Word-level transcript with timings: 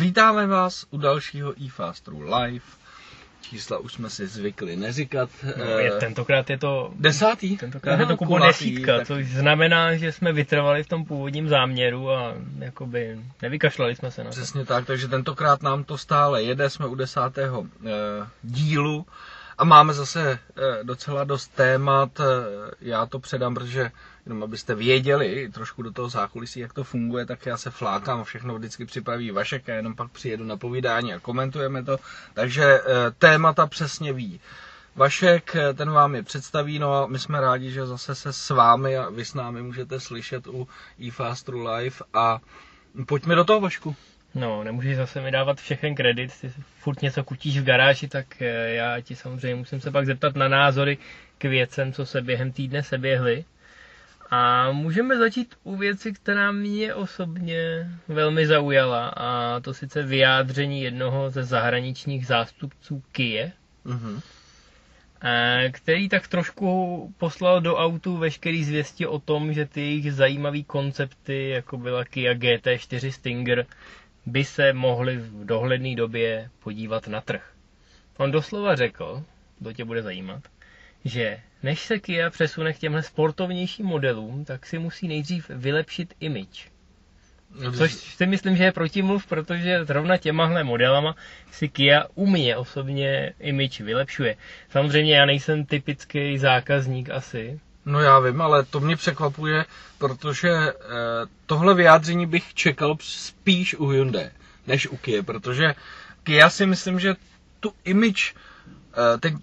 Vítáme 0.00 0.46
vás 0.46 0.86
u 0.90 0.98
dalšího 0.98 1.54
eFastru 1.66 2.20
Live. 2.20 2.64
Čísla 3.42 3.78
už 3.78 3.92
jsme 3.92 4.10
si 4.10 4.26
zvykli 4.26 4.76
neříkat. 4.76 5.30
No, 5.56 5.64
je, 5.64 5.90
tentokrát 5.90 6.50
je 6.50 6.58
to... 6.58 6.92
Desátý? 6.98 7.56
Tentokrát 7.56 7.92
Aha, 7.92 8.02
je 8.02 8.06
to 8.08 8.16
kubo 8.16 8.38
desítka, 8.38 8.96
tak... 8.98 9.06
což 9.06 9.26
znamená, 9.26 9.96
že 9.96 10.12
jsme 10.12 10.32
vytrvali 10.32 10.82
v 10.84 10.88
tom 10.88 11.04
původním 11.04 11.48
záměru 11.48 12.10
a 12.10 12.34
jakoby 12.58 13.20
nevykašlali 13.42 13.96
jsme 13.96 14.10
se 14.10 14.24
na 14.24 14.30
to. 14.30 14.36
Přesně 14.36 14.64
tak, 14.64 14.86
takže 14.86 15.08
tentokrát 15.08 15.62
nám 15.62 15.84
to 15.84 15.98
stále 15.98 16.42
jede, 16.42 16.70
jsme 16.70 16.86
u 16.86 16.94
desátého 16.94 17.66
eh, 17.86 17.90
dílu 18.42 19.06
a 19.58 19.64
máme 19.64 19.92
zase 19.94 20.38
eh, 20.56 20.84
docela 20.84 21.24
dost 21.24 21.48
témat. 21.48 22.20
Eh, 22.20 22.24
já 22.80 23.06
to 23.06 23.18
předám, 23.18 23.54
protože 23.54 23.90
jenom 24.26 24.42
abyste 24.42 24.74
věděli 24.74 25.48
trošku 25.54 25.82
do 25.82 25.92
toho 25.92 26.08
zákulisí, 26.08 26.60
jak 26.60 26.72
to 26.72 26.84
funguje, 26.84 27.26
tak 27.26 27.46
já 27.46 27.56
se 27.56 27.70
flákám, 27.70 28.24
všechno 28.24 28.54
vždycky 28.58 28.84
připraví 28.84 29.30
Vašek 29.30 29.68
a 29.68 29.74
jenom 29.74 29.94
pak 29.94 30.10
přijedu 30.10 30.44
na 30.44 30.56
povídání 30.56 31.14
a 31.14 31.20
komentujeme 31.20 31.84
to. 31.84 31.98
Takže 32.34 32.64
eh, 32.64 32.82
témata 33.18 33.66
přesně 33.66 34.12
ví. 34.12 34.40
Vašek, 34.96 35.56
ten 35.74 35.90
vám 35.90 36.14
je 36.14 36.22
představí, 36.22 36.78
no 36.78 36.94
a 36.94 37.06
my 37.06 37.18
jsme 37.18 37.40
rádi, 37.40 37.70
že 37.70 37.86
zase 37.86 38.14
se 38.14 38.32
s 38.32 38.50
vámi 38.50 38.96
a 38.96 39.10
vy 39.10 39.24
s 39.24 39.34
námi 39.34 39.62
můžete 39.62 40.00
slyšet 40.00 40.46
u 40.46 40.68
eFastru 41.08 41.64
Live 41.68 41.96
a 42.14 42.40
pojďme 43.06 43.34
do 43.34 43.44
toho, 43.44 43.60
Vašku. 43.60 43.96
No, 44.34 44.64
nemůžeš 44.64 44.96
zase 44.96 45.20
mi 45.20 45.30
dávat 45.30 45.60
všechen 45.60 45.94
kredit, 45.94 46.40
ty 46.40 46.52
furt 46.78 47.02
něco 47.02 47.24
kutíš 47.24 47.58
v 47.58 47.64
garáži, 47.64 48.08
tak 48.08 48.42
eh, 48.42 48.74
já 48.74 49.00
ti 49.00 49.16
samozřejmě 49.16 49.54
musím 49.54 49.80
se 49.80 49.90
pak 49.90 50.06
zeptat 50.06 50.34
na 50.36 50.48
názory 50.48 50.98
k 51.38 51.44
věcem, 51.44 51.92
co 51.92 52.06
se 52.06 52.22
během 52.22 52.52
týdne 52.52 52.82
seběhly. 52.82 53.44
A 54.30 54.72
můžeme 54.72 55.18
začít 55.18 55.54
u 55.62 55.76
věci, 55.76 56.12
která 56.12 56.52
mě 56.52 56.94
osobně 56.94 57.90
velmi 58.08 58.46
zaujala, 58.46 59.08
a 59.08 59.60
to 59.60 59.74
sice 59.74 60.02
vyjádření 60.02 60.82
jednoho 60.82 61.30
ze 61.30 61.44
zahraničních 61.44 62.26
zástupců 62.26 63.02
Kie, 63.12 63.52
mm-hmm. 63.86 64.20
který 65.72 66.08
tak 66.08 66.28
trošku 66.28 67.14
poslal 67.18 67.60
do 67.60 67.76
autu 67.76 68.16
veškerý 68.16 68.64
zvěsti 68.64 69.06
o 69.06 69.18
tom, 69.18 69.52
že 69.52 69.66
ty 69.66 69.80
jejich 69.80 70.12
zajímavé 70.12 70.62
koncepty, 70.62 71.48
jako 71.48 71.76
byla 71.78 72.04
Kia 72.04 72.34
GT4 72.34 73.10
Stinger, 73.10 73.66
by 74.26 74.44
se 74.44 74.72
mohli 74.72 75.16
v 75.16 75.44
dohledné 75.44 75.96
době 75.96 76.50
podívat 76.62 77.08
na 77.08 77.20
trh. 77.20 77.52
On 78.16 78.30
doslova 78.30 78.76
řekl, 78.76 79.24
to 79.62 79.72
tě 79.72 79.84
bude 79.84 80.02
zajímat, 80.02 80.42
že 81.04 81.40
než 81.62 81.80
se 81.80 81.98
Kia 81.98 82.30
přesune 82.30 82.72
k 82.72 82.78
těmhle 82.78 83.02
sportovnějším 83.02 83.86
modelům, 83.86 84.44
tak 84.44 84.66
si 84.66 84.78
musí 84.78 85.08
nejdřív 85.08 85.48
vylepšit 85.48 86.14
image. 86.20 86.70
Což 87.76 87.92
si 87.92 88.26
myslím, 88.26 88.56
že 88.56 88.64
je 88.64 88.72
protimluv, 88.72 89.26
protože 89.26 89.84
zrovna 89.84 90.16
těmahle 90.16 90.64
modelama 90.64 91.16
si 91.52 91.68
Kia 91.68 92.04
u 92.14 92.26
mě 92.26 92.56
osobně 92.56 93.32
image 93.40 93.80
vylepšuje. 93.80 94.36
Samozřejmě 94.70 95.16
já 95.16 95.26
nejsem 95.26 95.64
typický 95.64 96.38
zákazník 96.38 97.10
asi, 97.10 97.60
No 97.86 98.00
já 98.00 98.18
vím, 98.18 98.40
ale 98.42 98.64
to 98.64 98.80
mě 98.80 98.96
překvapuje, 98.96 99.64
protože 99.98 100.48
eh, 100.50 100.74
tohle 101.46 101.74
vyjádření 101.74 102.26
bych 102.26 102.54
čekal 102.54 102.96
spíš 103.00 103.74
u 103.74 103.86
Hyundai, 103.86 104.30
než 104.66 104.86
u 104.86 104.96
Kia, 104.96 105.22
protože 105.22 105.74
Kia 106.22 106.50
si 106.50 106.66
myslím, 106.66 107.00
že 107.00 107.14
tu 107.60 107.72
image, 107.84 108.34
eh, 108.34 109.18
teď 109.18 109.34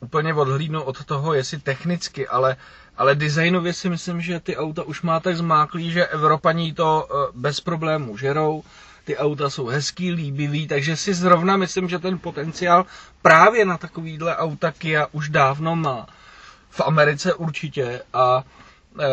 úplně 0.00 0.34
odhlídnu 0.34 0.82
od 0.82 1.04
toho, 1.04 1.34
jestli 1.34 1.58
technicky, 1.58 2.28
ale, 2.28 2.56
ale 2.96 3.14
designově 3.14 3.72
si 3.72 3.88
myslím, 3.90 4.20
že 4.20 4.40
ty 4.40 4.56
auta 4.56 4.82
už 4.82 5.02
má 5.02 5.20
tak 5.20 5.36
zmáklý, 5.36 5.90
že 5.90 6.06
Evropaní 6.06 6.72
to 6.74 7.08
eh, 7.10 7.32
bez 7.34 7.60
problémů 7.60 8.16
žerou, 8.16 8.62
ty 9.06 9.16
auta 9.16 9.50
jsou 9.50 9.66
hezký, 9.66 10.12
líbivý, 10.12 10.66
takže 10.68 10.96
si 10.96 11.14
zrovna 11.14 11.56
myslím, 11.56 11.88
že 11.88 11.98
ten 11.98 12.18
potenciál 12.18 12.86
právě 13.22 13.64
na 13.64 13.78
takovýhle 13.78 14.36
auta 14.36 14.70
Kia 14.72 15.06
už 15.12 15.28
dávno 15.28 15.76
má. 15.76 16.06
V 16.70 16.80
Americe 16.80 17.34
určitě 17.34 18.02
a 18.12 18.42
e, 19.00 19.04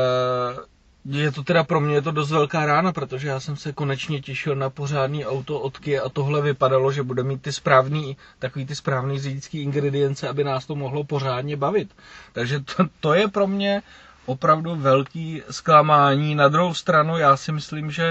je 1.06 1.32
to 1.32 1.44
teda 1.44 1.64
pro 1.64 1.80
mě 1.80 1.96
je 1.96 2.02
to 2.02 2.12
dost 2.12 2.32
velká 2.32 2.66
rána, 2.66 2.92
protože 2.94 3.28
já 3.28 3.40
jsem 3.40 3.56
se 3.58 3.74
konečně 3.74 4.22
těšil 4.22 4.56
na 4.56 4.70
pořádný 4.70 5.26
auto 5.26 5.60
od 5.60 5.78
Kia 5.78 6.04
a 6.04 6.10
tohle 6.10 6.42
vypadalo, 6.42 6.92
že 6.92 7.04
bude 7.04 7.24
mít 7.24 7.42
ty 7.42 7.52
správný, 7.54 8.18
takový 8.40 8.66
ty 8.66 8.76
správný 8.76 9.20
řidičský 9.20 9.62
ingredience, 9.62 10.30
aby 10.30 10.44
nás 10.44 10.66
to 10.66 10.76
mohlo 10.76 11.04
pořádně 11.04 11.58
bavit. 11.58 11.96
Takže 12.34 12.60
to, 12.60 12.86
to 13.00 13.14
je 13.14 13.28
pro 13.28 13.48
mě 13.48 13.82
opravdu 14.26 14.76
velký 14.76 15.42
zklamání. 15.50 16.36
Na 16.36 16.48
druhou 16.48 16.74
stranu 16.74 17.18
já 17.18 17.38
si 17.38 17.52
myslím, 17.52 17.92
že 17.92 18.06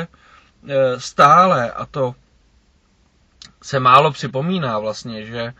e, 0.68 1.00
stále, 1.00 1.70
a 1.72 1.86
to 1.86 2.14
se 3.62 3.80
málo 3.80 4.12
připomíná 4.12 4.78
vlastně, 4.78 5.26
že 5.26 5.40
e, 5.40 5.54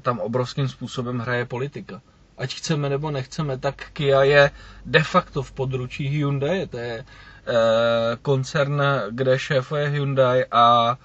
tam 0.00 0.18
obrovským 0.18 0.68
způsobem 0.68 1.18
hraje 1.18 1.44
politika 1.44 2.00
ať 2.38 2.54
chceme 2.54 2.88
nebo 2.88 3.10
nechceme, 3.10 3.58
tak 3.58 3.90
Kia 3.92 4.22
je 4.22 4.50
de 4.86 5.02
facto 5.02 5.42
v 5.42 5.52
područí 5.52 6.08
Hyundai. 6.08 6.66
To 6.66 6.78
je 6.78 7.04
eh, 7.04 8.16
koncern, 8.22 8.82
kde 9.10 9.38
šéfuje 9.38 9.88
Hyundai 9.88 10.44
a 10.50 10.98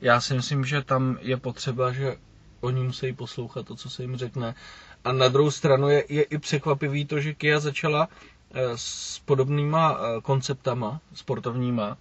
já 0.00 0.20
si 0.20 0.34
myslím, 0.34 0.64
že 0.64 0.82
tam 0.82 1.18
je 1.20 1.36
potřeba, 1.36 1.92
že 1.92 2.16
oni 2.60 2.82
musí 2.82 3.12
poslouchat 3.12 3.66
to, 3.66 3.74
co 3.76 3.90
se 3.90 4.02
jim 4.02 4.16
řekne. 4.16 4.54
A 5.04 5.12
na 5.12 5.28
druhou 5.28 5.50
stranu 5.50 5.88
je, 5.88 6.04
je 6.08 6.22
i 6.22 6.38
překvapivý 6.38 7.04
to, 7.04 7.20
že 7.20 7.34
Kia 7.34 7.60
začala 7.60 8.08
eh, 8.54 8.62
s 8.76 9.18
podobnýma 9.24 9.98
eh, 9.98 10.20
konceptama 10.20 11.00
sportovníma, 11.14 11.96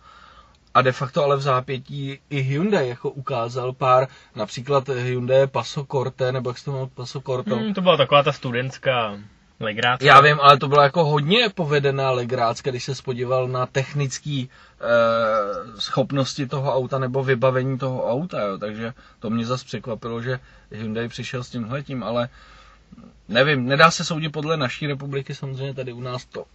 a 0.74 0.82
de 0.82 0.92
facto 0.92 1.24
ale 1.24 1.38
v 1.38 1.42
zápětí 1.42 2.20
i 2.30 2.42
Hyundai 2.42 2.90
jako 2.90 3.10
ukázal 3.10 3.74
pár, 3.74 4.08
například 4.36 4.90
Hyundai 4.90 5.48
Paso 5.48 5.86
Corte, 5.92 6.32
nebo 6.32 6.50
jak 6.50 6.58
se 6.58 6.66
to 6.66 6.72
jmenuje 6.72 6.90
Paso 6.96 7.22
Corto. 7.22 7.56
Hmm, 7.56 7.74
to 7.74 7.82
byla 7.82 7.98
taková 7.98 8.24
ta 8.24 8.32
studentská 8.32 9.18
legrácka. 9.60 10.06
Já 10.06 10.22
vím, 10.22 10.40
ale 10.42 10.58
to 10.58 10.68
byla 10.68 10.84
jako 10.84 11.06
hodně 11.06 11.50
povedená 11.50 12.12
legrácka, 12.12 12.70
když 12.70 12.84
se 12.84 12.96
spodíval 12.96 13.48
na 13.48 13.66
technické 13.66 14.30
e, 14.30 14.48
schopnosti 15.80 16.48
toho 16.48 16.74
auta 16.76 17.00
nebo 17.00 17.24
vybavení 17.24 17.78
toho 17.78 18.12
auta, 18.12 18.42
jo. 18.42 18.58
takže 18.58 18.94
to 19.20 19.30
mě 19.30 19.46
zase 19.46 19.66
překvapilo, 19.66 20.22
že 20.22 20.40
Hyundai 20.72 21.08
přišel 21.08 21.44
s 21.44 21.50
tímhletím, 21.50 22.04
ale 22.04 22.30
nevím, 23.30 23.66
nedá 23.66 23.92
se 23.92 24.06
soudit 24.06 24.30
podle 24.30 24.58
naší 24.58 24.88
republiky, 24.88 25.36
samozřejmě 25.36 25.74
tady 25.74 25.94
u 25.94 26.02
nás 26.02 26.26
to 26.26 26.46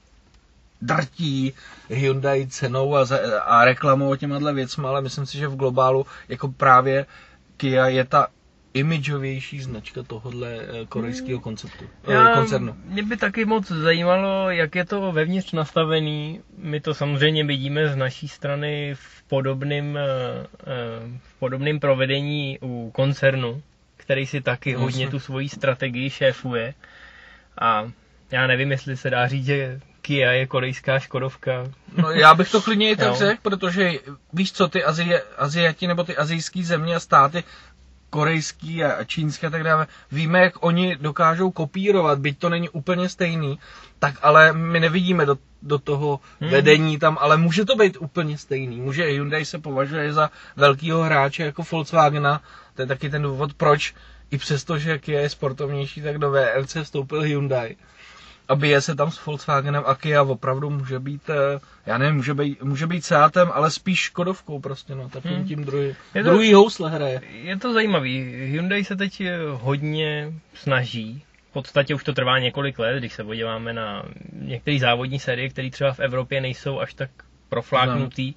drtí 0.82 1.52
Hyundai 1.88 2.46
cenou 2.46 2.96
a, 2.96 3.06
a 3.44 3.64
reklamou 3.64 4.10
o 4.10 4.16
těmhle 4.16 4.52
věcmi, 4.52 4.86
ale 4.86 5.00
myslím 5.00 5.26
si, 5.26 5.38
že 5.38 5.48
v 5.48 5.56
globálu 5.56 6.06
jako 6.28 6.48
právě 6.48 7.06
Kia 7.56 7.86
je 7.86 8.04
ta 8.04 8.26
imidžovější 8.74 9.60
značka 9.60 10.02
tohohle 10.02 10.58
eh, 10.60 10.86
korejského 10.86 11.40
konceptu, 11.40 11.84
eh, 12.08 12.12
Já, 12.12 12.34
koncernu. 12.34 12.76
Mě 12.84 13.02
by 13.02 13.16
taky 13.16 13.44
moc 13.44 13.66
zajímalo, 13.68 14.50
jak 14.50 14.74
je 14.74 14.84
to 14.84 15.12
vevnitř 15.12 15.52
nastavený. 15.52 16.40
My 16.58 16.80
to 16.80 16.94
samozřejmě 16.94 17.44
vidíme 17.44 17.88
z 17.88 17.96
naší 17.96 18.28
strany 18.28 18.94
v 18.94 19.22
podobném, 19.22 19.98
eh, 19.98 20.46
v 21.22 21.38
podobném 21.38 21.80
provedení 21.80 22.58
u 22.62 22.90
koncernu, 22.94 23.62
který 23.96 24.26
si 24.26 24.40
taky 24.40 24.74
hodně 24.74 25.10
tu 25.10 25.18
svoji 25.18 25.48
strategii 25.48 26.10
šéfuje. 26.10 26.74
A 27.60 27.90
já 28.30 28.46
nevím, 28.46 28.70
jestli 28.70 28.96
se 28.96 29.10
dá 29.10 29.28
říct, 29.28 29.46
že 29.46 29.80
Kia 30.02 30.32
je 30.32 30.46
korejská 30.46 30.98
Škodovka. 30.98 31.64
No 31.96 32.10
já 32.10 32.34
bych 32.34 32.50
to 32.50 32.62
klidně 32.62 32.90
i 32.90 32.96
tak 32.96 33.16
řekl, 33.16 33.40
protože 33.42 33.92
víš 34.32 34.52
co, 34.52 34.68
ty 34.68 34.84
Azie, 34.84 35.22
Aziati 35.38 35.86
nebo 35.86 36.04
ty 36.04 36.16
azijské 36.16 36.62
země 36.62 36.96
a 36.96 37.00
státy, 37.00 37.44
korejský 38.10 38.84
a 38.84 39.04
čínský 39.04 39.46
a 39.46 39.50
tak 39.50 39.64
dále, 39.64 39.86
víme, 40.12 40.40
jak 40.40 40.64
oni 40.64 40.96
dokážou 40.96 41.50
kopírovat, 41.50 42.18
byť 42.18 42.38
to 42.38 42.48
není 42.48 42.68
úplně 42.68 43.08
stejný, 43.08 43.58
tak 43.98 44.14
ale 44.22 44.52
my 44.52 44.80
nevidíme 44.80 45.26
do, 45.26 45.38
do 45.62 45.78
toho 45.78 46.20
hmm. 46.40 46.50
vedení 46.50 46.98
tam, 46.98 47.18
ale 47.20 47.36
může 47.36 47.64
to 47.64 47.76
být 47.76 47.96
úplně 48.00 48.38
stejný. 48.38 48.80
Může 48.80 49.04
Hyundai 49.04 49.44
se 49.44 49.58
považuje 49.58 50.12
za 50.12 50.30
velkýho 50.56 51.02
hráče 51.02 51.42
jako 51.42 51.62
Volkswagena, 51.70 52.42
to 52.74 52.82
je 52.82 52.86
taky 52.86 53.10
ten 53.10 53.22
důvod, 53.22 53.54
proč 53.54 53.94
i 54.30 54.38
přesto, 54.38 54.78
že 54.78 54.98
Kia 54.98 55.20
je 55.20 55.28
sportovnější, 55.28 56.02
tak 56.02 56.18
do 56.18 56.30
VRC 56.30 56.76
vstoupil 56.82 57.20
Hyundai 57.20 57.76
a 58.48 58.54
bije 58.54 58.80
se 58.80 58.94
tam 58.94 59.10
s 59.10 59.26
Volkswagenem 59.26 59.82
a 59.86 59.94
Kia 59.94 60.22
opravdu 60.22 60.70
může 60.70 60.98
být, 60.98 61.30
eh, 61.30 61.60
já 61.86 61.98
nevím, 61.98 62.16
může 62.16 62.34
být, 62.34 62.62
může 62.62 62.86
být 62.86 63.04
Seatem, 63.04 63.50
ale 63.54 63.70
spíš 63.70 64.00
Škodovkou 64.00 64.60
prostě, 64.60 64.94
no, 64.94 65.08
takovým 65.08 65.36
hmm. 65.36 65.48
tím 65.48 65.64
druhý, 65.64 65.94
je 66.14 66.24
to, 66.24 66.30
druhý 66.30 66.54
housle 66.54 66.90
hraje. 66.90 67.20
Je 67.32 67.56
to 67.56 67.72
zajímavý, 67.72 68.18
Hyundai 68.50 68.84
se 68.84 68.96
teď 68.96 69.20
eh, 69.20 69.38
hodně 69.52 70.32
snaží, 70.54 71.22
v 71.50 71.52
podstatě 71.52 71.94
už 71.94 72.04
to 72.04 72.12
trvá 72.12 72.38
několik 72.38 72.78
let, 72.78 72.98
když 72.98 73.12
se 73.12 73.24
podíváme 73.24 73.72
na 73.72 74.02
některé 74.32 74.78
závodní 74.78 75.18
série, 75.18 75.48
které 75.48 75.70
třeba 75.70 75.92
v 75.92 76.00
Evropě 76.00 76.40
nejsou 76.40 76.80
až 76.80 76.94
tak 76.94 77.10
profláknutý, 77.48 78.26
no. 78.26 78.34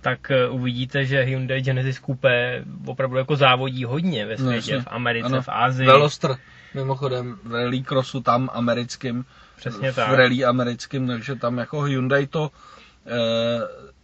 tak 0.00 0.30
eh, 0.30 0.48
uvidíte, 0.48 1.04
že 1.04 1.22
Hyundai 1.22 1.62
Genesis 1.62 2.00
Coupe 2.00 2.64
opravdu 2.86 3.16
jako 3.16 3.36
závodí 3.36 3.84
hodně 3.84 4.26
ve 4.26 4.36
světě, 4.36 4.74
no, 4.74 4.82
v 4.82 4.88
Americe, 4.90 5.26
ano. 5.26 5.42
v 5.42 5.48
Ázii. 5.48 5.86
Velostr 5.86 6.36
mimochodem 6.74 7.38
v 7.44 7.54
rally 7.54 7.82
crossu 7.82 8.20
tam 8.20 8.50
americkým, 8.52 9.24
Přesně 9.60 9.92
v 9.92 9.96
tak. 9.96 10.08
rally 10.12 10.44
americkým, 10.44 11.06
takže 11.06 11.34
tam 11.34 11.58
jako 11.58 11.82
Hyundai 11.82 12.26
to 12.26 12.50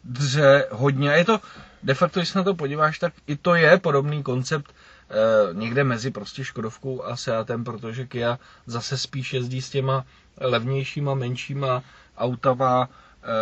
dře 0.05 0.69
hodně. 0.71 1.13
A 1.13 1.15
je 1.15 1.25
to, 1.25 1.41
de 1.83 1.95
facto, 1.95 2.21
když 2.21 2.29
se 2.29 2.39
na 2.39 2.45
to 2.45 2.55
podíváš, 2.55 2.99
tak 2.99 3.13
i 3.27 3.37
to 3.37 3.55
je 3.55 3.79
podobný 3.79 4.23
koncept 4.23 4.75
eh, 5.11 5.15
někde 5.55 5.85
mezi 5.85 6.11
prostě 6.11 6.45
Škodovkou 6.45 7.05
a 7.05 7.17
Seatem, 7.17 7.65
protože 7.65 8.07
Kia 8.07 8.39
zase 8.67 8.99
spíš 8.99 9.33
jezdí 9.33 9.63
s 9.63 9.71
těma 9.71 10.05
levnějšíma, 10.41 11.15
menšíma 11.15 11.83
autama 12.19 12.89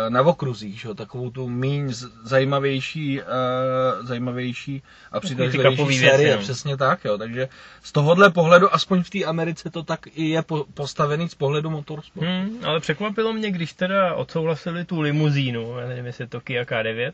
na 0.09 0.21
okruzích, 0.21 0.79
že? 0.79 0.93
takovou 0.93 1.29
tu 1.29 1.49
míň 1.49 1.93
zajímavější, 2.23 3.21
uh, 3.21 4.05
zajímavější 4.05 4.83
a 5.11 5.19
přitažlivější 5.19 5.99
série, 5.99 6.35
no. 6.35 6.41
přesně 6.41 6.77
tak, 6.77 7.05
jo. 7.05 7.17
takže 7.17 7.49
z 7.83 7.91
tohohle 7.91 8.31
pohledu, 8.31 8.73
aspoň 8.73 9.03
v 9.03 9.09
té 9.09 9.23
Americe 9.23 9.69
to 9.69 9.83
tak 9.83 9.99
i 10.15 10.29
je 10.29 10.41
po, 10.41 10.65
postavený 10.73 11.29
z 11.29 11.35
pohledu 11.35 11.69
motorsportu. 11.69 12.29
Hmm, 12.29 12.59
ale 12.63 12.79
překvapilo 12.79 13.33
mě, 13.33 13.51
když 13.51 13.73
teda 13.73 14.13
odsouhlasili 14.13 14.85
tu 14.85 15.01
limuzínu, 15.01 15.79
já 15.79 15.87
nevím, 15.87 16.05
jestli 16.05 16.23
je 16.23 16.27
to 16.27 16.41
Kia 16.41 16.63
K9, 16.63 17.11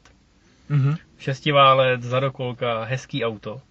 Mm-hmm. 0.72 0.98
Šestiválec, 1.18 2.02
zadokolka, 2.02 2.84
hezký 2.84 3.26
auto. 3.26 3.62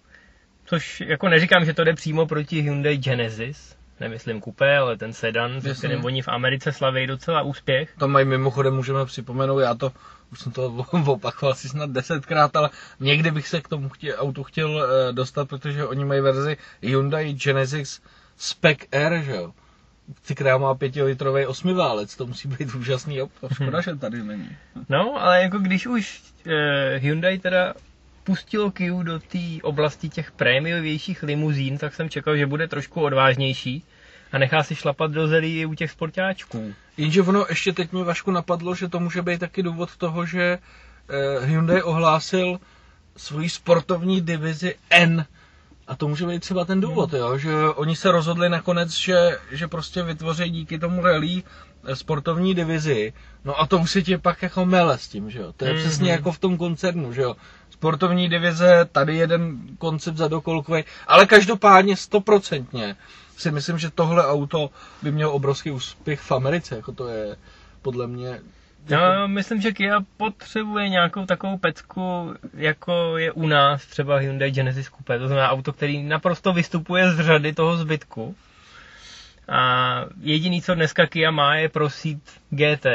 Což 0.65 1.01
jako 1.01 1.29
neříkám, 1.29 1.65
že 1.65 1.73
to 1.73 1.83
jde 1.83 1.93
přímo 1.93 2.25
proti 2.25 2.61
Hyundai 2.61 2.97
Genesis, 2.97 3.77
nemyslím 4.01 4.41
kupé, 4.41 4.77
ale 4.77 4.97
ten 4.97 5.13
sedan, 5.13 5.61
se 5.61 5.73
kterým 5.73 6.05
oni 6.05 6.21
v 6.21 6.27
Americe 6.27 6.71
slaví 6.71 7.07
docela 7.07 7.41
úspěch. 7.41 7.89
To 7.99 8.07
mají 8.07 8.25
mimochodem, 8.25 8.75
můžeme 8.75 9.05
připomenout, 9.05 9.59
já 9.59 9.73
to 9.73 9.91
už 10.31 10.39
jsem 10.39 10.51
to 10.51 10.65
opakoval 11.05 11.51
asi 11.53 11.69
snad 11.69 11.89
desetkrát, 11.89 12.55
ale 12.55 12.69
někdy 12.99 13.31
bych 13.31 13.47
se 13.47 13.61
k 13.61 13.67
tomu 13.67 13.89
chtěl, 13.89 14.15
autu 14.17 14.43
chtěl 14.43 14.83
eh, 14.83 15.13
dostat, 15.13 15.49
protože 15.49 15.85
oni 15.85 16.05
mají 16.05 16.21
verzi 16.21 16.57
Hyundai 16.81 17.33
Genesis 17.33 18.01
Spec 18.37 18.77
Air, 18.91 19.23
že 19.23 19.35
jo? 19.35 19.53
která 20.33 20.57
má 20.57 20.75
pětilitrový 20.75 21.45
osmiválec, 21.45 22.15
to 22.15 22.27
musí 22.27 22.47
být 22.47 22.75
úžasný 22.75 23.21
auto. 23.21 23.49
Škoda, 23.53 23.81
že 23.81 23.95
tady 23.95 24.23
není. 24.23 24.49
No, 24.89 25.21
ale 25.21 25.41
jako 25.41 25.59
když 25.59 25.87
už 25.87 26.21
eh, 26.47 26.97
Hyundai 26.97 27.39
teda 27.39 27.73
pustilo 28.23 28.71
Kia 28.71 29.03
do 29.03 29.19
té 29.19 29.39
oblasti 29.63 30.09
těch 30.09 30.31
prémiovějších 30.31 31.23
limuzín, 31.23 31.77
tak 31.77 31.95
jsem 31.95 32.09
čekal, 32.09 32.37
že 32.37 32.45
bude 32.45 32.67
trošku 32.67 33.01
odvážnější 33.01 33.83
a 34.31 34.37
nechá 34.37 34.63
si 34.63 34.75
šlapat 34.75 35.11
do 35.11 35.27
zelí 35.27 35.59
i 35.59 35.65
u 35.65 35.73
těch 35.73 35.91
sportáčků. 35.91 36.73
Jenže 36.97 37.21
ono 37.21 37.45
ještě 37.49 37.73
teď 37.73 37.91
mi 37.91 38.03
Vašku 38.03 38.31
napadlo, 38.31 38.75
že 38.75 38.87
to 38.87 38.99
může 38.99 39.21
být 39.21 39.39
taky 39.39 39.63
důvod 39.63 39.97
toho, 39.97 40.25
že 40.25 40.57
eh, 41.09 41.45
Hyundai 41.45 41.81
ohlásil 41.81 42.59
svoji 43.17 43.49
sportovní 43.49 44.21
divizi 44.21 44.75
N, 44.89 45.25
a 45.87 45.95
to 45.95 46.07
může 46.07 46.25
být 46.25 46.39
třeba 46.39 46.65
ten 46.65 46.81
důvod, 46.81 47.13
jo, 47.13 47.37
že 47.37 47.53
oni 47.75 47.95
se 47.95 48.11
rozhodli 48.11 48.49
nakonec, 48.49 48.91
že, 48.91 49.37
že 49.51 49.67
prostě 49.67 50.03
vytvoří 50.03 50.49
díky 50.49 50.79
tomu 50.79 51.01
rally 51.01 51.43
eh, 51.83 51.95
sportovní 51.95 52.55
divizi, 52.55 53.13
no 53.45 53.59
a 53.59 53.67
to 53.67 53.77
už 53.77 53.91
se 53.91 54.01
tě 54.01 54.17
pak 54.17 54.41
jako 54.41 54.65
mele 54.65 54.97
s 54.97 55.07
tím, 55.07 55.29
že 55.29 55.39
jo. 55.39 55.53
To 55.57 55.65
je 55.65 55.73
mm-hmm. 55.73 55.79
přesně 55.79 56.11
jako 56.11 56.31
v 56.31 56.39
tom 56.39 56.57
koncernu, 56.57 57.13
že 57.13 57.21
jo. 57.21 57.35
Sportovní 57.69 58.29
divize, 58.29 58.85
tady 58.91 59.17
jeden 59.17 59.59
koncept 59.77 60.17
za 60.17 60.27
dokolkový, 60.27 60.83
ale 61.07 61.25
každopádně 61.25 61.97
stoprocentně 61.97 62.95
si 63.41 63.51
myslím, 63.51 63.77
že 63.77 63.89
tohle 63.89 64.27
auto 64.27 64.69
by 65.01 65.11
mělo 65.11 65.33
obrovský 65.33 65.71
úspěch 65.71 66.19
v 66.19 66.31
Americe, 66.31 66.75
jako 66.75 66.91
to 66.91 67.07
je 67.07 67.35
podle 67.81 68.07
mě 68.07 68.39
No, 68.89 69.27
myslím, 69.27 69.61
že 69.61 69.71
Kia 69.71 69.99
potřebuje 70.17 70.89
nějakou 70.89 71.25
takovou 71.25 71.57
pecku, 71.57 72.33
jako 72.53 73.17
je 73.17 73.31
u 73.31 73.47
nás 73.47 73.85
třeba 73.85 74.17
Hyundai 74.17 74.51
Genesis 74.51 74.89
Coupe. 74.89 75.19
To 75.19 75.27
znamená 75.27 75.49
auto, 75.49 75.73
který 75.73 76.03
naprosto 76.03 76.53
vystupuje 76.53 77.11
z 77.11 77.19
řady 77.19 77.53
toho 77.53 77.77
zbytku. 77.77 78.35
A 79.49 80.05
jediný, 80.21 80.61
co 80.61 80.75
dneska 80.75 81.05
Kia 81.05 81.31
má, 81.31 81.55
je 81.55 81.69
prosít 81.69 82.21
GT, 82.49 82.85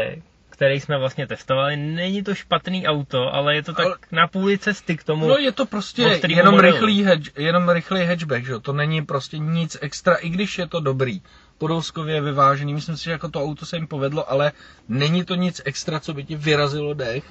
který 0.57 0.81
jsme 0.81 0.99
vlastně 0.99 1.27
testovali. 1.27 1.77
Není 1.77 2.23
to 2.23 2.35
špatný 2.35 2.87
auto, 2.87 3.35
ale 3.35 3.55
je 3.55 3.63
to 3.63 3.73
tak 3.73 3.87
ale... 3.87 3.97
na 4.13 4.27
půli 4.27 4.59
cesty 4.59 4.97
k 4.97 5.05
tomu. 5.05 5.29
No 5.29 5.37
je 5.37 5.53
to 5.53 5.67
prostě 5.67 6.21
jenom 6.29 6.59
rychlý, 6.61 7.05
hedge, 7.05 7.31
jenom 7.37 7.69
rychlý 7.69 8.05
hatchback, 8.05 8.45
že? 8.47 8.59
to 8.59 8.73
není 8.73 9.05
prostě 9.05 9.39
nic 9.39 9.77
extra, 9.81 10.15
i 10.15 10.29
když 10.29 10.59
je 10.59 10.67
to 10.67 10.81
dobrý 10.81 11.23
podolskově 11.59 12.21
vyvážený. 12.21 12.75
Myslím 12.75 12.97
si, 12.97 13.05
že 13.05 13.11
jako 13.11 13.29
to 13.29 13.43
auto 13.43 13.67
se 13.67 13.77
jim 13.77 13.87
povedlo, 13.87 14.31
ale 14.31 14.53
není 14.89 15.25
to 15.25 15.35
nic 15.35 15.61
extra, 15.65 16.01
co 16.01 16.15
by 16.15 16.25
ti 16.25 16.37
vyrazilo 16.37 16.95
dech. 16.95 17.25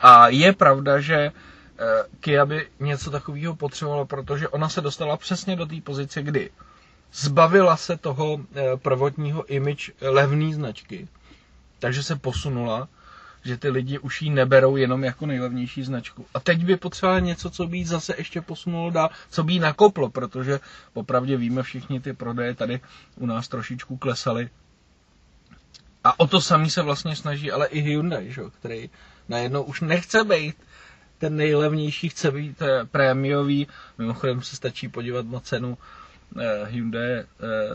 A 0.00 0.28
je 0.28 0.52
pravda, 0.52 1.00
že 1.00 1.16
eh, 1.16 1.84
Kia 2.20 2.46
by 2.46 2.68
něco 2.80 3.10
takového 3.10 3.56
potřebovala, 3.56 4.04
protože 4.04 4.48
ona 4.48 4.68
se 4.68 4.80
dostala 4.80 5.16
přesně 5.16 5.56
do 5.56 5.66
té 5.66 5.80
pozice, 5.80 6.22
kdy 6.22 6.50
zbavila 7.12 7.76
se 7.76 7.96
toho 7.96 8.38
eh, 8.54 8.76
prvotního 8.76 9.44
image 9.46 9.90
levné 10.00 10.54
značky, 10.54 11.08
takže 11.80 12.02
se 12.02 12.16
posunula 12.16 12.88
že 13.44 13.56
ty 13.56 13.68
lidi 13.68 13.98
už 13.98 14.22
ji 14.22 14.30
neberou 14.30 14.76
jenom 14.76 15.04
jako 15.04 15.26
nejlevnější 15.26 15.82
značku. 15.82 16.26
A 16.34 16.40
teď 16.40 16.64
by 16.64 16.76
potřebovala 16.76 17.20
něco, 17.20 17.50
co 17.50 17.66
by 17.66 17.76
jí 17.78 17.84
zase 17.84 18.14
ještě 18.18 18.40
posunulo 18.40 18.90
dál, 18.90 19.10
co 19.30 19.44
by 19.44 19.52
jí 19.52 19.58
nakoplo, 19.58 20.10
protože 20.10 20.60
opravdu 20.94 21.36
víme 21.38 21.62
všichni 21.62 22.00
ty 22.00 22.12
prodeje 22.12 22.54
tady 22.54 22.80
u 23.16 23.26
nás 23.26 23.48
trošičku 23.48 23.96
klesaly. 23.96 24.48
A 26.04 26.20
o 26.20 26.26
to 26.26 26.40
samý 26.40 26.70
se 26.70 26.82
vlastně 26.82 27.16
snaží 27.16 27.52
ale 27.52 27.66
i 27.66 27.80
Hyundai, 27.80 28.32
že? 28.32 28.42
který 28.58 28.90
najednou 29.28 29.62
už 29.62 29.80
nechce 29.80 30.24
být 30.24 30.56
ten 31.18 31.36
nejlevnější, 31.36 32.08
chce 32.08 32.30
být 32.30 32.62
eh, 32.62 32.84
prémiový. 32.84 33.66
Mimochodem 33.98 34.42
se 34.42 34.56
stačí 34.56 34.88
podívat 34.88 35.26
na 35.26 35.40
cenu 35.40 35.78
eh, 36.40 36.64
Hyundai 36.66 37.10
eh, 37.12 37.24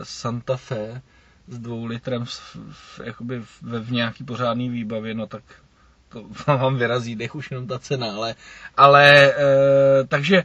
Santa 0.02 0.56
Fe, 0.56 1.02
s 1.48 1.58
dvou 1.58 1.84
litrem 1.84 2.24
v, 2.24 2.56
v, 2.72 3.00
jakoby 3.04 3.40
v, 3.40 3.62
v 3.62 3.92
nějaký 3.92 4.24
pořádný 4.24 4.68
výbavě, 4.68 5.14
no 5.14 5.26
tak 5.26 5.42
to 6.08 6.24
vám 6.56 6.76
vyrazí 6.76 7.16
dech 7.16 7.34
už 7.34 7.50
jenom 7.50 7.66
ta 7.66 7.78
cena, 7.78 8.06
ale, 8.14 8.34
ale 8.76 9.32
e, 9.32 9.34
takže 10.08 10.36
e, 10.36 10.44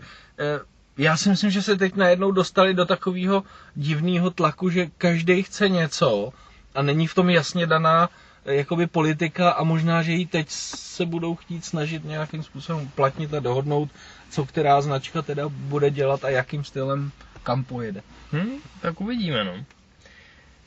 já 0.97 1.17
si 1.17 1.29
myslím, 1.29 1.51
že 1.51 1.61
se 1.61 1.75
teď 1.77 1.95
najednou 1.95 2.31
dostali 2.31 2.73
do 2.73 2.85
takového 2.85 3.43
divného 3.75 4.29
tlaku, 4.31 4.69
že 4.69 4.87
každý 4.97 5.43
chce 5.43 5.69
něco 5.69 6.33
a 6.75 6.81
není 6.81 7.07
v 7.07 7.15
tom 7.15 7.29
jasně 7.29 7.67
daná 7.67 8.09
e, 8.45 8.55
jakoby 8.55 8.87
politika 8.87 9.51
a 9.51 9.63
možná, 9.63 10.01
že 10.03 10.13
i 10.13 10.25
teď 10.25 10.49
se 10.49 11.05
budou 11.05 11.35
chtít 11.35 11.65
snažit 11.65 12.05
nějakým 12.05 12.43
způsobem 12.43 12.83
uplatnit 12.83 13.33
a 13.33 13.39
dohodnout, 13.39 13.89
co 14.29 14.45
která 14.45 14.81
značka 14.81 15.21
teda 15.21 15.49
bude 15.49 15.89
dělat 15.89 16.23
a 16.25 16.29
jakým 16.29 16.63
stylem 16.63 17.11
kam 17.43 17.63
pojede. 17.63 18.01
Hmm, 18.31 18.57
tak 18.81 19.01
uvidíme, 19.01 19.43
no. 19.43 19.53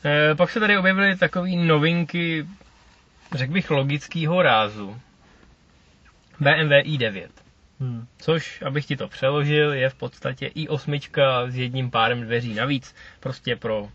E, 0.04 0.34
pak 0.34 0.50
se 0.50 0.60
tady 0.60 0.78
objevily 0.78 1.16
takové 1.16 1.50
novinky, 1.50 2.46
řekl 3.34 3.52
bych, 3.52 3.70
logického 3.70 4.42
rázu. 4.42 5.00
BMW 6.40 6.72
i9. 6.72 7.28
Hmm. 7.80 8.06
Což, 8.18 8.62
abych 8.62 8.86
ti 8.86 8.96
to 8.96 9.08
přeložil, 9.08 9.72
je 9.72 9.88
v 9.88 9.94
podstatě 9.94 10.46
i8 10.46 11.48
s 11.48 11.56
jedním 11.56 11.90
párem 11.90 12.20
dveří 12.20 12.54
navíc. 12.54 12.94
Prostě 13.20 13.56
pro 13.56 13.88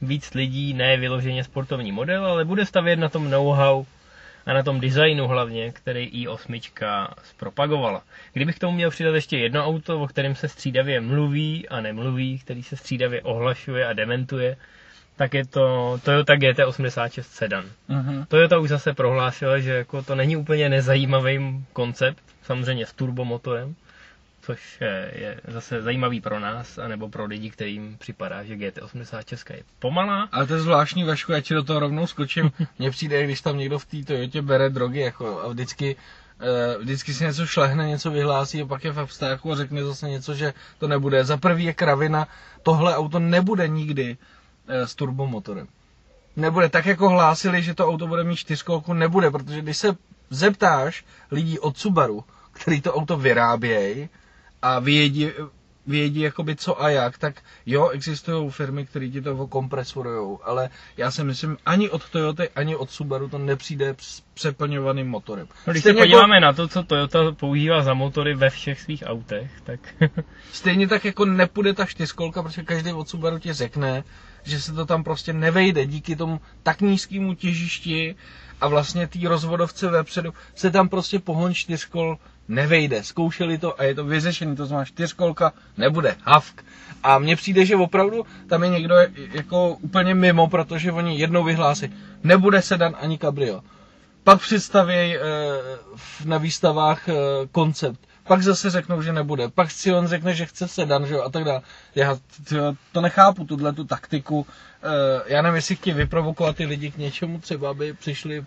víc 0.00 0.34
lidí, 0.34 0.74
ne 0.74 0.96
vyloženě 0.96 1.44
sportovní 1.44 1.92
model, 1.92 2.26
ale 2.26 2.44
bude 2.44 2.66
stavět 2.66 2.96
na 2.96 3.08
tom 3.08 3.30
know-how 3.30 3.84
a 4.46 4.52
na 4.52 4.62
tom 4.62 4.80
designu 4.80 5.26
hlavně, 5.26 5.72
který 5.72 6.26
i8 6.26 7.08
zpropagovala. 7.22 8.02
Kdybych 8.32 8.56
k 8.56 8.58
tomu 8.58 8.72
měl 8.72 8.90
přidat 8.90 9.14
ještě 9.14 9.38
jedno 9.38 9.66
auto, 9.66 10.00
o 10.00 10.06
kterém 10.06 10.34
se 10.34 10.48
střídavě 10.48 11.00
mluví 11.00 11.68
a 11.68 11.80
nemluví, 11.80 12.38
který 12.38 12.62
se 12.62 12.76
střídavě 12.76 13.22
ohlašuje 13.22 13.86
a 13.86 13.92
dementuje, 13.92 14.56
tak 15.16 15.34
je 15.34 15.46
to 15.46 15.98
Toyota 16.02 16.34
GT86 16.34 17.22
sedan. 17.22 17.64
Uh-huh. 17.90 18.26
Toyota 18.28 18.58
už 18.58 18.68
zase 18.68 18.94
prohlásila, 18.94 19.58
že 19.58 19.72
jako 19.72 20.02
to 20.02 20.14
není 20.14 20.36
úplně 20.36 20.68
nezajímavý 20.68 21.64
koncept, 21.72 22.22
samozřejmě 22.42 22.86
s 22.86 22.92
turbomotorem, 22.92 23.74
což 24.40 24.80
je, 24.80 25.12
je 25.14 25.40
zase 25.48 25.82
zajímavý 25.82 26.20
pro 26.20 26.40
nás, 26.40 26.78
anebo 26.78 27.08
pro 27.08 27.24
lidi, 27.24 27.50
kterým 27.50 27.96
připadá, 27.98 28.44
že 28.44 28.56
GT86 28.56 29.54
je 29.54 29.62
pomalá. 29.78 30.28
Ale 30.32 30.46
to 30.46 30.54
je 30.54 30.60
zvláštní, 30.60 31.04
Vašku, 31.04 31.32
já 31.32 31.40
ti 31.40 31.54
do 31.54 31.62
toho 31.62 31.80
rovnou 31.80 32.06
skočím. 32.06 32.52
Mně 32.78 32.90
přijde, 32.90 33.24
když 33.24 33.40
tam 33.40 33.58
někdo 33.58 33.78
v 33.78 33.84
té 33.84 34.02
Toyotě 34.02 34.42
bere 34.42 34.70
drogy 34.70 35.00
jako, 35.00 35.40
a 35.42 35.48
vždycky 35.48 35.96
Uh, 36.76 36.82
vždycky 36.82 37.14
si 37.14 37.24
něco 37.24 37.46
šlehne, 37.46 37.88
něco 37.88 38.10
vyhlásí 38.10 38.62
a 38.62 38.66
pak 38.66 38.84
je 38.84 38.92
v 38.92 39.00
abstáku 39.00 39.52
a 39.52 39.56
řekne 39.56 39.84
zase 39.84 40.08
něco, 40.08 40.34
že 40.34 40.52
to 40.78 40.88
nebude. 40.88 41.24
Za 41.24 41.36
prvý 41.36 41.64
je 41.64 41.74
kravina, 41.74 42.28
tohle 42.62 42.96
auto 42.96 43.18
nebude 43.18 43.68
nikdy 43.68 44.16
Eh, 44.16 44.35
s 44.68 44.94
turbomotorem. 44.94 45.66
Nebude 46.36 46.68
tak, 46.68 46.86
jako 46.86 47.08
hlásili, 47.08 47.62
že 47.62 47.74
to 47.74 47.88
auto 47.88 48.06
bude 48.06 48.24
mít 48.24 48.36
čtyřkolku, 48.36 48.92
nebude, 48.92 49.30
protože 49.30 49.60
když 49.60 49.76
se 49.76 49.96
zeptáš 50.30 51.04
lidí 51.30 51.58
od 51.58 51.78
Subaru, 51.78 52.24
který 52.52 52.80
to 52.80 52.94
auto 52.94 53.16
vyrábějí 53.16 54.08
a 54.62 54.78
vědí, 54.78 55.30
vědí 55.86 56.20
jakoby 56.20 56.56
co 56.56 56.82
a 56.82 56.90
jak, 56.90 57.18
tak 57.18 57.42
jo, 57.66 57.88
existují 57.88 58.50
firmy, 58.50 58.86
které 58.86 59.08
ti 59.08 59.22
to 59.22 59.46
kompresurují, 59.46 60.38
ale 60.44 60.70
já 60.96 61.10
si 61.10 61.24
myslím, 61.24 61.56
ani 61.66 61.90
od 61.90 62.10
Toyota, 62.10 62.44
ani 62.54 62.76
od 62.76 62.90
Subaru 62.90 63.28
to 63.28 63.38
nepřijde 63.38 63.94
s 63.98 64.22
přeplňovaným 64.34 65.06
motorem. 65.08 65.46
No, 65.66 65.72
když 65.72 65.82
Stejně 65.82 65.98
se 65.98 66.02
podíváme 66.02 66.36
jako, 66.36 66.44
na 66.44 66.52
to, 66.52 66.68
co 66.68 66.82
Toyota 66.82 67.32
používá 67.32 67.82
za 67.82 67.94
motory 67.94 68.34
ve 68.34 68.50
všech 68.50 68.80
svých 68.80 69.04
autech, 69.06 69.50
tak... 69.64 69.80
Stejně 70.52 70.88
tak 70.88 71.04
jako 71.04 71.24
nepůjde 71.24 71.72
ta 71.72 71.84
čtyřkolka, 71.86 72.42
protože 72.42 72.62
každý 72.62 72.92
od 72.92 73.08
Subaru 73.08 73.38
ti 73.38 73.52
řekne, 73.52 74.04
že 74.46 74.60
se 74.60 74.72
to 74.72 74.86
tam 74.86 75.04
prostě 75.04 75.32
nevejde 75.32 75.86
díky 75.86 76.16
tomu 76.16 76.40
tak 76.62 76.80
nízkému 76.80 77.34
těžišti 77.34 78.14
a 78.60 78.68
vlastně 78.68 79.06
té 79.06 79.18
rozvodovce 79.28 79.88
vepředu 79.88 80.34
se 80.54 80.70
tam 80.70 80.88
prostě 80.88 81.18
pohon 81.18 81.54
čtyřkol 81.54 82.18
nevejde. 82.48 83.02
Zkoušeli 83.04 83.58
to 83.58 83.80
a 83.80 83.84
je 83.84 83.94
to 83.94 84.04
vyřešený, 84.04 84.56
to 84.56 84.66
znamená 84.66 84.84
čtyřkolka 84.84 85.52
nebude, 85.76 86.16
havk. 86.22 86.64
A 87.02 87.18
mně 87.18 87.36
přijde, 87.36 87.66
že 87.66 87.76
opravdu 87.76 88.26
tam 88.48 88.62
je 88.62 88.68
někdo 88.68 88.94
jako 89.32 89.68
úplně 89.68 90.14
mimo, 90.14 90.48
protože 90.48 90.92
oni 90.92 91.18
jednou 91.18 91.44
vyhlásí, 91.44 91.92
nebude 92.24 92.62
sedan 92.62 92.96
ani 93.00 93.18
kabrio. 93.18 93.60
Pak 94.24 94.40
představí 94.40 94.94
e, 94.94 95.18
na 96.24 96.38
výstavách 96.38 97.08
e, 97.08 97.12
koncept 97.52 98.00
pak 98.26 98.42
zase 98.42 98.70
řeknou, 98.70 99.02
že 99.02 99.12
nebude, 99.12 99.48
pak 99.48 99.70
si 99.70 99.92
on 99.92 100.06
řekne, 100.06 100.34
že 100.34 100.46
chce 100.46 100.68
sedan, 100.68 101.06
že 101.06 101.14
jo, 101.14 101.22
a 101.22 101.30
tak 101.30 101.44
dále. 101.44 101.60
Já 101.94 102.18
to 102.92 103.00
nechápu, 103.00 103.44
tuhle 103.44 103.72
tu 103.72 103.84
taktiku. 103.84 104.46
Eh, 104.82 105.22
já 105.26 105.42
nevím, 105.42 105.56
jestli 105.56 105.76
chtějí 105.76 105.94
vyprovokovat 105.94 106.56
ty 106.56 106.66
lidi 106.66 106.90
k 106.90 106.96
něčemu, 106.96 107.38
třeba 107.38 107.70
aby 107.70 107.92
přišli, 107.92 108.44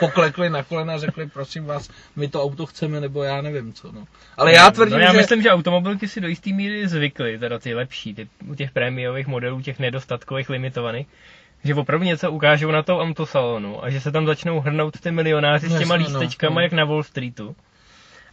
poklekli 0.00 0.50
na 0.50 0.62
kolena 0.62 0.94
a 0.94 0.98
řekli, 0.98 1.28
prosím 1.28 1.64
vás, 1.64 1.88
my 2.16 2.28
to 2.28 2.42
auto 2.42 2.66
chceme, 2.66 3.00
nebo 3.00 3.22
já 3.22 3.42
nevím 3.42 3.72
co. 3.72 3.92
No. 3.92 4.04
Ale 4.36 4.52
já 4.52 4.70
tvrdím, 4.70 4.98
no, 4.98 5.04
já 5.04 5.12
že... 5.12 5.18
myslím, 5.18 5.42
že 5.42 5.50
automobilky 5.50 6.08
si 6.08 6.20
do 6.20 6.28
jisté 6.28 6.52
míry 6.52 6.88
zvykly, 6.88 7.38
teda 7.38 7.58
ty 7.58 7.74
lepší, 7.74 8.14
ty, 8.14 8.28
u 8.46 8.54
těch 8.54 8.70
prémiových 8.70 9.26
modelů, 9.26 9.62
těch 9.62 9.78
nedostatkových, 9.78 10.50
limitovaných, 10.50 11.06
že 11.64 11.74
opravdu 11.74 12.06
něco 12.06 12.32
ukážou 12.32 12.70
na 12.70 12.82
tom 12.82 12.98
autosalonu 12.98 13.84
a 13.84 13.90
že 13.90 14.00
se 14.00 14.12
tam 14.12 14.26
začnou 14.26 14.60
hrnout 14.60 15.00
ty 15.00 15.10
milionáři 15.10 15.68
s 15.68 15.78
těma 15.78 15.96
no, 15.96 16.04
lístečkama, 16.04 16.54
no. 16.54 16.60
jak 16.60 16.72
na 16.72 16.84
Wall 16.84 17.02
Streetu 17.02 17.56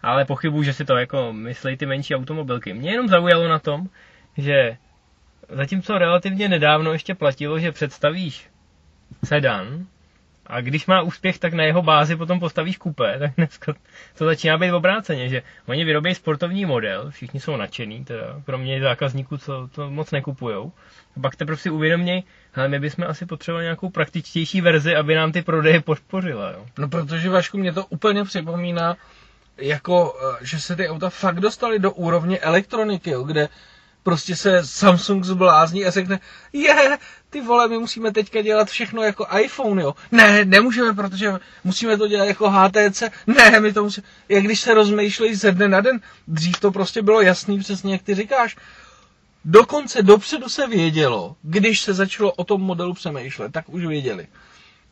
ale 0.02 0.26
pochybuju, 0.26 0.64
že 0.64 0.74
si 0.74 0.86
to 0.86 0.98
jako 0.98 1.34
myslí 1.34 1.78
ty 1.78 1.86
menší 1.86 2.16
automobilky. 2.16 2.74
Mě 2.74 2.92
jenom 2.92 3.08
zaujalo 3.08 3.48
na 3.48 3.60
tom, 3.60 3.90
že 4.38 4.78
zatímco 5.50 5.98
relativně 5.98 6.50
nedávno 6.50 6.94
ještě 6.94 7.16
platilo, 7.16 7.60
že 7.60 7.72
představíš 7.72 8.50
sedan 9.24 9.88
a 10.50 10.62
když 10.62 10.86
má 10.86 11.02
úspěch, 11.02 11.40
tak 11.40 11.54
na 11.54 11.64
jeho 11.64 11.82
bázi 11.82 12.16
potom 12.16 12.40
postavíš 12.40 12.78
kupé, 12.78 13.16
tak 13.20 13.32
dneska 13.38 13.74
to 14.18 14.26
začíná 14.26 14.58
být 14.58 14.72
obráceně, 14.72 15.30
že 15.30 15.42
oni 15.66 15.86
vyrobí 15.86 16.16
sportovní 16.16 16.66
model, 16.66 17.12
všichni 17.12 17.40
jsou 17.40 17.58
nadšený, 17.58 18.06
teda 18.06 18.42
kromě 18.46 18.82
zákazníků, 18.82 19.38
co 19.38 19.68
to 19.68 19.90
moc 19.92 20.12
nekupujou. 20.12 20.72
A 21.18 21.20
pak 21.20 21.36
teprve 21.36 21.58
si 21.58 21.70
uvědomí, 21.70 22.24
ale 22.56 22.68
my 22.68 22.80
bychom 22.80 23.06
asi 23.08 23.26
potřebovali 23.26 23.66
nějakou 23.66 23.90
praktičtější 23.90 24.62
verzi, 24.62 24.96
aby 24.96 25.16
nám 25.16 25.32
ty 25.32 25.42
prodeje 25.42 25.82
podpořila. 25.82 26.52
Jo. 26.52 26.66
No 26.78 26.90
protože 26.90 27.30
Vašku, 27.30 27.58
mě 27.58 27.74
to 27.74 27.86
úplně 27.86 28.24
připomíná 28.24 28.98
jako, 29.58 30.18
eh, 30.22 30.46
že 30.46 30.60
se 30.60 30.76
ty 30.76 30.90
auta 30.90 31.10
fakt 31.10 31.40
dostaly 31.40 31.80
do 31.80 31.92
úrovně 31.92 32.40
elektroniky, 32.40 33.10
jo, 33.10 33.24
kde 33.24 33.50
prostě 34.04 34.36
se 34.36 34.66
Samsung 34.66 35.24
zblázní 35.24 35.86
a 35.86 35.92
řekne, 35.92 36.20
je, 36.54 36.98
ty 37.30 37.42
vole, 37.42 37.68
my 37.68 37.78
musíme 37.78 38.12
teďka 38.12 38.42
dělat 38.42 38.70
všechno 38.70 39.04
jako 39.04 39.28
iPhone, 39.40 39.82
jo. 39.84 39.96
Ne, 40.12 40.46
nemůžeme, 40.46 40.94
protože 40.94 41.34
musíme 41.64 41.98
to 41.98 42.08
dělat 42.08 42.26
jako 42.26 42.50
HTC. 42.50 43.04
Ne, 43.28 43.60
my 43.60 43.74
to 43.74 43.84
musíme, 43.84 44.08
jak 44.30 44.44
když 44.44 44.60
se 44.62 44.74
rozmýšlejí 44.74 45.36
ze 45.36 45.52
dne 45.52 45.68
na 45.68 45.82
den, 45.82 46.00
dřív 46.28 46.60
to 46.60 46.72
prostě 46.72 47.02
bylo 47.02 47.22
jasný, 47.22 47.60
přesně 47.60 47.94
jak 47.94 48.02
ty 48.02 48.16
říkáš. 48.16 48.58
Dokonce 49.46 50.04
dopředu 50.04 50.50
se 50.50 50.68
vědělo, 50.68 51.36
když 51.42 51.82
se 51.82 51.94
začalo 51.94 52.32
o 52.32 52.44
tom 52.44 52.62
modelu 52.62 52.94
přemýšlet, 52.94 53.52
tak 53.52 53.70
už 53.70 53.86
věděli, 53.86 54.28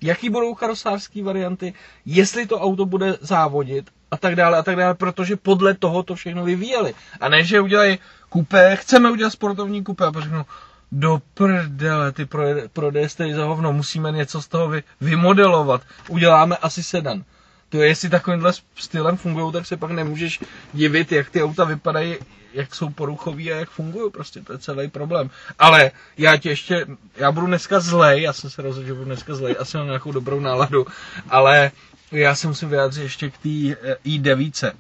jaký 0.02 0.30
budou 0.30 0.54
karosářské 0.56 1.24
varianty, 1.24 1.74
jestli 2.06 2.48
to 2.48 2.60
auto 2.60 2.86
bude 2.86 3.18
závodit 3.22 3.90
a 4.16 4.18
tak 4.18 4.36
dále 4.36 4.58
a 4.58 4.64
tak 4.64 4.76
dále, 4.76 4.96
protože 4.96 5.36
podle 5.36 5.74
toho 5.74 6.04
to 6.04 6.16
všechno 6.16 6.44
vyvíjeli. 6.44 6.94
A 7.20 7.30
ne, 7.30 7.44
že 7.44 7.62
udělají 7.62 8.00
kupé, 8.30 8.76
chceme 8.76 9.12
udělat 9.12 9.30
sportovní 9.30 9.84
kupé 9.84 10.06
a 10.06 10.12
pak 10.12 10.24
řeknou, 10.24 10.46
do 10.92 11.22
prdele, 11.34 12.12
ty 12.12 12.28
prodeje 12.74 13.10
stojí 13.10 13.34
za 13.34 13.46
hovno, 13.46 13.74
musíme 13.74 14.12
něco 14.12 14.42
z 14.42 14.48
toho 14.48 14.70
vy, 14.70 14.84
vymodelovat, 15.02 15.82
uděláme 16.10 16.58
asi 16.58 16.84
sedan. 16.84 17.24
To 17.70 17.78
je, 17.78 17.88
jestli 17.88 18.10
takovýmhle 18.10 18.54
stylem 18.76 19.18
fungují, 19.18 19.54
tak 19.54 19.66
se 19.66 19.78
pak 19.78 19.92
nemůžeš 19.92 20.40
divit, 20.74 21.12
jak 21.12 21.30
ty 21.30 21.44
auta 21.44 21.64
vypadají, 21.64 22.16
jak 22.54 22.76
jsou 22.76 22.90
poruchový 22.90 23.52
a 23.52 23.56
jak 23.56 23.70
fungují, 23.70 24.12
prostě 24.12 24.42
to 24.42 24.54
je 24.54 24.60
celý 24.60 24.88
problém. 24.88 25.30
Ale 25.60 25.92
já 26.18 26.38
tě 26.38 26.50
ještě, 26.50 26.86
já 27.16 27.32
budu 27.32 27.48
dneska 27.48 27.80
zlej, 27.80 28.22
já 28.22 28.34
jsem 28.34 28.50
se 28.50 28.62
rozhodl, 28.62 28.88
že 28.88 28.94
budu 28.94 29.06
dneska 29.06 29.36
zlej, 29.36 29.56
asi 29.60 29.78
mám 29.78 29.88
nějakou 29.88 30.12
dobrou 30.12 30.40
náladu, 30.40 30.86
ale 31.30 31.72
já 32.16 32.36
se 32.36 32.48
musím 32.48 32.70
vyjádřit 32.70 33.02
ještě 33.04 33.30
k 33.30 33.38
té 33.38 33.50
eh, 33.50 33.96
i9. 34.06 34.72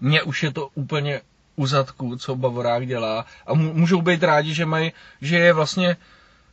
Mně 0.00 0.22
už 0.22 0.42
je 0.42 0.52
to 0.52 0.68
úplně 0.74 1.20
u 1.56 1.66
zadku, 1.66 2.16
co 2.16 2.36
Bavorák 2.36 2.86
dělá 2.86 3.26
a 3.46 3.54
můžou 3.54 4.02
být 4.02 4.22
rádi, 4.22 4.54
že 4.54 4.66
mají, 4.66 4.92
že 5.20 5.36
je 5.38 5.52
vlastně, 5.52 5.96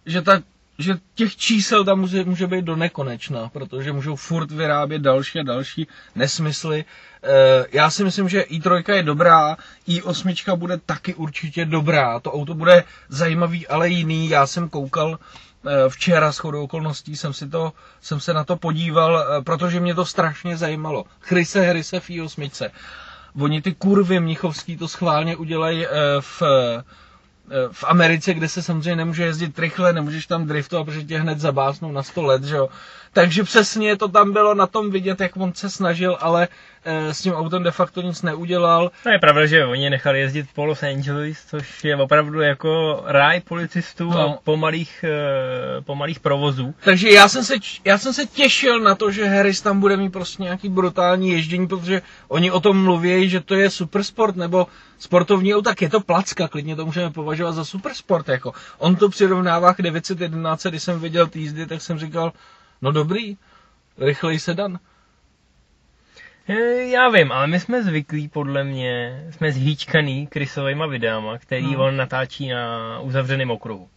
že 0.05 0.21
ta 0.21 0.41
že 0.81 0.97
těch 1.15 1.35
čísel 1.35 1.83
tam 1.85 1.99
může, 1.99 2.23
může 2.23 2.47
být 2.47 2.65
do 2.65 2.75
nekonečna, 2.75 3.49
protože 3.49 3.91
můžou 3.93 4.15
furt 4.15 4.51
vyrábět 4.51 4.99
další 4.99 5.39
a 5.39 5.43
další 5.43 5.87
nesmysly. 6.15 6.85
E, 7.23 7.65
já 7.71 7.89
si 7.89 8.03
myslím, 8.03 8.29
že 8.29 8.41
i3 8.41 8.93
je 8.93 9.03
dobrá, 9.03 9.57
i8 9.87 10.55
bude 10.55 10.77
taky 10.77 11.13
určitě 11.13 11.65
dobrá, 11.65 12.19
to 12.19 12.31
auto 12.33 12.53
bude 12.53 12.83
zajímavý, 13.09 13.67
ale 13.67 13.89
jiný. 13.89 14.29
Já 14.29 14.47
jsem 14.47 14.69
koukal 14.69 15.19
včera 15.89 16.31
s 16.31 16.37
chodou 16.37 16.63
okolností 16.63 17.17
jsem, 17.17 17.33
si 17.33 17.49
to, 17.49 17.73
jsem 18.01 18.19
se 18.19 18.33
na 18.33 18.43
to 18.43 18.55
podíval, 18.55 19.19
eh, 19.19 19.41
protože 19.41 19.79
mě 19.79 19.95
to 19.95 20.05
strašně 20.05 20.57
zajímalo. 20.57 21.05
Chryse 21.19 21.61
Hryse 21.61 21.99
v 21.99 22.09
8 22.25 22.49
Oni 23.41 23.61
ty 23.61 23.73
kurvy 23.73 24.19
mnichovský 24.19 24.77
to 24.77 24.87
schválně 24.87 25.35
udělají 25.35 25.85
eh, 25.85 25.89
v, 26.19 26.41
v 27.71 27.83
Americe, 27.83 28.33
kde 28.33 28.49
se 28.49 28.63
samozřejmě 28.63 28.95
nemůže 28.95 29.23
jezdit 29.25 29.59
rychle, 29.59 29.93
nemůžeš 29.93 30.25
tam 30.27 30.45
driftovat, 30.47 30.85
protože 30.85 31.03
tě 31.03 31.17
hned 31.19 31.39
zabásnou 31.39 31.91
na 31.91 32.03
100 32.03 32.21
let, 32.21 32.43
že 32.43 32.55
jo. 32.55 32.69
Takže 33.13 33.43
přesně 33.43 33.97
to 33.97 34.07
tam 34.07 34.33
bylo 34.33 34.53
na 34.53 34.67
tom 34.67 34.91
vidět, 34.91 35.19
jak 35.21 35.37
on 35.37 35.53
se 35.53 35.69
snažil, 35.69 36.17
ale 36.21 36.47
s 36.85 37.21
tím 37.21 37.33
autem 37.33 37.63
de 37.63 37.71
facto 37.71 38.01
nic 38.01 38.21
neudělal. 38.21 38.91
No 39.05 39.11
je 39.11 39.19
pravda, 39.19 39.45
že 39.45 39.65
oni 39.65 39.89
nechali 39.89 40.19
jezdit 40.19 40.47
po 40.55 40.65
Los 40.65 40.83
Angeles, 40.83 41.45
což 41.45 41.83
je 41.83 41.95
opravdu 41.95 42.41
jako 42.41 43.03
ráj 43.05 43.39
policistů 43.39 44.09
no. 44.09 44.19
a 44.19 44.37
pomalých, 44.43 45.05
e, 45.07 45.81
pomalých 45.81 46.19
provozů. 46.19 46.75
Takže 46.83 47.09
já 47.09 47.27
jsem, 47.27 47.43
se, 47.43 47.53
já 47.85 47.97
jsem 47.97 48.13
se 48.13 48.25
těšil 48.25 48.79
na 48.79 48.95
to, 48.95 49.11
že 49.11 49.25
Harris 49.25 49.61
tam 49.61 49.79
bude 49.79 49.97
mít 49.97 50.09
prostě 50.09 50.43
nějaký 50.43 50.69
brutální 50.69 51.29
ježdění, 51.29 51.67
protože 51.67 52.01
oni 52.27 52.51
o 52.51 52.59
tom 52.59 52.83
mluví, 52.83 53.29
že 53.29 53.39
to 53.39 53.55
je 53.55 53.69
supersport 53.69 54.35
nebo 54.35 54.67
sportovní 54.99 55.55
auto, 55.55 55.69
tak 55.69 55.81
je 55.81 55.89
to 55.89 55.99
placka, 56.01 56.47
klidně 56.47 56.75
to 56.75 56.85
můžeme 56.85 57.09
považovat 57.09 57.51
za 57.51 57.65
supersport. 57.65 58.27
Jako. 58.29 58.53
On 58.77 58.95
to 58.95 59.09
přirovnává 59.09 59.73
k 59.73 59.81
911, 59.81 60.65
když 60.65 60.83
jsem 60.83 60.99
viděl 60.99 61.27
ty 61.27 61.39
jízdy, 61.39 61.65
tak 61.65 61.81
jsem 61.81 61.99
říkal, 61.99 62.31
No 62.81 62.91
dobrý, 62.91 63.37
rychlej 63.97 64.39
sedan. 64.39 64.79
E, 66.51 66.89
já 66.89 67.09
vím, 67.09 67.31
ale 67.31 67.47
my 67.47 67.59
jsme 67.59 67.83
zvyklí, 67.83 68.27
podle 68.27 68.63
mě, 68.63 69.23
jsme 69.29 69.51
zhýčkaný 69.51 70.27
Chrisovejma 70.33 70.85
videama, 70.85 71.37
který 71.37 71.73
no. 71.73 71.83
on 71.83 71.97
natáčí 71.97 72.49
na 72.49 72.99
uzavřeném 72.99 73.51
okruhu. 73.51 73.87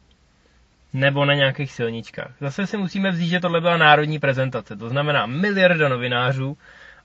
Nebo 0.93 1.25
na 1.25 1.35
nějakých 1.35 1.73
silničkách. 1.73 2.33
Zase 2.41 2.67
si 2.67 2.77
musíme 2.77 3.11
vzít, 3.11 3.29
že 3.29 3.41
tohle 3.41 3.61
byla 3.61 3.77
národní 3.77 4.19
prezentace. 4.19 4.77
To 4.77 4.89
znamená 4.89 5.27
miliarda 5.27 5.89
novinářů 5.89 6.57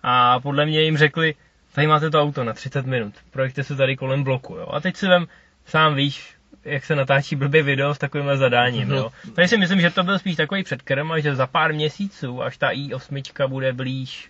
a 0.03 0.39
podle 0.39 0.65
mě 0.65 0.81
jim 0.81 0.97
řekli, 0.97 1.35
tady 1.73 1.87
máte 1.87 2.09
to 2.09 2.21
auto 2.21 2.43
na 2.43 2.53
30 2.53 2.85
minut, 2.85 3.13
projekte 3.31 3.63
se 3.63 3.75
tady 3.75 3.95
kolem 3.95 4.23
bloku. 4.23 4.55
Jo? 4.55 4.67
A 4.71 4.79
teď 4.79 4.95
si 4.95 5.07
vem, 5.07 5.25
sám 5.65 5.95
víš, 5.95 6.35
jak 6.65 6.85
se 6.85 6.95
natáčí 6.95 7.35
blbě 7.35 7.63
video 7.63 7.93
s 7.93 7.97
takovýmhle 7.97 8.37
zadáním. 8.37 8.89
Mm-hmm. 8.89 8.95
Jo. 8.95 9.11
Takže 9.35 9.47
si 9.47 9.57
myslím, 9.57 9.81
že 9.81 9.89
to 9.89 10.03
byl 10.03 10.19
spíš 10.19 10.35
takový 10.35 10.63
předkrm 10.63 11.11
a 11.11 11.19
že 11.19 11.35
za 11.35 11.47
pár 11.47 11.73
měsíců, 11.73 12.43
až 12.43 12.57
ta 12.57 12.71
i8 12.71 13.47
bude 13.47 13.73
blíž 13.73 14.29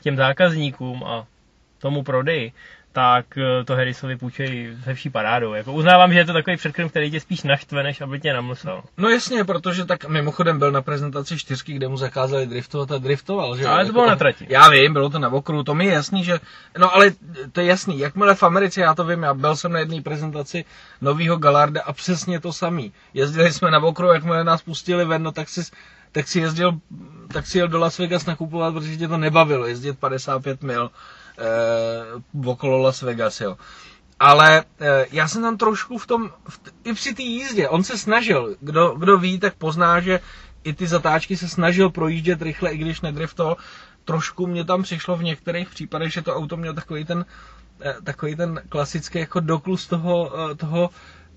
těm 0.00 0.16
zákazníkům 0.16 1.04
a 1.04 1.26
tomu 1.78 2.02
prodeji, 2.02 2.52
tak 2.96 3.38
eh, 3.38 3.64
to 3.64 3.74
Harrisovi 3.74 4.16
půjčej 4.16 4.76
se 4.84 4.94
vší 4.94 5.10
parádou. 5.10 5.54
Jako 5.54 5.72
uznávám, 5.72 6.12
že 6.12 6.18
je 6.18 6.24
to 6.24 6.32
takový 6.32 6.56
předkrm, 6.56 6.88
který 6.88 7.10
tě 7.10 7.20
spíš 7.20 7.42
naštve, 7.42 7.82
než 7.82 8.00
aby 8.00 8.20
tě 8.20 8.32
namlsal. 8.32 8.82
No 8.96 9.08
jasně, 9.08 9.44
protože 9.44 9.84
tak 9.84 10.08
mimochodem 10.08 10.58
byl 10.58 10.72
na 10.72 10.82
prezentaci 10.82 11.38
čtyřky, 11.38 11.72
kde 11.72 11.88
mu 11.88 11.96
zakázali 11.96 12.46
driftovat 12.46 12.92
a 12.92 12.98
driftoval. 12.98 13.56
Že? 13.56 13.66
Ale 13.66 13.76
to 13.76 13.86
jako, 13.86 13.92
bylo 13.92 14.06
na 14.06 14.16
trati. 14.16 14.46
Já 14.48 14.70
vím, 14.70 14.92
bylo 14.92 15.10
to 15.10 15.18
na 15.18 15.28
okruhu, 15.28 15.62
to 15.62 15.74
mi 15.74 15.86
je 15.86 15.92
jasný, 15.92 16.24
že... 16.24 16.40
No 16.78 16.94
ale 16.94 17.10
to 17.52 17.60
je 17.60 17.66
jasný, 17.66 17.98
jakmile 17.98 18.34
v 18.34 18.42
Americe, 18.42 18.80
já 18.80 18.94
to 18.94 19.04
vím, 19.04 19.22
já 19.22 19.34
byl 19.34 19.56
jsem 19.56 19.72
na 19.72 19.78
jedné 19.78 20.02
prezentaci 20.02 20.64
nového 21.00 21.36
Galarda 21.36 21.82
a 21.82 21.92
přesně 21.92 22.40
to 22.40 22.52
samý. 22.52 22.92
Jezdili 23.14 23.52
jsme 23.52 23.70
na 23.70 23.78
okruhu, 23.78 24.12
jakmile 24.12 24.44
nás 24.44 24.62
pustili 24.62 25.04
ven, 25.04 25.22
no 25.22 25.32
tak 25.32 25.48
si 25.48 25.60
tak 26.12 26.28
si 26.28 26.40
jezdil, 26.40 26.80
tak 27.32 27.46
si 27.46 27.58
jel 27.58 27.68
do 27.68 27.78
Las 27.78 27.98
Vegas 27.98 28.26
nakupovat, 28.26 28.74
protože 28.74 28.96
tě 28.96 29.08
to 29.08 29.16
nebavilo, 29.18 29.66
jezdit 29.66 29.98
55 29.98 30.62
mil 30.62 30.90
eh, 31.38 32.48
okolo 32.48 32.78
Las 32.78 33.02
Vegas, 33.02 33.40
jo. 33.40 33.56
Ale 34.20 34.64
eh, 34.80 35.06
já 35.12 35.28
jsem 35.28 35.42
tam 35.42 35.56
trošku 35.56 35.98
v 35.98 36.06
tom, 36.06 36.30
v, 36.48 36.60
i 36.84 36.92
při 36.94 37.14
té 37.14 37.22
jízdě, 37.22 37.68
on 37.68 37.84
se 37.84 37.98
snažil, 37.98 38.56
kdo, 38.60 38.94
kdo 38.98 39.18
ví, 39.18 39.38
tak 39.38 39.54
pozná, 39.54 40.00
že 40.00 40.20
i 40.66 40.72
ty 40.72 40.86
zatáčky 40.86 41.36
se 41.36 41.48
snažil 41.48 41.90
projíždět 41.90 42.42
rychle, 42.42 42.70
i 42.70 42.78
když 42.78 43.00
nedriftoval. 43.00 43.56
Trošku 44.04 44.46
mě 44.46 44.64
tam 44.64 44.82
přišlo 44.82 45.16
v 45.16 45.22
některých 45.22 45.68
případech, 45.68 46.12
že 46.12 46.22
to 46.22 46.36
auto 46.36 46.56
mělo 46.56 46.74
takový 46.74 47.04
ten, 47.04 47.24
eh, 47.80 47.94
takový 48.04 48.36
ten 48.36 48.62
klasický 48.68 49.18
jako 49.18 49.40
doklus 49.40 49.86
toho, 49.86 50.32
eh, 50.50 50.54
toho 50.54 50.90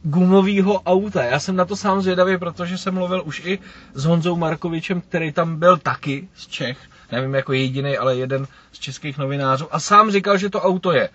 gumového 0.03 0.82
auta. 0.82 1.24
Já 1.24 1.39
jsem 1.39 1.56
na 1.56 1.65
to 1.65 1.75
sám 1.75 2.01
zvědavý, 2.01 2.38
protože 2.38 2.77
jsem 2.77 2.94
mluvil 2.94 3.24
už 3.25 3.41
i 3.46 3.60
s 3.94 4.06
Honzou 4.06 4.36
Markovičem, 4.36 5.01
který 5.01 5.32
tam 5.32 5.60
byl 5.60 5.77
taky 5.77 6.27
z 6.36 6.48
Čech. 6.48 6.77
Nevím 7.12 7.36
jako 7.36 7.53
jediný, 7.53 7.98
ale 7.98 8.15
jeden 8.15 8.48
z 8.72 8.79
českých 8.79 9.18
novinářů. 9.18 9.75
A 9.75 9.79
sám 9.79 10.12
říkal, 10.12 10.38
že 10.38 10.50
to 10.50 10.62
auto 10.62 10.91
je 10.91 11.10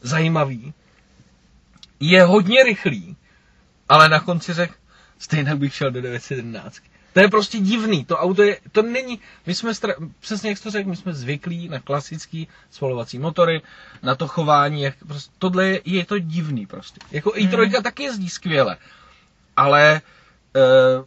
zajímavý, 0.00 0.72
je 2.00 2.24
hodně 2.24 2.62
rychlý, 2.64 3.16
ale 3.88 4.08
na 4.08 4.20
konci 4.20 4.52
řekl, 4.52 4.74
stejně 5.18 5.54
bych 5.54 5.74
šel 5.74 5.90
do 5.90 6.02
911. 6.02 6.91
To 7.12 7.20
je 7.20 7.28
prostě 7.28 7.58
divný, 7.58 8.04
to 8.04 8.18
auto 8.18 8.42
je, 8.42 8.58
to 8.72 8.82
není, 8.82 9.20
my 9.46 9.54
jsme, 9.54 9.74
stra, 9.74 9.94
přesně 10.20 10.48
jak 10.48 10.58
jsi 10.58 10.64
to 10.64 10.70
řekl, 10.70 10.90
my 10.90 10.96
jsme 10.96 11.14
zvyklí 11.14 11.68
na 11.68 11.80
klasický 11.80 12.48
spalovací 12.70 13.18
motory, 13.18 13.62
na 14.02 14.14
to 14.14 14.28
chování, 14.28 14.82
jak, 14.82 14.94
prostě, 15.06 15.32
tohle 15.38 15.66
je, 15.66 15.80
je 15.84 16.06
to 16.06 16.18
divný 16.18 16.66
prostě. 16.66 17.00
Jako 17.10 17.30
i3 17.30 17.76
mm. 17.76 17.82
taky 17.82 18.02
jezdí 18.02 18.28
skvěle, 18.28 18.76
ale 19.56 20.00
uh, 20.56 21.04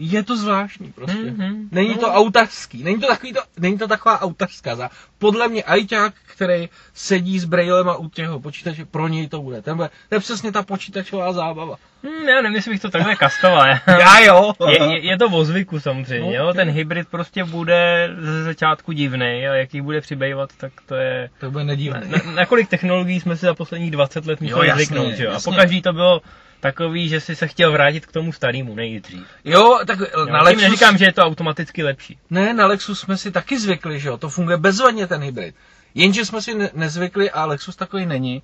je 0.00 0.22
to 0.22 0.36
zvláštní 0.36 0.92
prostě. 0.92 1.18
Mm-hmm. 1.18 1.68
Není 1.72 1.94
to 1.94 2.06
no. 2.06 2.14
autarský, 2.14 2.84
není 2.84 3.00
to, 3.00 3.06
takový 3.06 3.32
to, 3.32 3.40
není 3.58 3.78
to 3.78 3.88
taková 3.88 4.20
autařská 4.20 4.76
zá. 4.76 4.90
Podle 5.18 5.48
mě 5.48 5.62
ajťák, 5.62 6.14
který 6.26 6.68
sedí 6.94 7.38
s 7.38 7.44
brailema 7.44 7.96
u 7.96 8.08
těho 8.08 8.40
počítače, 8.40 8.84
pro 8.84 9.08
něj 9.08 9.28
to 9.28 9.42
bude. 9.42 9.62
Ten 9.62 9.76
bude 9.76 9.90
to 10.08 10.14
je 10.14 10.20
přesně 10.20 10.52
ta 10.52 10.62
počítačová 10.62 11.32
zábava. 11.32 11.76
Hmm, 12.04 12.28
já 12.28 12.42
nevím, 12.42 12.56
jestli 12.56 12.70
bych 12.70 12.80
to 12.80 12.90
takhle 12.90 13.16
kastoval. 13.16 13.66
já 13.86 14.20
jo. 14.20 14.52
je, 14.68 14.82
je, 14.82 15.06
je, 15.06 15.18
to 15.18 15.26
o 15.26 15.44
zvyku 15.44 15.80
samozřejmě, 15.80 16.38
no, 16.38 16.44
jo? 16.44 16.54
ten 16.54 16.70
hybrid 16.70 17.08
prostě 17.08 17.44
bude 17.44 18.10
ze 18.20 18.44
začátku 18.44 18.92
divný 18.92 19.48
a 19.48 19.54
jak 19.54 19.74
jich 19.74 19.82
bude 19.82 20.00
přibývat, 20.00 20.50
tak 20.56 20.72
to 20.86 20.94
je... 20.94 21.30
To 21.40 21.50
bude 21.50 21.64
nedivný. 21.64 22.00
Na, 22.10 22.32
na, 22.32 22.46
kolik 22.46 22.68
technologií 22.68 23.20
jsme 23.20 23.36
si 23.36 23.46
za 23.46 23.54
posledních 23.54 23.90
20 23.90 24.26
let 24.26 24.40
museli 24.40 24.70
zvyknout, 24.74 25.18
jo? 25.18 25.32
A 25.32 25.40
pokaždý 25.40 25.82
to 25.82 25.92
bylo 25.92 26.20
takový, 26.60 27.08
že 27.08 27.20
si 27.20 27.36
se 27.36 27.46
chtěl 27.46 27.72
vrátit 27.72 28.06
k 28.06 28.12
tomu 28.12 28.32
starému 28.32 28.74
nejdřív. 28.74 29.26
Jo, 29.44 29.78
tak 29.86 29.98
jo, 29.98 30.24
na 30.24 30.42
Lexus... 30.42 30.62
neříkám, 30.62 30.98
že 30.98 31.04
je 31.04 31.12
to 31.12 31.22
automaticky 31.22 31.82
lepší. 31.82 32.18
Ne, 32.30 32.54
na 32.54 32.66
Lexus 32.66 33.00
jsme 33.00 33.16
si 33.16 33.30
taky 33.30 33.58
zvykli, 33.58 34.00
že 34.00 34.08
jo, 34.08 34.16
to 34.16 34.28
funguje 34.28 34.56
bezvadně 34.56 35.06
ten 35.06 35.22
hybrid. 35.22 35.54
Jenže 35.94 36.24
jsme 36.24 36.42
si 36.42 36.54
ne- 36.54 36.70
nezvykli 36.74 37.30
a 37.30 37.44
Lexus 37.44 37.76
takový 37.76 38.06
není, 38.06 38.42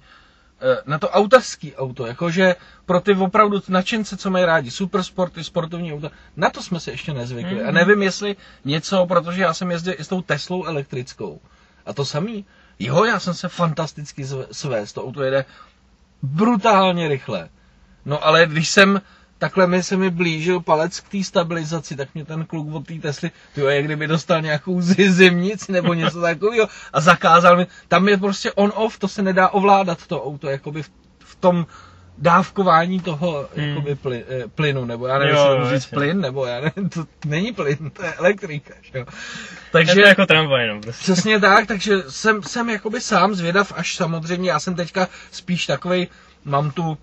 eh, 0.61 0.83
na 0.87 0.99
to 0.99 1.11
autorský 1.11 1.75
auto, 1.75 2.07
jakože 2.07 2.55
pro 2.87 3.01
ty 3.01 3.15
opravdu 3.15 3.63
nadšence, 3.69 4.17
co 4.17 4.31
mají 4.31 4.45
rádi, 4.45 4.71
supersporty, 4.71 5.45
sportovní 5.45 5.93
auta, 5.93 6.11
na 6.37 6.51
to 6.51 6.63
jsme 6.63 6.81
si 6.81 6.91
ještě 6.91 7.13
nezvykli. 7.13 7.57
Mm-hmm. 7.57 7.69
A 7.69 7.71
mhm. 7.71 7.75
nevím, 7.75 8.03
jestli 8.03 8.37
něco, 8.65 9.07
protože 9.07 9.43
já 9.43 9.55
jsem 9.55 9.71
jezdil 9.71 9.95
i 9.99 10.05
s 10.05 10.09
tou 10.09 10.23
Teslou 10.23 10.65
elektrickou. 10.65 11.41
A 11.87 11.93
to 11.93 12.05
samý, 12.05 12.45
jo, 12.79 13.05
já 13.05 13.21
jsem 13.21 13.35
se 13.35 13.49
fantasticky 13.49 14.27
svést, 14.53 14.95
to 14.95 15.05
auto 15.05 15.23
jede 15.23 15.45
brutálně 16.23 17.09
rychle. 17.09 17.49
No 18.07 18.27
ale 18.27 18.47
když 18.47 18.69
jsem 18.69 19.01
takhle 19.39 19.67
mi 19.67 19.83
se 19.83 19.97
mi 19.97 20.11
blížil 20.11 20.61
palec 20.61 21.01
k 21.01 21.09
té 21.09 21.25
stabilizaci, 21.25 21.97
tak 21.97 22.09
mě 22.15 22.25
ten 22.25 22.45
kluk 22.45 22.75
od 22.75 22.87
té 22.87 22.95
Tesly, 22.95 23.31
ty 23.55 23.61
jak 23.61 23.85
kdyby 23.85 24.07
dostal 24.07 24.43
nějakou 24.43 24.81
zimnici 25.09 25.73
nebo 25.73 25.95
něco 25.95 26.21
takového 26.21 26.69
a 26.93 27.01
zakázal 27.01 27.57
mi, 27.57 27.67
tam 27.89 28.09
je 28.09 28.17
prostě 28.17 28.53
on-off, 28.53 28.99
to 28.99 29.09
se 29.09 29.23
nedá 29.23 29.49
ovládat 29.49 30.07
to 30.07 30.25
auto, 30.25 30.49
jakoby 30.49 30.83
v, 30.83 30.91
v 31.19 31.37
tom 31.37 31.67
dávkování 32.19 33.01
toho 33.01 33.49
hmm. 33.57 33.69
jakoby 33.69 33.95
ply, 33.95 34.25
eh, 34.29 34.49
plynu, 34.49 34.85
nebo 34.85 35.07
já 35.07 35.19
nevím, 35.19 35.37
jestli 35.37 35.77
říct 35.77 35.87
plyn, 35.87 36.21
nebo 36.21 36.47
já 36.47 36.61
nevím, 36.61 36.89
to 36.89 37.07
není 37.25 37.53
plyn, 37.53 37.91
to 37.91 38.05
je 38.05 38.13
elektrika, 38.13 38.75
že 38.83 38.99
jo. 38.99 39.05
Takže, 39.73 39.93
je 39.93 40.03
to 40.03 40.09
jako 40.09 40.27
tramvaj, 40.27 40.69
no, 40.69 40.81
prostě. 40.81 41.03
Přesně 41.03 41.41
tak, 41.41 41.67
takže 41.67 42.03
jsem, 42.09 42.43
jsem 42.43 42.71
jakoby 42.71 43.01
sám 43.01 43.35
zvědav, 43.35 43.73
až 43.77 43.97
samozřejmě, 43.97 44.51
já 44.51 44.61
jsem 44.61 44.75
teďka 44.75 45.09
spíš 45.31 45.67
takovej, 45.67 46.09
mám 46.45 46.71
tu 46.71 46.99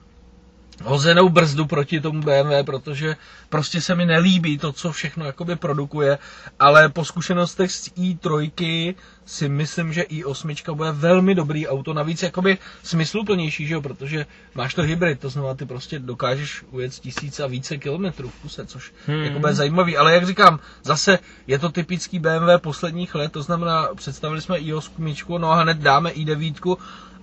hozenou 0.84 1.30
brzdu 1.30 1.66
proti 1.66 2.02
tomu 2.02 2.22
BMW, 2.22 2.64
protože 2.66 3.16
prostě 3.50 3.82
se 3.82 3.96
mi 3.96 4.06
nelíbí 4.06 4.58
to, 4.58 4.72
co 4.72 4.92
všechno 4.92 5.26
jakoby 5.26 5.56
produkuje, 5.56 6.18
ale 6.60 6.90
po 6.90 7.06
zkušenostech 7.06 7.72
z 7.72 7.90
i3 7.90 8.96
si 9.26 9.50
myslím, 9.50 9.94
že 9.94 10.02
i8 10.02 10.76
bude 10.76 10.92
velmi 10.92 11.36
dobrý 11.36 11.68
auto, 11.68 11.94
navíc 11.94 12.24
jakoby 12.24 12.58
smysluplnější, 12.84 13.68
že 13.68 13.74
jo, 13.74 13.82
protože 13.82 14.26
máš 14.56 14.74
to 14.74 14.82
hybrid, 14.82 15.20
to 15.20 15.30
znamená, 15.30 15.54
ty 15.54 15.66
prostě 15.66 16.00
dokážeš 16.00 16.64
ujet 16.72 16.94
tisíc 16.94 17.40
a 17.40 17.48
více 17.48 17.78
kilometrů 17.78 18.30
v 18.30 18.36
kuse, 18.42 18.66
což 18.66 18.94
hmm. 19.08 19.24
jako 19.24 19.40
bude 19.40 19.54
zajímavý, 19.54 19.98
ale 19.98 20.14
jak 20.14 20.28
říkám, 20.28 20.60
zase 20.84 21.20
je 21.48 21.60
to 21.60 21.70
typický 21.70 22.20
BMW 22.20 22.58
posledních 22.58 23.16
let, 23.16 23.32
to 23.32 23.44
znamená, 23.44 23.88
představili 23.96 24.42
jsme 24.42 24.58
i8, 24.58 25.40
no 25.40 25.52
a 25.52 25.62
hned 25.62 25.78
dáme 25.78 26.10
i9, 26.10 26.78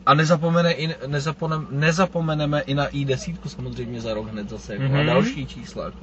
a 0.06 0.14
nezapomene 0.14 0.72
i, 0.72 0.94
nezapomeneme, 1.06 1.66
nezapomeneme 1.70 2.60
i 2.60 2.74
na 2.74 2.88
i10 2.88 3.36
samozřejmě 3.46 4.00
za 4.00 4.14
rok 4.14 4.28
hned 4.28 4.48
zase, 4.48 4.72
jako 4.72 4.84
mm-hmm. 4.84 5.00
a 5.00 5.04
další 5.04 5.46
čísla. 5.46 5.84
Jako. 5.84 5.98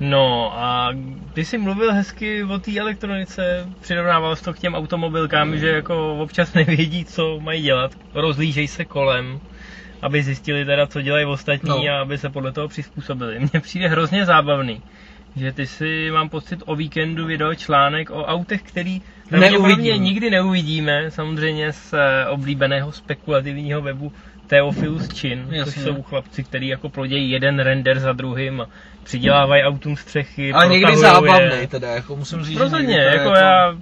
No 0.00 0.52
a 0.58 0.92
ty 1.32 1.44
jsi 1.44 1.58
mluvil 1.58 1.92
hezky 1.92 2.44
o 2.44 2.58
té 2.58 2.78
elektronice, 2.78 3.68
přirovnával 3.80 4.36
jsi 4.36 4.44
to 4.44 4.54
k 4.54 4.58
těm 4.58 4.74
automobilkám, 4.74 5.48
mm. 5.48 5.58
že 5.58 5.68
jako 5.68 6.18
občas 6.18 6.54
nevědí, 6.54 7.04
co 7.04 7.40
mají 7.40 7.62
dělat, 7.62 7.92
rozlížej 8.14 8.68
se 8.68 8.84
kolem, 8.84 9.40
aby 10.02 10.22
zjistili 10.22 10.64
teda, 10.64 10.86
co 10.86 11.02
dělají 11.02 11.26
ostatní 11.26 11.68
no. 11.86 11.92
a 11.92 12.00
aby 12.00 12.18
se 12.18 12.30
podle 12.30 12.52
toho 12.52 12.68
přizpůsobili. 12.68 13.38
Mně 13.38 13.60
přijde 13.60 13.88
hrozně 13.88 14.26
zábavný, 14.26 14.82
že 15.36 15.52
ty 15.52 15.66
si, 15.66 16.10
mám 16.10 16.28
pocit, 16.28 16.62
o 16.66 16.76
víkendu 16.76 17.26
vydal 17.26 17.54
článek 17.54 18.10
o 18.10 18.24
autech, 18.24 18.62
který 18.62 19.02
pravděpodobně 19.28 19.98
nikdy 19.98 20.30
neuvidíme, 20.30 21.10
samozřejmě 21.10 21.72
z 21.72 21.94
eh, 21.94 22.26
oblíbeného 22.26 22.92
spekulativního 22.92 23.82
webu 23.82 24.12
Theophilus 24.46 25.08
Chin, 25.08 25.46
Jasně. 25.50 25.72
což 25.72 25.82
jsou 25.82 26.02
chlapci, 26.02 26.44
kteří 26.44 26.68
jako 26.68 26.88
plodějí 26.88 27.30
jeden 27.30 27.58
render 27.58 27.98
za 28.00 28.12
druhým 28.12 28.60
a 28.60 28.66
přidělávají 29.02 29.62
autům 29.62 29.96
střechy. 29.96 30.52
Ale 30.52 30.68
někdy 30.68 30.96
zábavný 30.96 31.66
teda, 31.68 31.94
jako 31.94 32.16
musím 32.16 32.44
říct. 32.44 32.58
Rozhodně, 32.58 32.98
jako, 32.98 33.16
jako 33.16 33.30
já 33.30 33.76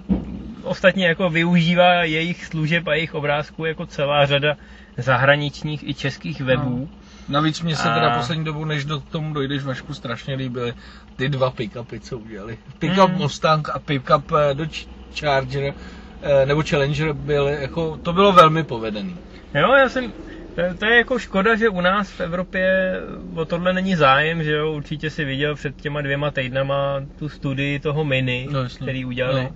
ostatně 0.63 1.07
jako 1.07 1.29
využívá 1.29 2.03
jejich 2.03 2.45
služeb 2.45 2.87
a 2.87 2.93
jejich 2.93 3.13
obrázků 3.13 3.65
jako 3.65 3.85
celá 3.85 4.25
řada 4.25 4.55
zahraničních 4.97 5.89
i 5.89 5.93
českých 5.93 6.41
webů. 6.41 6.89
No. 6.91 7.04
Navíc 7.29 7.61
mě 7.61 7.75
se 7.75 7.89
a... 7.89 7.93
teda 7.93 8.17
poslední 8.17 8.45
dobu, 8.45 8.65
než 8.65 8.85
do 8.85 8.99
tomu 8.99 9.33
dojdeš 9.33 9.63
Vašku, 9.63 9.93
strašně 9.93 10.35
líbily 10.35 10.73
ty 11.15 11.29
dva 11.29 11.51
pick-upy, 11.51 11.99
co 11.99 12.17
udělali. 12.17 12.57
Pick-up 12.79 13.11
mm. 13.11 13.17
Mustang 13.17 13.69
a 13.69 13.79
pick-up 13.79 14.31
eh, 14.31 14.53
Dodge 14.53 14.85
Charger 15.19 15.73
eh, 16.21 16.45
nebo 16.45 16.63
Challenger 16.63 17.13
byl, 17.13 17.47
jako, 17.47 17.97
to 18.03 18.13
bylo 18.13 18.31
velmi 18.31 18.63
povedený. 18.63 19.17
Jo, 19.53 19.71
já 19.71 19.89
jsem, 19.89 20.11
to, 20.55 20.61
to 20.79 20.85
je 20.85 20.97
jako 20.97 21.19
škoda, 21.19 21.55
že 21.55 21.69
u 21.69 21.81
nás 21.81 22.11
v 22.11 22.21
Evropě 22.21 22.93
o 23.35 23.45
tohle 23.45 23.73
není 23.73 23.95
zájem, 23.95 24.43
že 24.43 24.51
jo, 24.51 24.71
určitě 24.71 25.09
si 25.09 25.25
viděl 25.25 25.55
před 25.55 25.75
těma 25.75 26.01
dvěma 26.01 26.31
týdnama 26.31 27.01
tu 27.19 27.29
studii 27.29 27.79
toho 27.79 28.03
Mini, 28.03 28.47
no, 28.51 28.59
který 28.75 29.05
udělali 29.05 29.41
no. 29.43 29.51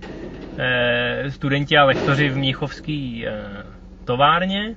eh, 0.58 1.30
studenti 1.30 1.76
a 1.78 1.84
lektoři 1.84 2.28
v 2.28 2.36
Mnichovský 2.36 3.26
eh, 3.26 3.32
továrně. 4.04 4.74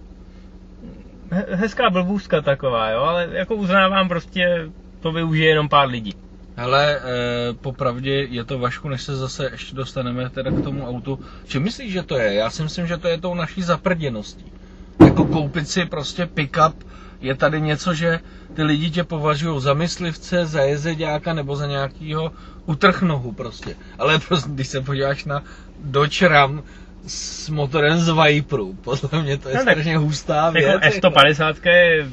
Hezká 1.52 1.90
blbůzka 1.90 2.42
taková, 2.42 2.90
jo, 2.90 3.02
ale 3.02 3.30
jako 3.32 3.56
uznávám 3.56 4.08
prostě, 4.08 4.70
to 5.00 5.12
využije 5.12 5.50
jenom 5.50 5.70
pár 5.70 5.90
lidí. 5.90 6.14
Hele, 6.56 6.98
eh, 6.98 7.54
popravdě 7.54 8.12
je 8.30 8.44
to 8.44 8.60
Vašku, 8.60 8.90
než 8.90 9.04
se 9.04 9.16
zase 9.16 9.50
ještě 9.52 9.76
dostaneme 9.76 10.30
teda 10.30 10.52
k 10.52 10.64
tomu 10.64 10.88
autu. 10.88 11.20
Co 11.46 11.60
myslíš, 11.60 11.94
že 11.94 12.04
to 12.04 12.18
je? 12.18 12.34
Já 12.34 12.50
si 12.50 12.64
myslím, 12.64 12.88
že 12.88 12.98
to 12.98 13.08
je 13.08 13.18
tou 13.18 13.34
naší 13.34 13.62
zaprděností. 13.62 14.46
Jako 15.06 15.26
koupit 15.26 15.70
si 15.70 15.86
prostě 15.86 16.26
pick-up 16.26 16.74
je 17.22 17.36
tady 17.36 17.62
něco, 17.62 17.94
že 17.94 18.20
ty 18.54 18.64
lidi 18.64 18.90
tě 18.90 19.04
považují 19.04 19.62
za 19.62 19.74
myslivce, 19.74 20.46
za 20.46 20.62
jezeďáka 20.62 21.34
nebo 21.34 21.56
za 21.56 21.68
nějakýho 21.68 22.32
utrchnohu 22.66 23.32
prostě. 23.32 23.76
Ale 24.00 24.20
prostě, 24.28 24.50
když 24.50 24.68
se 24.68 24.82
podíváš 24.82 25.26
na 25.26 25.44
Dodge 25.84 26.28
Ram 26.28 26.64
s 27.08 27.50
motorem 27.50 27.98
z 28.00 28.14
Viperu, 28.14 28.74
podle 28.74 29.24
mě 29.24 29.38
to 29.38 29.50
je 29.50 29.56
no, 29.56 29.62
strašně 29.62 29.98
hustá 29.98 30.50
věc. 30.50 30.66
Jako 30.66 30.86
F-150 30.86 31.70
je 31.70 32.08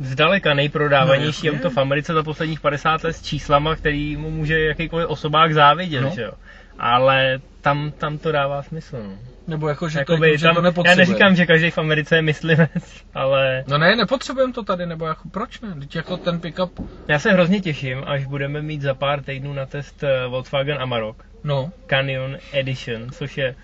zdaleka 0.00 0.54
nejprodávanější 0.54 1.46
no, 1.46 1.52
auto 1.52 1.70
v 1.70 1.78
Americe 1.78 2.14
za 2.14 2.22
posledních 2.22 2.60
50 2.60 3.04
let 3.04 3.12
s 3.12 3.22
číslama, 3.22 3.76
který 3.76 4.16
mu 4.16 4.30
může 4.30 4.60
jakýkoliv 4.60 5.08
osobák 5.08 5.54
závidět, 5.54 6.02
no. 6.02 6.10
že 6.14 6.22
jo. 6.22 6.32
Ale 6.78 7.40
tam, 7.60 7.92
tam 7.98 8.18
to 8.18 8.32
dává 8.32 8.62
smysl. 8.62 8.96
No. 9.02 9.18
Nebo 9.48 9.68
jako, 9.68 9.88
že, 9.88 9.98
Jakoby, 9.98 10.30
to, 10.30 10.36
že 10.36 10.46
tam, 10.46 10.74
to. 10.74 10.82
Já 10.86 10.94
neříkám, 10.94 11.36
že 11.36 11.46
každý 11.46 11.70
v 11.70 11.78
Americe 11.78 12.16
je 12.16 12.22
myslivec, 12.22 12.70
ale... 13.14 13.64
No 13.68 13.78
ne, 13.78 13.96
nepotřebujeme 13.96 14.52
to 14.52 14.62
tady, 14.62 14.86
nebo 14.86 15.06
jako 15.06 15.28
proč 15.28 15.60
ne? 15.60 15.74
Teď 15.78 15.96
jako 15.96 16.16
ten 16.16 16.40
pickup... 16.40 16.90
Já 17.08 17.18
se 17.18 17.32
hrozně 17.32 17.60
těším, 17.60 18.02
až 18.06 18.24
budeme 18.24 18.62
mít 18.62 18.82
za 18.82 18.94
pár 18.94 19.22
týdnů 19.22 19.52
na 19.52 19.66
test 19.66 20.02
eh, 20.02 20.26
Volkswagen 20.26 20.78
Amarok. 20.80 21.24
No. 21.44 21.72
Canyon 21.86 22.36
Edition, 22.52 23.10
což 23.10 23.38
je 23.38 23.54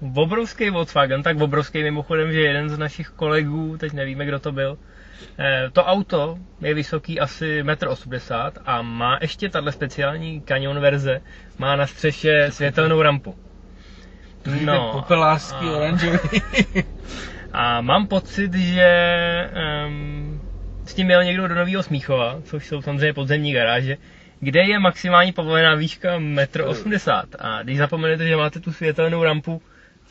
obrovský 0.00 0.70
Volkswagen, 0.70 1.22
tak 1.22 1.40
obrovský 1.40 1.82
mimochodem, 1.82 2.32
že 2.32 2.40
jeden 2.40 2.68
z 2.68 2.78
našich 2.78 3.08
kolegů, 3.08 3.76
teď 3.78 3.92
nevíme, 3.92 4.26
kdo 4.26 4.38
to 4.38 4.52
byl, 4.52 4.78
Eh, 5.38 5.70
to 5.72 5.84
auto 5.84 6.38
je 6.60 6.74
vysoký 6.74 7.20
asi 7.20 7.62
1,80 7.62 8.46
m 8.56 8.62
a 8.66 8.82
má 8.82 9.18
ještě 9.20 9.48
tahle 9.48 9.72
speciální 9.72 10.42
Canyon 10.42 10.80
verze, 10.80 11.20
má 11.58 11.76
na 11.76 11.86
střeše 11.86 12.46
světelnou 12.50 13.02
rampu. 13.02 13.34
No, 14.64 14.90
Popelářský, 14.92 15.66
a... 15.66 15.72
oranžový. 15.76 16.18
a 17.52 17.80
mám 17.80 18.06
pocit, 18.06 18.54
že 18.54 18.90
um, 19.86 20.40
s 20.84 20.94
tím 20.94 21.10
jel 21.10 21.24
někdo 21.24 21.48
do 21.48 21.54
Nového 21.54 21.82
Smíchova, 21.82 22.38
což 22.44 22.66
jsou 22.66 22.82
samozřejmě 22.82 23.12
podzemní 23.12 23.52
garáže, 23.52 23.96
kde 24.40 24.60
je 24.60 24.78
maximální 24.78 25.32
povolená 25.32 25.74
výška 25.74 26.18
1,80 26.18 27.22
m. 27.22 27.28
A 27.38 27.62
když 27.62 27.78
zapomenete, 27.78 28.28
že 28.28 28.36
máte 28.36 28.60
tu 28.60 28.72
světelnou 28.72 29.24
rampu, 29.24 29.62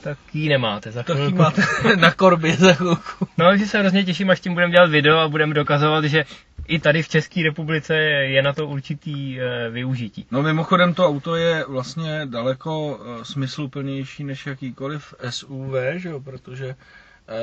tak 0.03 0.17
ji 0.33 0.49
nemáte 0.49 0.91
za 0.91 1.03
Tak 1.03 1.17
ji 1.17 1.21
chvilku. 1.23 1.37
máte 1.37 1.61
na 1.99 2.11
korbě 2.11 2.53
za 2.57 2.73
chvilku. 2.73 3.27
No, 3.37 3.57
že 3.57 3.67
se 3.67 3.79
hrozně 3.79 4.03
těším, 4.03 4.29
až 4.29 4.39
tím 4.39 4.53
budeme 4.53 4.71
dělat 4.71 4.89
video 4.89 5.17
a 5.17 5.27
budeme 5.27 5.53
dokazovat, 5.53 6.05
že 6.05 6.25
i 6.67 6.79
tady 6.79 7.03
v 7.03 7.09
České 7.09 7.43
republice 7.43 7.95
je 7.95 8.41
na 8.41 8.53
to 8.53 8.67
určitý 8.67 9.41
e, 9.41 9.69
využití. 9.69 10.25
No 10.31 10.43
mimochodem 10.43 10.93
to 10.93 11.07
auto 11.07 11.35
je 11.35 11.65
vlastně 11.67 12.21
daleko 12.25 12.99
eh, 13.21 13.25
smysluplnější 13.25 14.23
než 14.23 14.45
jakýkoliv 14.45 15.13
SUV, 15.29 15.73
že 15.95 16.09
jo, 16.09 16.19
protože 16.19 16.75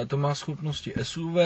eh, 0.02 0.06
to 0.06 0.16
má 0.16 0.34
schopnosti 0.34 0.92
SUV, 1.02 1.36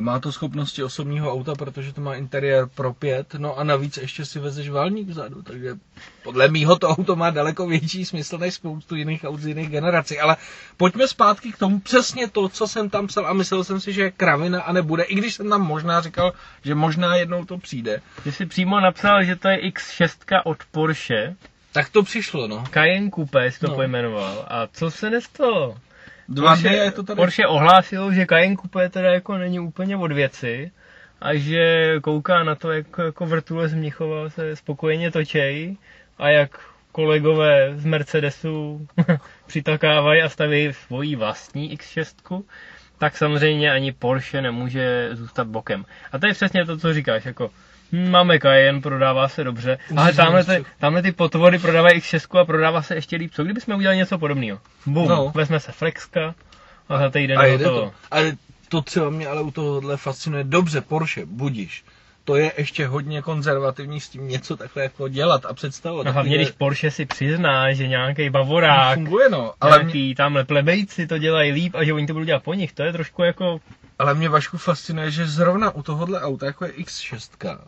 má 0.00 0.20
to 0.20 0.32
schopnosti 0.32 0.82
osobního 0.82 1.32
auta, 1.32 1.54
protože 1.54 1.92
to 1.92 2.00
má 2.00 2.14
interiér 2.14 2.66
pro 2.74 2.92
pět, 2.92 3.34
no 3.34 3.58
a 3.58 3.64
navíc 3.64 3.96
ještě 3.96 4.24
si 4.24 4.38
vezeš 4.40 4.68
válník 4.70 5.08
vzadu, 5.08 5.42
takže 5.42 5.74
podle 6.22 6.48
mýho 6.48 6.76
to 6.78 6.88
auto 6.88 7.16
má 7.16 7.30
daleko 7.30 7.66
větší 7.66 8.04
smysl 8.04 8.38
než 8.38 8.54
spoustu 8.54 8.94
jiných 8.96 9.24
aut 9.24 9.40
z 9.40 9.46
jiných 9.46 9.68
generací. 9.70 10.18
Ale 10.18 10.36
pojďme 10.76 11.08
zpátky 11.08 11.52
k 11.52 11.58
tomu 11.58 11.80
přesně 11.80 12.28
to, 12.28 12.48
co 12.48 12.68
jsem 12.68 12.90
tam 12.90 13.06
psal 13.06 13.26
a 13.26 13.32
myslel 13.32 13.64
jsem 13.64 13.80
si, 13.80 13.92
že 13.92 14.02
je 14.02 14.10
kravina 14.10 14.62
a 14.62 14.72
nebude, 14.72 15.02
i 15.02 15.14
když 15.14 15.34
jsem 15.34 15.50
tam 15.50 15.62
možná 15.62 16.00
říkal, 16.00 16.32
že 16.64 16.74
možná 16.74 17.16
jednou 17.16 17.44
to 17.44 17.58
přijde. 17.58 18.00
Ty 18.24 18.32
jsi 18.32 18.46
přímo 18.46 18.80
napsal, 18.80 19.24
že 19.24 19.36
to 19.36 19.48
je 19.48 19.56
X6 19.70 20.40
od 20.44 20.58
Porsche, 20.70 21.36
Tak 21.72 21.88
to 21.88 22.02
přišlo, 22.02 22.48
no. 22.48 22.64
Cayenne 22.72 23.10
Coupe 23.10 23.46
jsi 23.52 23.60
to 23.60 23.68
no. 23.68 23.74
pojmenoval. 23.74 24.44
A 24.48 24.66
co 24.72 24.90
se 24.90 25.10
nestalo? 25.10 25.76
Dva 26.28 26.54
dny 26.54 26.74
je 26.76 26.90
to 26.92 27.02
tady. 27.02 27.16
Porsche 27.16 27.46
ohlásil, 27.46 28.12
že 28.12 28.26
Cayenne 28.26 28.56
Coupe 28.56 28.88
teda 28.88 29.12
jako 29.12 29.38
není 29.38 29.60
úplně 29.60 29.96
od 29.96 30.12
věci 30.12 30.70
a 31.20 31.34
že 31.34 31.94
kouká 32.00 32.42
na 32.42 32.54
to, 32.54 32.72
jak 32.72 32.86
jako 32.98 33.26
vrtule 33.26 33.68
z 33.68 33.74
Mnichova 33.74 34.30
se 34.30 34.56
spokojeně 34.56 35.10
točej 35.10 35.76
a 36.18 36.28
jak 36.28 36.60
kolegové 36.92 37.72
z 37.76 37.84
Mercedesu 37.84 38.86
přitakávají 39.46 40.22
a 40.22 40.28
staví 40.28 40.72
svoji 40.72 41.16
vlastní 41.16 41.78
X6, 41.78 42.42
tak 42.98 43.16
samozřejmě 43.16 43.72
ani 43.72 43.92
Porsche 43.92 44.42
nemůže 44.42 45.08
zůstat 45.12 45.46
bokem. 45.48 45.84
A 46.12 46.18
to 46.18 46.26
je 46.26 46.34
přesně 46.34 46.64
to, 46.64 46.78
co 46.78 46.94
říkáš, 46.94 47.24
jako 47.24 47.50
máme 47.92 48.38
Cayenne, 48.38 48.80
prodává 48.80 49.28
se 49.28 49.44
dobře, 49.44 49.78
ale 49.96 50.12
tamhle 50.12 50.44
ty, 50.44 50.64
tamhle 50.78 51.02
ty 51.02 51.12
potvory 51.12 51.58
prodávají 51.58 52.00
X6 52.00 52.38
a 52.38 52.44
prodává 52.44 52.82
se 52.82 52.94
ještě 52.94 53.16
líp. 53.16 53.30
Co 53.34 53.44
kdybychom 53.44 53.74
udělali 53.74 53.96
něco 53.96 54.18
podobného? 54.18 54.58
Bum, 54.86 55.08
No. 55.08 55.16
no. 55.16 55.32
vezme 55.34 55.60
se 55.60 55.72
Flexka 55.72 56.34
a 56.88 56.98
za 56.98 57.10
týden 57.10 57.38
A 57.38 57.44
je 57.44 57.52
jede 57.52 57.64
to. 57.64 57.92
Ale 58.10 58.32
to 58.68 58.82
třeba 58.82 59.10
mě 59.10 59.26
ale 59.26 59.42
u 59.42 59.50
tohohle 59.50 59.96
fascinuje. 59.96 60.44
Dobře, 60.44 60.80
Porsche, 60.80 61.26
budíš. 61.26 61.84
To 62.24 62.36
je 62.36 62.52
ještě 62.58 62.86
hodně 62.86 63.22
konzervativní 63.22 64.00
s 64.00 64.08
tím 64.08 64.28
něco 64.28 64.56
takhle 64.56 64.82
jako 64.82 65.08
dělat 65.08 65.46
a 65.46 65.54
představovat. 65.54 66.06
No 66.06 66.12
hlavně, 66.12 66.34
když 66.36 66.50
Porsche 66.50 66.90
si 66.90 67.06
přizná, 67.06 67.72
že 67.72 67.88
nějaký 67.88 68.30
bavorák, 68.30 68.94
funguje, 68.94 69.28
no. 69.28 69.52
Ale 69.60 69.76
mě, 69.78 69.84
nějaký 69.84 70.14
tamhle 70.14 70.44
plebejci 70.44 71.06
to 71.06 71.18
dělají 71.18 71.52
líp 71.52 71.74
a 71.74 71.84
že 71.84 71.92
oni 71.92 72.06
to 72.06 72.12
budou 72.12 72.24
dělat 72.26 72.42
po 72.42 72.54
nich, 72.54 72.72
to 72.72 72.82
je 72.82 72.92
trošku 72.92 73.22
jako, 73.22 73.60
ale 73.98 74.14
mě 74.14 74.28
Vašku 74.28 74.58
fascinuje, 74.58 75.10
že 75.10 75.26
zrovna 75.26 75.70
u 75.70 75.82
tohohle 75.82 76.20
auta, 76.20 76.46
jako 76.46 76.64
je 76.64 76.72
X6, 76.72 77.58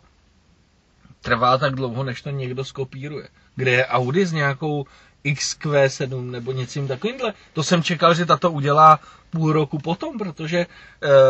trvá 1.21 1.57
tak 1.57 1.75
dlouho, 1.75 2.03
než 2.03 2.21
to 2.21 2.29
někdo 2.29 2.65
skopíruje. 2.65 3.27
Kde 3.55 3.71
je 3.71 3.85
Audi 3.85 4.25
s 4.25 4.31
nějakou 4.31 4.85
XQ7 5.25 6.29
nebo 6.31 6.51
něčím 6.51 6.87
takovýmhle. 6.87 7.33
To 7.53 7.63
jsem 7.63 7.83
čekal, 7.83 8.13
že 8.13 8.25
tato 8.25 8.51
udělá 8.51 8.99
půl 9.29 9.53
roku 9.53 9.79
potom, 9.79 10.17
protože 10.17 10.57
e, 10.59 10.67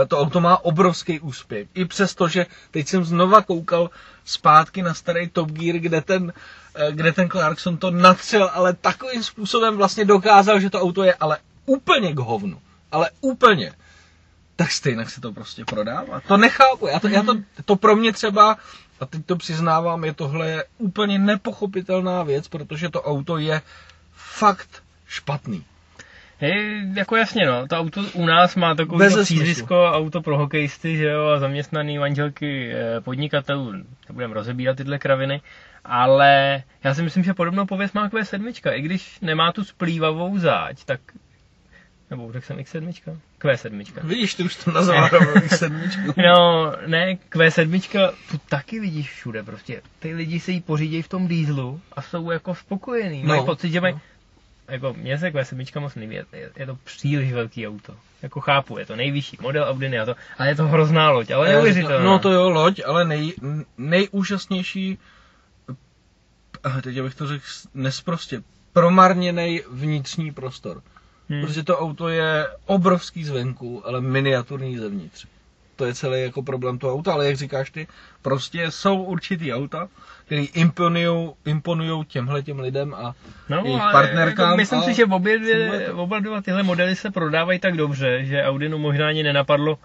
to 0.08 0.20
auto 0.20 0.42
má 0.42 0.58
obrovský 0.66 1.20
úspěch. 1.20 1.68
I 1.74 1.86
přesto, 1.86 2.28
že 2.28 2.46
teď 2.72 2.88
jsem 2.88 3.04
znova 3.06 3.42
koukal 3.42 3.90
zpátky 4.26 4.82
na 4.82 4.94
starý 4.94 5.30
Top 5.30 5.52
Gear, 5.52 5.76
kde 5.80 6.02
ten, 6.02 6.34
e, 6.76 6.92
kde 6.92 7.12
ten 7.12 7.30
Clarkson 7.30 7.78
to 7.78 7.92
natřel, 7.92 8.50
ale 8.54 8.74
takovým 8.74 9.24
způsobem 9.24 9.78
vlastně 9.78 10.06
dokázal, 10.06 10.60
že 10.60 10.70
to 10.70 10.82
auto 10.82 11.04
je 11.04 11.14
ale 11.14 11.38
úplně 11.66 12.14
k 12.14 12.20
hovnu. 12.20 12.62
Ale 12.92 13.10
úplně 13.22 13.74
tak 14.56 14.72
stejně 14.72 15.06
se 15.06 15.22
to 15.22 15.34
prostě 15.34 15.66
prodává. 15.66 16.22
To 16.28 16.38
nechápu. 16.38 16.88
Já 16.88 17.00
to, 17.00 17.08
já 17.08 17.24
to, 17.24 17.36
to 17.66 17.76
pro 17.76 17.96
mě 17.96 18.14
třeba, 18.14 18.58
a 19.02 19.06
teď 19.06 19.26
to 19.26 19.36
přiznávám, 19.36 20.04
je 20.04 20.14
tohle 20.14 20.64
úplně 20.78 21.20
nepochopitelná 21.20 22.24
věc, 22.24 22.48
protože 22.48 22.90
to 22.90 23.02
auto 23.02 23.38
je 23.38 23.62
fakt 24.14 24.84
špatný. 25.08 25.66
je, 26.42 26.82
jako 26.94 27.16
jasně 27.16 27.46
no, 27.46 27.68
to 27.68 27.78
auto 27.78 28.02
u 28.14 28.26
nás 28.26 28.56
má 28.56 28.76
takové 28.76 29.10
přízvisko 29.24 29.86
auto 29.86 30.22
pro 30.22 30.38
hokejisty, 30.38 30.98
že 30.98 31.06
jo, 31.06 31.28
a 31.28 31.40
zaměstnaný 31.40 31.98
manželky 31.98 32.72
eh, 32.74 33.02
podnikatelů, 33.02 33.74
nebudeme 34.10 34.34
rozebírat 34.34 34.78
tyhle 34.78 35.00
kraviny, 35.00 35.42
ale 35.86 36.64
já 36.84 36.94
si 36.94 37.02
myslím, 37.02 37.24
že 37.24 37.34
podobnou 37.34 37.66
pověst 37.66 37.94
má 37.94 38.10
Q7, 38.10 38.72
i 38.72 38.82
když 38.82 39.20
nemá 39.22 39.52
tu 39.52 39.64
splývavou 39.64 40.38
záď, 40.38 40.84
tak 40.86 41.00
nebo 42.12 42.32
řekl 42.32 42.46
jsem 42.46 42.58
X7? 42.58 43.18
Q7. 43.42 43.86
Vidíš, 44.04 44.36
ty 44.36 44.44
už 44.44 44.56
to 44.56 44.72
nazval 44.72 45.08
rovnou 45.08 45.48
sedmičku. 45.48 46.14
No, 46.18 46.72
ne, 46.88 47.18
Q7 47.32 48.14
tu 48.32 48.38
taky 48.50 48.80
vidíš 48.80 49.12
všude 49.12 49.44
prostě. 49.44 49.82
Ty 50.00 50.14
lidi 50.14 50.40
si 50.40 50.52
ji 50.52 50.62
pořídějí 50.62 51.02
v 51.02 51.08
tom 51.08 51.28
dýzlu 51.28 51.82
a 51.94 52.02
jsou 52.02 52.32
jako 52.32 52.56
spokojení. 52.56 53.24
No, 53.24 53.28
Mají 53.28 53.46
pocit, 53.46 53.72
že 53.72 53.82
mají... 53.82 53.94
no. 53.94 54.02
Jako, 54.70 54.94
mně 54.94 55.18
se 55.18 55.30
Q7 55.30 55.80
moc 55.80 55.96
nelíbí, 55.96 56.16
je, 56.16 56.26
je, 56.58 56.66
to 56.66 56.78
příliš 56.84 57.34
velký 57.34 57.68
auto. 57.68 57.96
Jako 58.22 58.42
chápu, 58.42 58.78
je 58.78 58.86
to 58.86 58.96
nejvyšší 58.96 59.38
model 59.42 59.64
Audi 59.64 59.98
a 60.00 60.06
to, 60.06 60.16
ale 60.38 60.50
je 60.50 60.56
to 60.56 60.68
hrozná 60.68 61.10
loď, 61.10 61.32
ale 61.32 61.50
neuvěřitelná. 61.50 62.06
No 62.06 62.20
to 62.20 62.32
jo, 62.32 62.50
loď, 62.50 62.82
ale 62.86 63.06
nej, 63.06 63.34
nejúžasnější, 63.78 64.98
a 66.64 66.82
teď 66.82 67.02
bych 67.02 67.16
to 67.16 67.28
řekl 67.28 67.46
nesprostě, 67.74 68.44
promarněný 68.74 69.62
vnitřní 69.72 70.34
prostor. 70.34 70.82
Hmm. 71.32 71.42
Protože 71.42 71.64
to 71.64 71.80
auto 71.80 72.10
je 72.10 72.48
obrovský 72.66 73.24
zvenku, 73.24 73.88
ale 73.88 74.02
miniaturní 74.02 74.78
zevnitř. 74.78 75.26
To 75.76 75.86
je 75.86 75.94
celý 75.94 76.22
jako 76.22 76.44
problém 76.44 76.78
toho 76.78 76.94
auta, 76.94 77.14
ale 77.14 77.28
jak 77.28 77.38
říkáš 77.38 77.70
ty, 77.70 77.88
prostě 78.22 78.72
jsou 78.72 79.04
určitý 79.04 79.54
auta, 79.54 79.88
který 80.26 80.50
imponujou 81.46 82.04
těmhle 82.04 82.44
těm 82.44 82.60
lidem 82.60 82.94
a 82.94 83.16
No, 83.50 83.62
jejich 83.66 83.82
partnerkám 83.92 84.46
Jako, 84.46 84.58
myslím 84.58 84.80
a 84.80 84.84
si, 84.84 84.94
že 84.94 85.06
obě 85.06 85.40
dvě, 85.40 85.92
oba 85.94 86.20
dva 86.20 86.42
tyhle 86.42 86.64
modely 86.64 86.96
se 86.96 87.12
prodávají 87.12 87.60
tak 87.60 87.78
dobře, 87.78 88.26
že 88.26 88.44
Audinu 88.44 88.78
možná 88.78 89.08
ani 89.08 89.24
nenapadlo, 89.24 89.78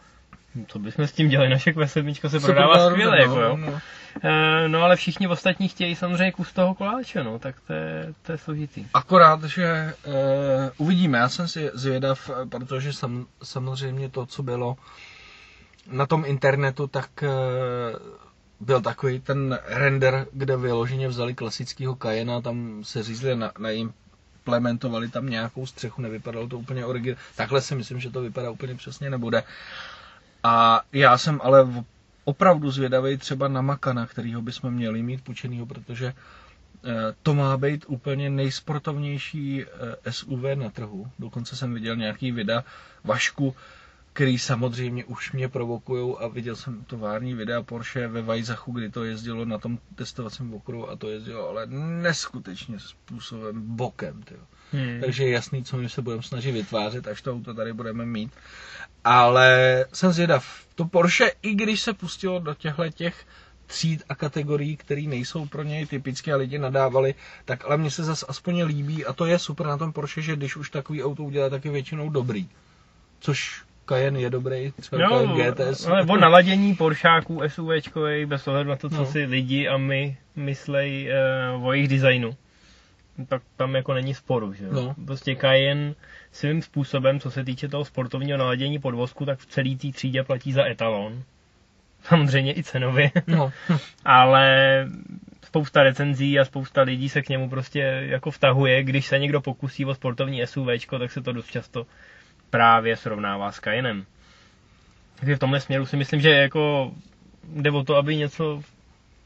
co 0.69 0.79
bychom 0.79 1.07
s 1.07 1.13
tím 1.13 1.29
dělali, 1.29 1.51
naše 1.51 1.71
Q7 1.71 2.29
se 2.29 2.41
prodává 2.41 2.73
prodá 2.73 2.91
skvěle, 2.91 3.21
jako 3.21 3.41
jo. 3.41 3.57
no. 3.57 3.81
Eh, 4.23 4.69
No 4.69 4.83
ale 4.83 4.97
všichni 4.97 5.29
ostatní 5.29 5.69
chtějí 5.69 5.95
samozřejmě 5.95 6.33
kus 6.33 6.53
toho 6.53 6.75
koláče, 6.75 7.25
no, 7.25 7.39
tak 7.39 7.57
to 7.67 7.73
je, 7.73 8.15
to 8.23 8.33
je 8.33 8.39
složitý. 8.39 8.87
Akorát, 8.95 9.45
že 9.45 9.95
uh, 10.07 10.13
uvidíme, 10.77 11.19
já 11.19 11.29
jsem 11.29 11.49
si 11.49 11.71
zvědav, 11.75 12.31
protože 12.49 12.93
sam, 12.93 13.27
samozřejmě 13.43 14.09
to, 14.09 14.27
co 14.27 14.43
bylo 14.43 14.77
na 15.91 16.07
tom 16.07 16.25
internetu, 16.27 16.87
tak 16.87 17.11
uh, 17.23 17.29
byl 18.61 18.81
takový 18.81 19.21
ten 19.21 19.59
render, 19.67 20.27
kde 20.33 20.57
vyloženě 20.57 21.09
vzali 21.09 21.35
klasického 21.35 21.97
Cayena, 22.03 22.41
tam 22.41 22.85
se 22.85 23.03
řízli 23.03 23.37
na, 23.37 23.53
na 23.59 23.71
implementovali 23.71 25.09
tam 25.09 25.27
nějakou 25.31 25.67
střechu, 25.67 26.03
nevypadalo 26.03 26.49
to 26.49 26.59
úplně 26.59 26.85
originálně. 26.85 27.23
Takhle 27.37 27.61
si 27.61 27.75
myslím, 27.75 28.01
že 28.01 28.11
to 28.11 28.21
vypadá 28.21 28.51
úplně 28.51 28.75
přesně 28.75 29.11
nebude. 29.11 29.43
A 30.49 30.83
já 30.93 31.19
jsem 31.19 31.41
ale 31.45 31.67
opravdu 32.25 32.71
zvědavý 32.71 33.17
třeba 33.17 33.49
na 33.49 33.61
Makana, 33.63 34.07
kterýho 34.07 34.43
bychom 34.43 34.75
měli 34.75 35.03
mít 35.03 35.25
půjčenýho, 35.25 35.67
protože 35.67 36.07
eh, 36.85 36.93
to 37.23 37.35
má 37.35 37.57
být 37.57 37.85
úplně 37.89 38.31
nejsportovnější 38.31 39.65
eh, 40.05 40.13
SUV 40.13 40.43
na 40.55 40.71
trhu. 40.71 41.11
Dokonce 41.19 41.57
jsem 41.57 41.75
viděl 41.75 41.97
nějaký 41.97 42.33
videa 42.33 42.65
Vašku, 43.05 43.57
který 44.17 44.39
samozřejmě 44.39 45.05
už 45.05 45.33
mě 45.33 45.49
provokují 45.49 46.15
a 46.19 46.29
viděl 46.29 46.57
jsem 46.57 46.85
tovární 46.85 47.35
videa 47.35 47.63
Porsche 47.63 48.09
ve 48.09 48.23
Vajzachu, 48.23 48.73
kdy 48.73 48.91
to 48.91 49.05
jezdilo 49.05 49.45
na 49.45 49.59
tom 49.59 49.79
testovacím 49.95 50.55
okruhu 50.55 50.91
a 50.91 50.97
to 50.97 51.11
jezdilo 51.11 51.49
ale 51.49 51.67
neskutečně 52.03 52.81
způsobem 52.81 53.77
bokem. 53.77 54.23
Tyjo. 54.23 54.41
Hmm. 54.73 55.01
Takže 55.01 55.25
je 55.25 55.31
jasný, 55.31 55.65
co 55.65 55.77
my 55.77 55.89
se 55.89 56.03
budeme 56.03 56.23
snažit 56.23 56.53
vytvářet, 56.53 57.09
až 57.09 57.23
to 57.23 57.33
auto 57.33 57.55
tady 57.55 57.73
budeme 57.73 58.07
mít. 58.07 58.33
Ale 59.05 59.85
jsem 59.93 60.13
zvědav. 60.13 60.65
To 60.75 60.85
Porsche, 60.85 61.33
i 61.43 61.55
když 61.55 61.81
se 61.81 61.93
pustilo 61.93 62.39
do 62.39 62.55
těchto 62.55 62.89
těch 62.91 63.27
tříd 63.67 64.03
a 64.09 64.15
kategorií, 64.15 64.77
které 64.77 65.03
nejsou 65.03 65.47
pro 65.47 65.63
něj 65.63 65.87
typické 65.87 66.33
a 66.33 66.37
lidi 66.37 66.59
nadávali, 66.59 67.15
tak 67.45 67.65
ale 67.65 67.77
mně 67.77 67.91
se 67.91 68.05
zase 68.05 68.27
aspoň 68.29 68.63
líbí 68.63 69.05
a 69.05 69.13
to 69.13 69.27
je 69.27 69.39
super 69.39 69.67
na 69.67 69.77
tom 69.77 69.93
Porsche, 69.93 70.23
že 70.23 70.37
když 70.37 70.57
už 70.57 70.71
takový 70.71 71.05
auto 71.05 71.23
udělá, 71.23 71.51
tak 71.51 71.65
je 71.65 71.71
většinou 71.71 72.11
dobrý. 72.11 72.49
Což 73.21 73.67
Cayenne 73.89 74.21
je 74.21 74.31
dobrý, 74.31 74.73
třeba 74.81 75.03
No, 75.09 75.11
Cayenne 75.37 75.53
GTS. 75.53 75.87
ale 75.87 76.03
o 76.03 76.17
naladění 76.21 76.75
Poršáků 76.75 77.41
SUVčkovej, 77.49 78.27
bez 78.27 78.49
ohledu 78.49 78.71
na 78.71 78.77
to, 78.77 78.91
co 78.91 78.97
No. 78.97 79.07
si 79.07 79.25
lidi 79.25 79.69
a 79.69 79.77
my 79.77 80.17
myslej 80.37 81.11
uh, 81.57 81.67
o 81.67 81.73
jejich 81.73 81.89
designu, 81.89 82.37
tak 83.29 83.43
tam 83.57 83.75
jako 83.75 83.95
není 83.95 84.15
sporu, 84.15 84.53
že 84.53 84.65
jo. 84.65 84.71
No. 84.73 84.95
Prostě 85.07 85.37
Cayenne 85.37 85.95
svým 86.33 86.63
způsobem, 86.63 87.21
co 87.21 87.31
se 87.31 87.45
týče 87.45 87.69
toho 87.69 87.85
sportovního 87.85 88.39
naladění 88.39 88.79
podvozku, 88.79 89.25
tak 89.27 89.39
v 89.39 89.47
celé 89.47 89.71
té 89.77 89.89
třídě 89.93 90.23
platí 90.23 90.53
za 90.53 90.67
etalon. 90.67 91.23
samozřejmě 92.03 92.53
i 92.59 92.63
cenově, 92.63 93.11
No. 93.27 93.53
ale 94.05 94.87
spousta 95.45 95.83
recenzí 95.83 96.39
a 96.39 96.45
spousta 96.45 96.83
lidí 96.83 97.09
se 97.09 97.23
k 97.23 97.29
němu 97.29 97.49
prostě 97.51 97.81
jako 98.09 98.31
vtahuje. 98.31 98.83
Když 98.85 99.07
se 99.07 99.19
někdo 99.19 99.41
pokusí 99.41 99.85
o 99.85 99.95
sportovní 99.95 100.47
SUVčko, 100.47 100.99
tak 100.99 101.11
se 101.13 101.23
to 101.23 101.33
dost 101.33 101.51
často 101.51 101.87
právě 102.57 102.97
srovnává 102.97 103.53
s 103.53 103.61
Cayennem. 103.61 104.05
Takže 105.21 105.37
v 105.37 105.39
tomhle 105.39 105.61
směru 105.61 105.87
si 105.87 105.97
myslím, 105.97 106.21
že 106.21 106.31
jako 106.31 106.93
jde 107.49 107.71
o 107.71 107.85
to, 107.85 107.97
aby 107.97 108.17
něco 108.17 108.63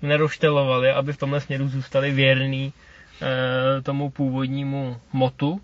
neroštelovali, 0.03 0.91
aby 0.93 1.13
v 1.13 1.17
tomhle 1.17 1.41
směru 1.41 1.69
zůstali 1.69 2.11
věrný 2.11 2.73
e, 3.23 3.83
tomu 3.83 4.11
původnímu 4.11 4.97
motu. 5.13 5.61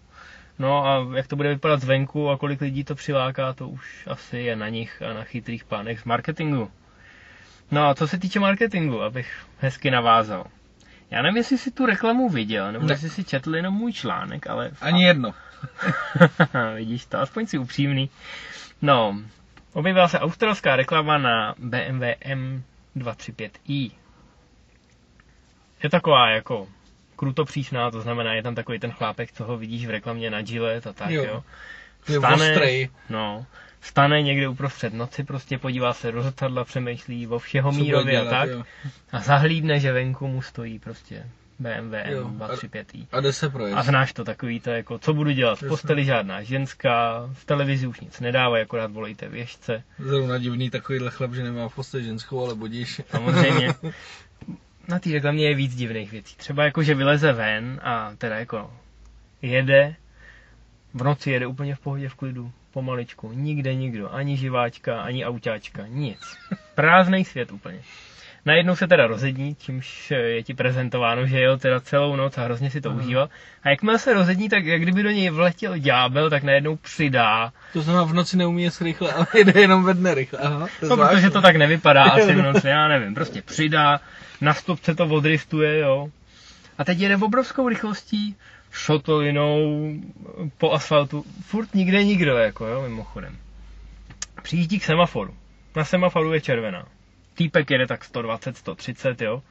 No 0.58 0.86
a 0.86 1.06
jak 1.16 1.26
to 1.26 1.36
bude 1.36 1.48
vypadat 1.48 1.80
zvenku 1.80 2.30
a 2.30 2.38
kolik 2.38 2.60
lidí 2.60 2.84
to 2.84 2.94
přiláká, 2.94 3.52
to 3.52 3.68
už 3.68 4.06
asi 4.06 4.38
je 4.38 4.56
na 4.56 4.68
nich 4.68 5.02
a 5.02 5.12
na 5.14 5.24
chytrých 5.24 5.64
pánech 5.64 6.00
z 6.00 6.04
marketingu. 6.04 6.70
No 7.70 7.88
a 7.88 7.94
co 7.94 8.08
se 8.08 8.18
týče 8.18 8.40
marketingu, 8.40 9.02
abych 9.02 9.46
hezky 9.58 9.90
navázal. 9.90 10.44
Já 11.10 11.22
nevím, 11.22 11.36
jestli 11.36 11.58
si 11.58 11.70
tu 11.70 11.86
reklamu 11.86 12.28
viděl, 12.28 12.72
nebo 12.72 12.86
Ne. 12.86 12.94
jestli 12.94 13.10
si 13.10 13.24
četl 13.24 13.56
jenom 13.56 13.74
můj 13.74 13.92
článek, 13.92 14.46
ale... 14.46 14.70
Ani 14.80 15.04
jedno. 15.04 15.34
Vidíš 16.74 17.06
to, 17.06 17.18
aspoň 17.18 17.46
si 17.46 17.58
upřímný. 17.58 18.10
No, 18.82 19.18
objevila 19.72 20.08
se 20.08 20.20
australská 20.20 20.76
reklama 20.76 21.18
na 21.18 21.54
BMW 21.58 22.02
M235i. 22.96 23.90
Je 25.82 25.90
taková 25.90 26.30
jako 26.30 26.68
kruto 27.16 27.44
přísná, 27.44 27.90
to 27.90 28.00
znamená, 28.00 28.34
je 28.34 28.42
tam 28.42 28.54
takový 28.54 28.78
ten 28.78 28.90
chlápek, 28.92 29.32
co 29.32 29.44
ho 29.44 29.56
vidíš 29.58 29.86
v 29.86 29.90
reklamě 29.90 30.30
na 30.30 30.42
Gillette 30.42 30.90
a 30.90 30.92
tak, 30.92 31.10
Jo. 31.10 31.24
jo. 31.24 31.42
Je 32.08 32.14
Vstane, 32.18 32.50
ostrej. 32.52 32.88
no, 33.10 33.46
vstane 33.86 34.22
někde 34.22 34.48
uprostřed 34.48 34.94
noci, 34.94 35.24
prostě 35.24 35.58
podívá 35.58 35.92
se 35.92 36.12
do 36.12 36.22
zrcadla, 36.22 36.64
přemýšlí 36.64 37.26
o 37.26 37.38
všeho 37.38 37.72
mírově 37.72 38.20
a 38.20 38.24
tak. 38.30 38.48
jo. 38.50 38.62
A 39.12 39.20
zahlídne, 39.20 39.80
že 39.80 39.92
venku 39.92 40.28
mu 40.28 40.42
stojí 40.42 40.78
prostě 40.78 41.26
BMW 41.58 41.94
Jo. 42.06 42.28
M235i. 42.28 43.06
A 43.12 43.20
jde 43.20 43.32
se 43.32 43.48
projet. 43.50 43.74
A 43.74 43.82
znáš 43.82 44.12
to 44.12 44.24
takový 44.24 44.60
to 44.60 44.70
jako, 44.70 44.98
co 44.98 45.14
budu 45.14 45.30
dělat, 45.30 45.62
v 45.62 45.68
posteli 45.68 46.04
žádná 46.04 46.42
ženská, 46.42 47.28
v 47.32 47.44
televizi 47.44 47.86
už 47.86 48.00
nic 48.00 48.20
nedávají, 48.20 48.62
akorát 48.64 48.92
volejte 48.92 49.28
věžce. 49.28 49.82
Zrovna 49.98 50.38
divný 50.38 50.70
takovýhle 50.70 51.10
chlap, 51.10 51.32
že 51.32 51.42
nemá 51.42 51.68
v 51.68 51.74
posteli 51.74 52.04
ženskou, 52.04 52.44
ale 52.44 52.54
budíš. 52.54 53.00
Samozřejmě. 53.10 53.74
Na 54.88 54.98
té 54.98 55.10
reklamě 55.12 55.48
je 55.48 55.54
víc 55.54 55.74
divných 55.74 56.10
věcí. 56.12 56.36
Třeba 56.36 56.64
jako, 56.64 56.82
že 56.82 56.94
vyleze 56.94 57.32
ven 57.32 57.80
a 57.82 58.12
teda 58.18 58.36
jako 58.38 58.70
jede, 59.42 59.94
v 60.94 61.02
noci 61.02 61.30
jede 61.30 61.46
úplně 61.46 61.74
v 61.74 61.78
pohodě, 61.80 62.08
v 62.08 62.14
klidu, 62.14 62.52
pomaličku, 62.76 63.32
nikde 63.32 63.74
nikdo, 63.74 64.12
ani 64.12 64.36
živáčka, 64.36 65.00
ani 65.00 65.24
autáčka, 65.24 65.86
nic. 65.88 66.20
Prázdný 66.74 67.24
svět 67.24 67.52
úplně. 67.52 67.80
Najednou 68.44 68.76
se 68.76 68.86
teda 68.86 69.06
rozední, 69.06 69.54
čímž 69.54 70.10
je 70.10 70.42
ti 70.42 70.54
prezentováno, 70.54 71.26
že 71.26 71.40
jel 71.40 71.58
teda 71.58 71.80
celou 71.80 72.16
noc 72.16 72.38
a 72.38 72.44
hrozně 72.44 72.70
si 72.70 72.80
to 72.80 72.90
Aha. 72.90 72.98
užíval. 72.98 73.28
A 73.62 73.68
jakmile 73.70 73.98
se 73.98 74.14
rozední, 74.14 74.48
tak 74.48 74.64
jak 74.64 74.82
kdyby 74.82 75.02
do 75.02 75.10
něj 75.10 75.30
vletěl 75.30 75.78
ďábel, 75.78 76.30
tak 76.30 76.42
najednou 76.42 76.76
přidá. 76.76 77.52
To 77.72 77.82
znamená, 77.82 78.04
v 78.04 78.14
noci 78.14 78.36
neumí 78.36 78.62
jet 78.62 78.80
rychle, 78.80 79.12
ale 79.12 79.26
jede 79.34 79.60
jenom 79.60 79.84
ve 79.84 79.94
dne 79.94 80.14
rychle. 80.14 80.38
Aha, 80.38 80.68
to 80.80 80.96
No, 80.96 80.96
protože 80.96 81.30
to 81.30 81.42
tak 81.42 81.56
nevypadá 81.56 82.02
asi 82.12 82.34
v 82.34 82.42
noci, 82.42 82.68
já 82.68 82.88
nevím. 82.88 83.14
Prostě 83.14 83.42
přidá, 83.42 84.00
na 84.40 84.54
stopce 84.54 84.94
to 84.94 85.04
odriftuje, 85.04 85.78
jo. 85.78 86.08
A 86.78 86.84
teď 86.84 86.98
jede 86.98 87.16
obrovskou 87.16 87.68
rychlostí, 87.68 88.36
šotolinou 88.72 89.92
po 90.58 90.72
asfaltu, 90.72 91.24
furt 91.42 91.74
nikde 91.74 92.04
nikdo, 92.04 92.36
jako 92.36 92.66
jo, 92.66 92.82
mimochodem. 92.82 93.36
Přijíždí 94.42 94.78
k 94.78 94.84
semaforu. 94.84 95.34
Na 95.76 95.84
semaforu 95.84 96.32
je 96.32 96.40
červená. 96.40 96.86
Týpek 97.34 97.70
jede 97.70 97.86
tak 97.86 98.04
120, 98.04 98.56
130, 98.56 99.20
jo. 99.22 99.42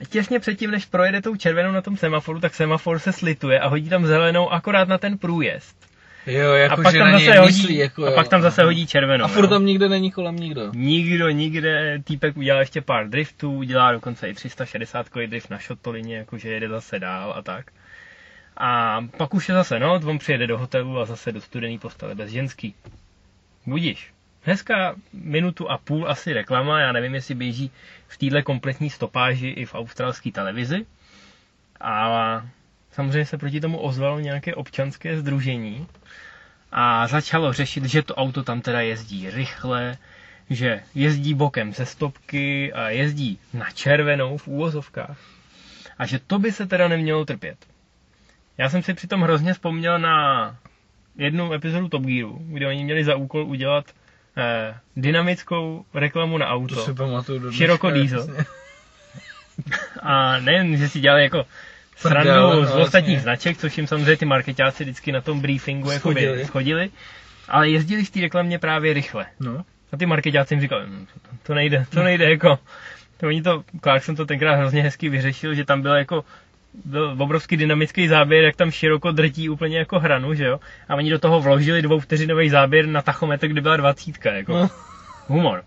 A 0.00 0.04
těsně 0.04 0.40
předtím, 0.40 0.70
než 0.70 0.86
projede 0.86 1.22
tou 1.22 1.36
červenou 1.36 1.72
na 1.72 1.82
tom 1.82 1.96
semaforu, 1.96 2.40
tak 2.40 2.54
semafor 2.54 2.98
se 2.98 3.12
slituje 3.12 3.60
a 3.60 3.68
hodí 3.68 3.88
tam 3.88 4.06
zelenou 4.06 4.52
akorát 4.52 4.88
na 4.88 4.98
ten 4.98 5.18
průjezd. 5.18 5.88
Jo, 6.26 6.52
A 6.52 6.56
jako, 6.56 6.82
pak 6.82 6.92
že 6.92 6.98
tam 6.98 7.12
zase 7.12 7.38
hodí, 7.38 7.46
myslí, 7.46 7.76
jako, 7.76 8.04
a 8.04 8.10
jo. 8.10 8.14
pak 8.14 8.28
tam 8.28 8.42
zase 8.42 8.64
hodí 8.64 8.86
červenou. 8.86 9.24
A 9.24 9.28
furt 9.28 9.44
jo. 9.44 9.50
tam 9.50 9.66
nikde 9.66 9.88
není 9.88 10.10
kolem 10.12 10.36
nikdo. 10.36 10.70
Nikdo 10.74 11.28
nikde, 11.28 11.98
týpek 12.04 12.36
udělal 12.36 12.60
ještě 12.60 12.80
pár 12.80 13.08
driftů, 13.08 13.52
udělá 13.52 13.92
dokonce 13.92 14.28
i 14.28 14.34
360 14.34 15.06
drift 15.26 15.50
na 15.50 15.58
šotolině, 15.58 16.16
jakože 16.16 16.48
jede 16.48 16.68
zase 16.68 16.98
dál 16.98 17.34
a 17.36 17.42
tak. 17.42 17.70
A 18.60 19.00
pak 19.16 19.34
už 19.34 19.48
je 19.48 19.54
zase 19.54 19.78
noc, 19.78 20.04
on 20.04 20.18
přijede 20.18 20.46
do 20.46 20.58
hotelu 20.58 20.98
a 21.00 21.04
zase 21.04 21.32
do 21.32 21.40
studený 21.40 21.78
postele 21.78 22.14
bez 22.14 22.30
ženský. 22.30 22.74
Budíš. 23.66 24.12
Hezká 24.42 24.94
minutu 25.12 25.70
a 25.70 25.78
půl 25.78 26.10
asi 26.10 26.32
reklama, 26.32 26.80
já 26.80 26.92
nevím, 26.92 27.14
jestli 27.14 27.34
běží 27.34 27.70
v 28.08 28.18
téhle 28.18 28.42
kompletní 28.42 28.90
stopáži 28.90 29.48
i 29.48 29.64
v 29.64 29.74
australské 29.74 30.32
televizi. 30.32 30.86
A 31.80 32.42
samozřejmě 32.90 33.26
se 33.26 33.38
proti 33.38 33.60
tomu 33.60 33.78
ozvalo 33.80 34.20
nějaké 34.20 34.54
občanské 34.54 35.18
združení 35.20 35.86
a 36.72 37.06
začalo 37.06 37.52
řešit, 37.52 37.84
že 37.84 38.02
to 38.02 38.14
auto 38.14 38.42
tam 38.42 38.60
teda 38.60 38.80
jezdí 38.80 39.30
rychle, 39.30 39.96
že 40.50 40.82
jezdí 40.94 41.34
bokem 41.34 41.72
ze 41.72 41.86
stopky 41.86 42.72
a 42.72 42.88
jezdí 42.88 43.38
na 43.54 43.70
červenou 43.70 44.36
v 44.36 44.48
úvozovkách. 44.48 45.18
A 45.98 46.06
že 46.06 46.18
to 46.18 46.38
by 46.38 46.52
se 46.52 46.66
teda 46.66 46.88
nemělo 46.88 47.24
trpět. 47.24 47.58
Já 48.58 48.68
jsem 48.68 48.82
si 48.82 48.94
přitom 48.94 49.22
hrozně 49.22 49.52
vzpomněl 49.52 49.98
na 49.98 50.56
jednu 51.16 51.52
epizodu 51.52 51.88
Top 51.88 52.02
Gearu, 52.02 52.38
kde 52.42 52.66
oni 52.68 52.84
měli 52.84 53.04
za 53.04 53.16
úkol 53.16 53.44
udělat 53.46 53.84
eh, 54.36 54.74
dynamickou 54.96 55.84
reklamu 55.94 56.38
na 56.38 56.46
To 56.46 56.52
auto. 56.52 56.84
si 56.84 56.94
pamatuju 56.94 57.38
do 57.38 57.52
Široko 57.52 57.90
diesel. 57.90 58.26
A 60.02 60.38
nejen, 60.38 60.76
že 60.76 60.88
si 60.88 61.00
dělali 61.00 61.22
jako 61.22 61.46
srandu 61.96 62.64
z 62.64 62.74
no, 62.74 62.80
ostatních 62.82 63.14
jasně. 63.14 63.22
značek, 63.22 63.56
což 63.56 63.76
jim 63.78 63.86
samozřejmě 63.86 64.16
ty 64.16 64.24
marketáci 64.24 64.84
vždycky 64.84 65.12
na 65.12 65.20
tom 65.20 65.40
briefingu 65.40 65.90
jako 65.90 66.00
Schodili. 66.00 66.44
schodili, 66.44 66.90
ale 67.48 67.70
jezdili 67.70 68.04
v 68.04 68.10
té 68.10 68.20
reklamě 68.20 68.58
právě 68.58 68.92
rychle. 68.92 69.26
No. 69.40 69.64
A 69.92 69.96
ty 69.96 70.06
marketáci 70.06 70.54
jim 70.54 70.60
říkali, 70.60 70.84
"Hm, 70.86 71.06
to, 71.22 71.30
to 71.42 71.54
nejde, 71.54 71.86
to 71.90 72.02
nejde 72.02 72.30
jako. 72.30 72.58
To 73.16 73.26
oni 73.26 73.42
to, 73.42 73.64
Clarkson 73.82 74.16
to 74.16 74.26
tenkrát 74.26 74.54
hrozně 74.54 74.82
hezky 74.82 75.08
vyřešil, 75.08 75.54
že 75.54 75.64
tam 75.64 75.82
byl 75.82 75.94
jako 75.94 76.24
byl 76.84 77.16
obrovský 77.18 77.56
dynamický 77.56 78.08
záběr, 78.08 78.44
jak 78.44 78.56
tam 78.56 78.70
široko 78.70 79.12
drtí 79.12 79.48
úplně 79.48 79.78
jako 79.78 79.98
hranu, 79.98 80.34
že 80.34 80.44
jo? 80.44 80.60
A 80.88 80.94
oni 80.94 81.10
do 81.10 81.18
toho 81.18 81.40
vložili 81.40 81.82
dvouvteřinový 81.82 82.50
záběr 82.50 82.86
na 82.86 83.02
tachometr, 83.02 83.48
kde 83.48 83.60
byla 83.60 83.76
dvacítka, 83.76 84.32
jako 84.32 84.52
No. 84.52 84.70
humor. 85.26 85.62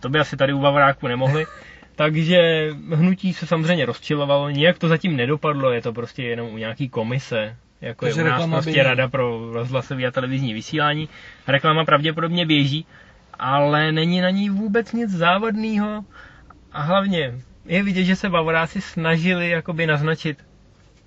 To 0.00 0.08
by 0.08 0.18
asi 0.18 0.36
tady 0.36 0.52
u 0.52 0.60
Bavoráku 0.60 1.08
nemohli. 1.08 1.46
Takže 1.96 2.68
hnutí 2.94 3.32
se 3.34 3.46
samozřejmě 3.46 3.86
rozčilovalo, 3.86 4.50
nijak 4.50 4.78
to 4.78 4.88
zatím 4.88 5.16
nedopadlo, 5.16 5.72
je 5.72 5.82
to 5.82 5.92
prostě 5.92 6.22
jenom 6.22 6.48
u 6.48 6.56
nějaký 6.58 6.88
komise, 6.88 7.56
jako 7.80 8.04
Takže 8.06 8.20
je 8.20 8.24
u 8.24 8.28
nás 8.28 8.46
prostě 8.50 8.70
běží. 8.70 8.82
rada 8.88 9.08
pro 9.08 9.52
rozhlasový 9.52 10.06
a 10.06 10.10
televizní 10.10 10.54
vysílání. 10.54 11.08
Reklama 11.48 11.84
pravděpodobně 11.84 12.46
běží, 12.46 12.86
ale 13.38 13.92
není 13.92 14.20
na 14.20 14.30
ní 14.30 14.50
vůbec 14.50 14.92
nic 14.92 15.10
závadného 15.10 16.04
a 16.72 16.82
hlavně 16.82 17.34
je 17.66 17.82
vidět, 17.82 18.04
že 18.04 18.16
se 18.16 18.28
Bavoráci 18.28 18.80
snažili 18.80 19.50
jakoby 19.50 19.86
naznačit, 19.86 20.44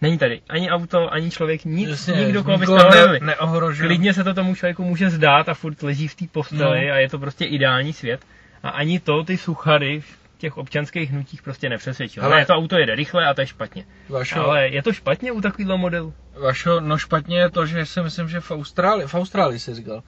není 0.02 0.18
tady 0.18 0.42
ani 0.50 0.70
auto, 0.72 1.14
ani 1.14 1.32
člověk, 1.32 1.66
nic, 1.66 1.90
Jasně, 1.90 2.14
nikdo, 2.14 2.44
koho 2.44 2.58
byste 2.58 3.08
ne, 3.12 3.20
neohrožuje. 3.26 3.88
Klidně 3.88 4.14
se 4.14 4.24
to 4.24 4.34
tomu 4.34 4.56
člověku 4.56 4.84
může 4.84 5.10
zdát 5.10 5.50
a 5.50 5.54
furt 5.54 5.84
leží 5.84 6.08
v 6.08 6.16
té 6.16 6.26
posteli 6.32 6.88
No. 6.88 6.94
a 6.94 6.98
je 6.98 7.10
to 7.10 7.20
prostě 7.20 7.46
ideální 7.46 7.94
svět. 7.94 8.26
A 8.64 8.70
ani 8.70 9.00
to 9.00 9.24
ty 9.24 9.38
suchary 9.38 10.00
v 10.02 10.18
těch 10.38 10.58
občanských 10.58 11.12
hnutích 11.12 11.42
prostě 11.42 11.70
nepřesvědčilo. 11.70 12.26
Ale- 12.26 12.34
Ale... 12.34 12.42
Ne, 12.42 12.46
to 12.46 12.54
auto 12.54 12.78
jede 12.78 12.96
rychle 12.96 13.26
a 13.28 13.34
to 13.34 13.42
je 13.42 13.48
špatně. 13.48 13.86
Vašo, 14.10 14.42
Ale 14.42 14.68
je 14.68 14.84
to 14.84 14.94
špatně 14.94 15.32
u 15.32 15.42
takového 15.42 15.78
modelu? 15.78 16.14
Vašo, 16.42 16.80
no 16.80 16.98
špatně 16.98 17.38
je 17.40 17.50
to, 17.50 17.66
že 17.66 17.86
si 17.86 18.02
myslím, 18.02 18.30
že 18.30 18.40
v 18.40 18.52
Austrálii, 18.52 19.08
v 19.08 19.16
Austrálii 19.16 19.60
jsi 19.60 19.74
říkal, 19.74 20.04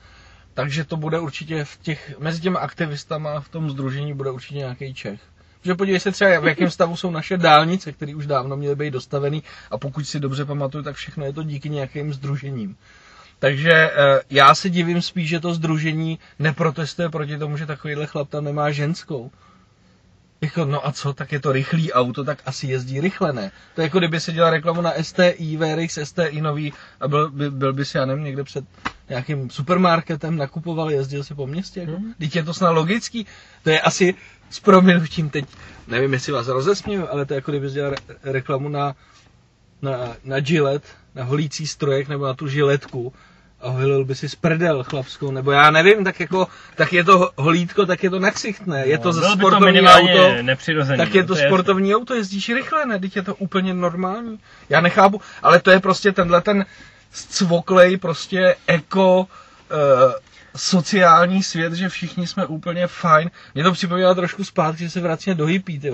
takže 0.53 0.83
to 0.83 0.97
bude 0.97 1.19
určitě 1.19 1.63
v 1.65 1.77
těch, 1.81 2.19
mezi 2.19 2.41
těmi 2.41 2.57
aktivistama 2.57 3.41
v 3.41 3.49
tom 3.49 3.69
združení 3.69 4.13
bude 4.13 4.31
určitě 4.31 4.57
nějaký 4.57 4.93
Čech. 4.93 5.19
Že 5.63 5.75
podívej 5.75 5.99
se 5.99 6.11
třeba, 6.11 6.39
v 6.39 6.47
jakém 6.47 6.71
stavu 6.71 6.95
jsou 6.95 7.11
naše 7.11 7.37
dálnice, 7.37 7.91
které 7.91 8.15
už 8.15 8.27
dávno 8.27 8.57
měly 8.57 8.75
být 8.75 8.91
dostavený 8.91 9.43
a 9.71 9.77
pokud 9.77 10.05
si 10.07 10.19
dobře 10.19 10.45
pamatuju, 10.45 10.83
tak 10.83 10.95
všechno 10.95 11.25
je 11.25 11.33
to 11.33 11.43
díky 11.43 11.69
nějakým 11.69 12.13
združením. 12.13 12.75
Takže 13.39 13.71
eh, 13.73 14.21
já 14.29 14.55
se 14.55 14.69
divím 14.69 15.01
spíš, 15.01 15.29
že 15.29 15.39
to 15.39 15.53
združení 15.53 16.19
neprotestuje 16.39 17.09
proti 17.09 17.37
tomu, 17.37 17.57
že 17.57 17.65
takovýhle 17.65 18.05
chlap 18.07 18.29
tam 18.29 18.43
nemá 18.43 18.71
ženskou. 18.71 19.31
Jako, 20.41 20.65
no 20.65 20.87
a 20.87 20.91
co, 20.91 21.13
tak 21.13 21.31
je 21.31 21.39
to 21.39 21.51
rychlý 21.51 21.93
auto, 21.93 22.23
tak 22.23 22.41
asi 22.45 22.67
jezdí 22.67 23.01
rychle, 23.01 23.33
ne? 23.33 23.51
To 23.75 23.81
je 23.81 23.85
jako 23.85 23.97
kdyby 23.99 24.19
se 24.19 24.31
dělal 24.33 24.51
reklamu 24.51 24.81
na 24.81 24.93
STI, 25.01 25.57
VRX, 25.57 25.99
STI 26.03 26.41
nový 26.41 26.73
a 26.99 27.07
byl, 27.07 27.29
by, 27.31 27.51
byl 27.51 27.73
by 27.73 27.85
si, 27.85 27.97
já 27.97 28.05
nevím, 28.05 28.23
někde 28.23 28.43
před 28.43 28.65
nějakým 29.09 29.49
supermarketem, 29.49 30.37
nakupoval, 30.37 30.91
jezdil 30.91 31.23
si 31.23 31.35
po 31.35 31.47
městě, 31.47 31.79
jako. 31.79 31.91
Hmm. 31.91 32.13
Teď 32.19 32.35
je 32.35 32.43
to 32.43 32.53
snad 32.53 32.69
logický, 32.69 33.25
to 33.63 33.69
je 33.69 33.81
asi 33.81 34.15
s 34.49 34.59
proměnutím 34.59 35.29
teď, 35.29 35.45
nevím, 35.87 36.13
jestli 36.13 36.33
vás 36.33 36.47
rozesměju, 36.47 37.07
ale 37.11 37.25
to 37.25 37.33
je 37.33 37.35
jako 37.35 37.51
kdyby 37.51 37.69
dělal 37.69 37.91
re- 37.91 38.15
reklamu 38.23 38.69
na, 38.69 38.95
na, 39.81 40.15
na 40.23 40.39
Gillette, 40.39 40.87
na 41.15 41.23
holící 41.23 41.67
strojek 41.67 42.07
nebo 42.07 42.25
na 42.25 42.33
tu 42.33 42.47
žiletku 42.47 43.13
a 43.61 43.71
vylil 43.71 44.05
by 44.05 44.15
si 44.15 44.29
sprdel 44.29 44.83
chlapskou, 44.83 45.31
nebo 45.31 45.51
já 45.51 45.71
nevím, 45.71 46.03
tak 46.03 46.19
jako, 46.19 46.47
tak 46.75 46.93
je 46.93 47.03
to 47.03 47.29
holítko, 47.35 47.85
tak 47.85 48.03
je 48.03 48.09
to 48.09 48.19
naksichtné, 48.19 48.87
je 48.87 48.97
to 48.97 49.07
No, 49.07 49.13
za 49.13 49.21
to 49.21 49.33
sportovní 49.37 49.65
minimálně 49.65 50.13
auto, 50.13 50.55
tak 50.97 51.15
je 51.15 51.21
no, 51.21 51.27
to 51.27 51.33
to 51.33 51.39
je 51.39 51.47
sportovní 51.47 51.95
auto, 51.95 52.13
jezdíš 52.13 52.49
rychle, 52.49 52.85
ne, 52.85 52.99
teď 52.99 53.15
je 53.15 53.21
to 53.21 53.35
úplně 53.35 53.73
normální. 53.73 54.39
Já 54.69 54.81
nechápu, 54.81 55.21
ale 55.43 55.59
to 55.59 55.71
je 55.71 55.79
prostě 55.79 56.11
tenhle 56.11 56.41
ten 56.41 56.65
cvoklej, 57.11 57.97
prostě 57.97 58.55
eko, 58.67 59.19
uh, 59.19 59.27
sociální 60.55 61.43
svět, 61.43 61.73
že 61.73 61.89
všichni 61.89 62.27
jsme 62.27 62.45
úplně 62.45 62.87
fajn. 62.87 63.31
Mě 63.55 63.63
to 63.63 63.71
připomíná 63.71 64.13
trošku 64.13 64.43
zpátky, 64.43 64.83
že 64.83 64.89
se 64.89 65.01
vracíme 65.01 65.35
do 65.35 65.45
hippie, 65.45 65.79
ty. 65.79 65.89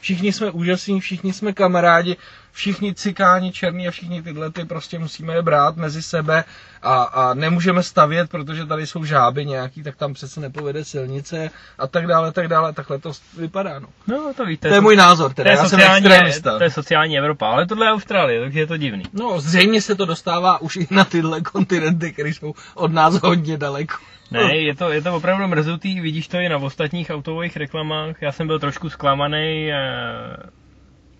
Všichni 0.00 0.32
jsme 0.32 0.50
úžasní, 0.50 1.00
všichni 1.00 1.32
jsme 1.32 1.52
kamarádi, 1.52 2.16
všichni 2.52 2.94
cikáni 2.94 3.52
černí 3.52 3.88
a 3.88 3.90
všichni 3.90 4.22
tyhle 4.22 4.50
ty 4.50 4.64
prostě 4.64 4.98
musíme 4.98 5.34
je 5.34 5.42
brát 5.42 5.76
mezi 5.76 6.02
sebe 6.02 6.44
a, 6.82 7.02
a 7.02 7.34
nemůžeme 7.34 7.82
stavět, 7.82 8.30
protože 8.30 8.66
tady 8.66 8.86
jsou 8.86 9.04
žáby 9.04 9.46
nějaký, 9.46 9.82
tak 9.82 9.96
tam 9.96 10.14
přece 10.14 10.40
nepovede 10.40 10.84
silnice 10.84 11.50
a 11.78 11.86
tak 11.86 12.06
dále, 12.06 12.32
tak 12.32 12.48
dále. 12.48 12.72
Takhle 12.72 12.98
to 12.98 13.12
vypadá, 13.36 13.78
no. 13.78 13.88
No, 14.06 14.32
to 14.36 14.46
víte. 14.46 14.68
To 14.68 14.74
je 14.74 14.80
můj 14.80 14.96
názor, 14.96 15.30
to 15.30 15.34
teda 15.34 15.50
je, 15.50 15.56
já 15.56 15.60
jsem 15.62 15.68
sociální, 15.68 16.06
extremista. 16.06 16.58
to 16.58 16.64
je 16.64 16.70
sociální 16.70 17.18
Evropa, 17.18 17.48
ale 17.50 17.66
tohle 17.66 17.86
je 17.86 17.90
Austrálie, 17.92 18.40
takže 18.40 18.60
je 18.60 18.66
to 18.66 18.76
divný. 18.76 19.02
No, 19.12 19.40
zřejmě 19.40 19.82
se 19.82 19.94
to 19.94 20.06
dostává 20.06 20.60
už 20.60 20.76
i 20.76 20.86
na 20.90 21.04
tyhle 21.04 21.40
kontinenty, 21.40 22.12
které 22.12 22.28
jsou 22.28 22.54
od 22.74 22.92
nás 22.92 23.14
hodně 23.14 23.56
daleko. 23.56 23.94
Ne, 24.30 24.56
je 24.56 24.74
to, 24.76 24.90
je 24.90 25.02
to 25.02 25.14
opravdu 25.16 25.46
mrzutý, 25.48 26.00
vidíš 26.00 26.28
to 26.28 26.36
i 26.38 26.48
na 26.48 26.56
ostatních 26.56 27.10
autových 27.10 27.56
reklamách. 27.56 28.22
Já 28.22 28.32
jsem 28.32 28.46
byl 28.46 28.58
trošku 28.58 28.90
zklamaný 28.90 29.72
eh, 29.72 30.36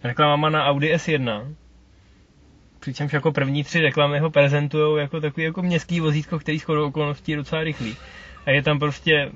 reklamama 0.03 0.51
na 0.51 0.65
Audi 0.65 0.95
S1. 0.95 1.55
Přičemž 2.81 3.13
jako 3.13 3.33
první 3.33 3.65
tři 3.65 3.81
reklamy 3.81 4.19
ho 4.19 4.31
prezentují 4.31 5.01
jako 5.01 5.21
takový 5.21 5.45
jako 5.45 5.63
městský 5.63 6.01
vozítko, 6.01 6.39
který 6.39 6.59
shodou 6.59 6.87
okolností 6.87 7.33
je 7.33 7.37
docela 7.37 7.65
rychlý. 7.65 7.97
A 8.47 8.51
je 8.51 8.63
tam 8.63 8.79
prostě, 8.79 9.31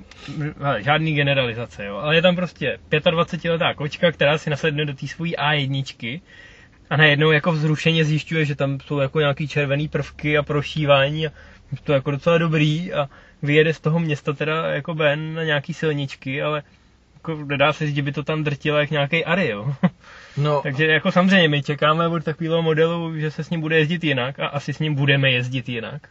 žádný 0.78 1.14
generalizace, 1.14 1.84
jo, 1.84 1.96
ale 1.96 2.14
je 2.14 2.22
tam 2.22 2.36
prostě 2.36 2.78
25-letá 2.90 3.74
kočka, 3.74 4.12
která 4.12 4.38
si 4.38 4.50
nasedne 4.50 4.84
do 4.84 4.94
té 4.94 5.06
svojí 5.06 5.36
A1 5.36 6.20
a 6.90 6.96
najednou 6.96 7.30
jako 7.30 7.52
vzrušeně 7.52 8.04
zjišťuje, 8.04 8.44
že 8.44 8.54
tam 8.54 8.80
jsou 8.80 8.98
jako 8.98 9.20
nějaký 9.20 9.48
červený 9.48 9.88
prvky 9.88 10.38
a 10.38 10.42
prošívání 10.42 11.26
a 11.26 11.30
to 11.84 11.92
je 11.92 11.94
jako 11.94 12.10
docela 12.10 12.38
dobrý 12.38 12.92
a 12.92 13.08
vyjede 13.42 13.74
z 13.74 13.80
toho 13.80 13.98
města 13.98 14.32
teda 14.32 14.66
jako 14.66 14.94
ven 14.94 15.34
na 15.34 15.44
nějaký 15.44 15.74
silničky, 15.74 16.42
ale 16.42 16.62
jako 17.28 17.44
nedá 17.44 17.72
se 17.72 17.86
říct, 17.86 17.96
že 17.96 18.02
by 18.02 18.12
to 18.12 18.22
tam 18.22 18.44
drtilo 18.44 18.78
jak 18.78 18.90
nějaký 18.90 19.24
Ari, 19.24 19.48
jo. 19.48 19.74
No, 20.36 20.60
Takže 20.62 20.86
jako 20.86 21.12
samozřejmě 21.12 21.48
my 21.48 21.62
čekáme 21.62 22.08
od 22.08 22.24
takového 22.24 22.62
modelu, 22.62 23.16
že 23.16 23.30
se 23.30 23.44
s 23.44 23.50
ním 23.50 23.60
bude 23.60 23.78
jezdit 23.78 24.04
jinak 24.04 24.40
a 24.40 24.46
asi 24.46 24.72
s 24.72 24.78
ním 24.78 24.94
budeme 24.94 25.30
jezdit 25.30 25.68
jinak. 25.68 26.08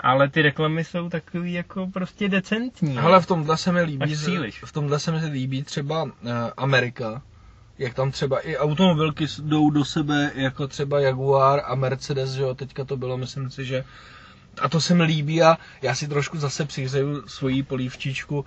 Ale 0.00 0.28
ty 0.28 0.42
reklamy 0.42 0.84
jsou 0.84 1.08
takový 1.08 1.52
jako 1.52 1.86
prostě 1.86 2.28
decentní. 2.28 2.98
ale 2.98 3.20
v 3.20 3.26
tomhle 3.26 3.56
se 3.56 3.72
mi 3.72 3.82
líbí, 3.82 4.14
v 4.64 4.72
tomhle 4.72 4.98
se 4.98 5.12
mi 5.12 5.26
líbí 5.26 5.62
třeba 5.62 6.02
uh, 6.02 6.10
Amerika, 6.56 7.22
jak 7.78 7.94
tam 7.94 8.10
třeba 8.10 8.40
i 8.40 8.56
automobilky 8.56 9.26
jdou 9.42 9.70
do 9.70 9.84
sebe, 9.84 10.30
jako 10.34 10.68
třeba 10.68 11.00
Jaguar 11.00 11.60
a 11.64 11.74
Mercedes, 11.74 12.30
že 12.30 12.42
jo, 12.42 12.54
teďka 12.54 12.84
to 12.84 12.96
bylo, 12.96 13.18
myslím 13.18 13.50
si, 13.50 13.64
že 13.64 13.84
a 14.62 14.68
to 14.68 14.80
se 14.80 14.94
mi 14.94 15.02
líbí 15.02 15.42
a 15.42 15.58
já 15.82 15.94
si 15.94 16.08
trošku 16.08 16.38
zase 16.38 16.64
přihřeju 16.64 17.28
svoji 17.28 17.62
polívčičku. 17.62 18.44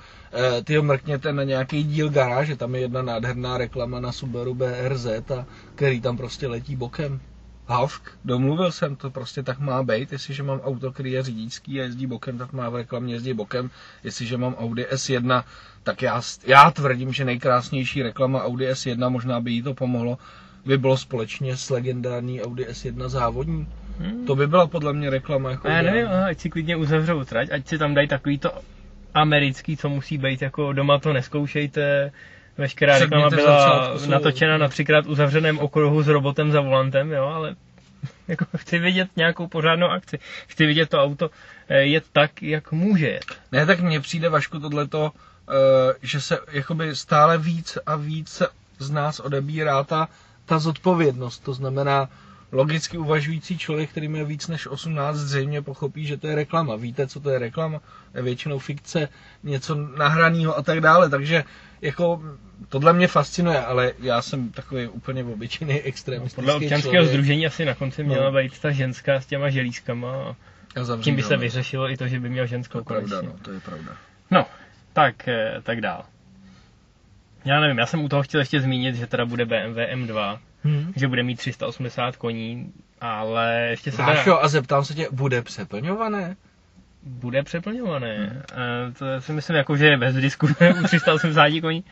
E, 0.58 0.64
ty 0.64 0.76
ho 0.76 0.84
mrkněte 0.84 1.34
na 1.34 1.44
nějaký 1.44 1.84
díl 1.84 2.10
garáže, 2.10 2.56
tam 2.56 2.76
je 2.76 2.82
jedna 2.82 3.02
nádherná 3.02 3.58
reklama 3.58 4.00
na 4.00 4.12
Subaru 4.12 4.56
BRZ, 4.56 5.06
a 5.06 5.46
který 5.76 6.02
tam 6.02 6.18
prostě 6.18 6.48
letí 6.48 6.76
bokem. 6.76 7.20
Havk, 7.68 8.12
domluvil 8.26 8.72
jsem, 8.72 8.96
to 8.96 9.10
prostě 9.10 9.44
tak 9.44 9.60
má 9.60 9.84
být, 9.84 10.12
jestliže 10.12 10.44
mám 10.44 10.60
auto, 10.60 10.92
který 10.92 11.12
je 11.12 11.24
řidičský 11.24 11.80
a 11.80 11.84
jezdí 11.84 12.08
bokem, 12.08 12.38
tak 12.38 12.54
má 12.54 12.70
v 12.70 12.76
reklamě 12.76 13.14
jezdí 13.14 13.34
bokem, 13.34 13.70
jestliže 14.04 14.38
mám 14.38 14.56
Audi 14.56 14.84
S1, 14.84 15.44
tak 15.84 16.02
já, 16.02 16.22
já 16.48 16.72
tvrdím, 16.72 17.14
že 17.14 17.26
nejkrásnější 17.26 18.02
reklama 18.04 18.44
Audi 18.44 18.68
S1, 18.72 19.10
možná 19.10 19.42
by 19.42 19.52
jí 19.52 19.62
to 19.62 19.74
pomohlo, 19.74 20.18
by 20.66 20.78
bylo 20.78 20.98
společně 20.98 21.58
s 21.58 21.70
legendární 21.70 22.42
Audi 22.42 22.66
S1 22.66 23.10
závodní. 23.10 23.68
Hmm. 24.00 24.26
To 24.26 24.36
by 24.36 24.48
byla 24.48 24.68
podle 24.68 24.94
mě 24.94 25.10
reklama 25.10 25.52
jako 25.52 25.68
já 25.68 25.82
nevím, 25.82 26.08
aha, 26.08 26.26
ať 26.26 26.40
si 26.40 26.50
klidně 26.50 26.76
uzavřou 26.76 27.24
trať, 27.24 27.50
ať 27.52 27.68
si 27.68 27.78
tam 27.78 27.94
dají 27.94 28.08
takový 28.08 28.38
to 28.38 28.52
americký, 29.14 29.78
co 29.78 29.90
musí 29.90 30.18
být, 30.18 30.42
jako 30.42 30.74
doma 30.74 31.00
to 31.00 31.14
neskoušejte, 31.14 32.12
veškerá 32.58 33.00
reklama 33.00 33.28
Předměty 33.28 33.46
byla 33.46 33.60
začátku 33.60 34.00
jsou- 34.00 34.10
natočena 34.12 34.58
na 34.58 34.68
třikrát 34.68 35.06
uzavřeném 35.06 35.60
okruhu 35.60 36.04
s 36.04 36.08
robotem 36.08 36.52
za 36.52 36.62
volantem, 36.62 37.12
jo, 37.12 37.26
ale 37.26 37.56
jako 38.28 38.46
chci 38.58 38.80
vidět 38.80 39.10
nějakou 39.16 39.48
pořádnou 39.48 39.88
akci. 39.88 40.20
Chci 40.48 40.66
vidět 40.66 40.90
to 40.90 41.04
auto 41.04 41.30
eh, 41.70 41.82
jet 41.84 42.04
tak, 42.12 42.44
jak 42.44 42.72
může 42.72 43.08
jet. 43.10 43.26
Ne, 43.52 43.66
tak 43.66 43.80
mně 43.80 44.00
přijde 44.00 44.30
Vašku 44.30 44.60
tohleto, 44.60 45.12
eh, 45.50 45.54
že 46.02 46.22
se 46.22 46.40
jakoby 46.52 46.96
stále 46.96 47.38
víc 47.38 47.78
a 47.86 47.96
víc 47.96 48.42
z 48.80 48.92
nás 48.92 49.20
odebírá 49.20 49.84
ta, 49.84 50.08
ta 50.46 50.60
zodpovědnost. 50.60 51.40
To 51.40 51.54
znamená, 51.54 52.10
logicky 52.52 52.98
uvažující 52.98 53.58
člověk, 53.58 53.90
který 53.90 54.08
má 54.08 54.24
víc 54.24 54.48
než 54.48 54.68
18, 54.68 55.16
zřejmě 55.18 55.62
pochopí, 55.62 56.06
že 56.06 56.18
to 56.18 56.28
je 56.28 56.36
reklama. 56.36 56.76
Víte, 56.76 57.08
co 57.08 57.20
to 57.20 57.30
je 57.30 57.40
reklama? 57.40 57.82
Je 58.16 58.22
většinou 58.22 58.60
fikce, 58.60 59.10
něco 59.44 59.76
nahraného 59.76 60.58
a 60.58 60.62
tak 60.62 60.82
dále. 60.82 61.10
Takže 61.10 61.44
jako 61.82 62.22
tohle 62.70 62.94
mě 62.94 63.08
fascinuje, 63.08 63.60
ale 63.62 63.94
já 64.00 64.22
jsem 64.22 64.50
takový 64.50 64.88
úplně 64.88 65.24
obyčejný 65.24 65.82
extremistický 65.82 66.36
Podle 66.36 66.54
občanského 66.56 66.82
člověk. 66.94 67.10
združení 67.10 67.46
asi 67.48 67.66
na 67.66 67.76
konci 67.76 68.04
měla 68.04 68.30
No. 68.30 68.38
být 68.38 68.60
ta 68.60 68.72
ženská 68.72 69.22
s 69.22 69.26
těma 69.26 69.50
želízkama 69.50 70.16
a 70.16 70.36
A 70.80 70.84
zavřít 70.84 71.04
tím 71.04 71.16
by 71.16 71.24
se 71.24 71.38
vyřešilo 71.38 71.90
i 71.92 71.98
to, 71.98 72.08
že 72.08 72.20
by 72.20 72.30
měl 72.30 72.46
To 72.46 72.50
ženskou 72.50 72.78
je 72.78 72.84
pravda, 72.84 73.22
no, 73.22 73.36
to 73.42 73.52
je 73.52 73.60
pravda. 73.60 73.92
No, 74.32 74.46
tak, 74.94 75.28
eh, 75.28 75.56
tak 75.64 75.82
dál. 75.82 76.06
Já 77.46 77.60
nevím, 77.60 77.78
já 77.78 77.86
jsem 77.86 78.04
u 78.04 78.10
toho 78.10 78.24
chtěl 78.24 78.40
ještě 78.42 78.62
zmínit, 78.62 78.96
že 78.96 79.08
teda 79.08 79.26
bude 79.26 79.46
BMW 79.46 79.78
M2, 79.78 80.40
Hmm. 80.64 80.94
že 80.96 81.08
bude 81.08 81.24
mít 81.24 81.36
380 81.36 82.16
koní, 82.16 82.74
ale 83.02 83.68
ještě 83.70 83.92
se 83.92 83.98
teda 83.98 84.08
Vášo, 84.08 84.44
a 84.44 84.48
zeptám 84.48 84.86
se 84.86 84.94
tě, 84.94 85.08
bude 85.12 85.42
přeplňované? 85.42 86.36
bude 87.04 87.44
přeplňované. 87.44 88.44
Hmm. 88.56 88.94
To 88.94 89.22
si 89.22 89.34
myslím, 89.34 89.56
jako, 89.56 89.78
že 89.78 89.86
je 89.86 89.98
bez 89.98 90.16
diskuse 90.16 90.74
u 90.80 90.84
380 90.84 91.62
koní. 91.62 91.84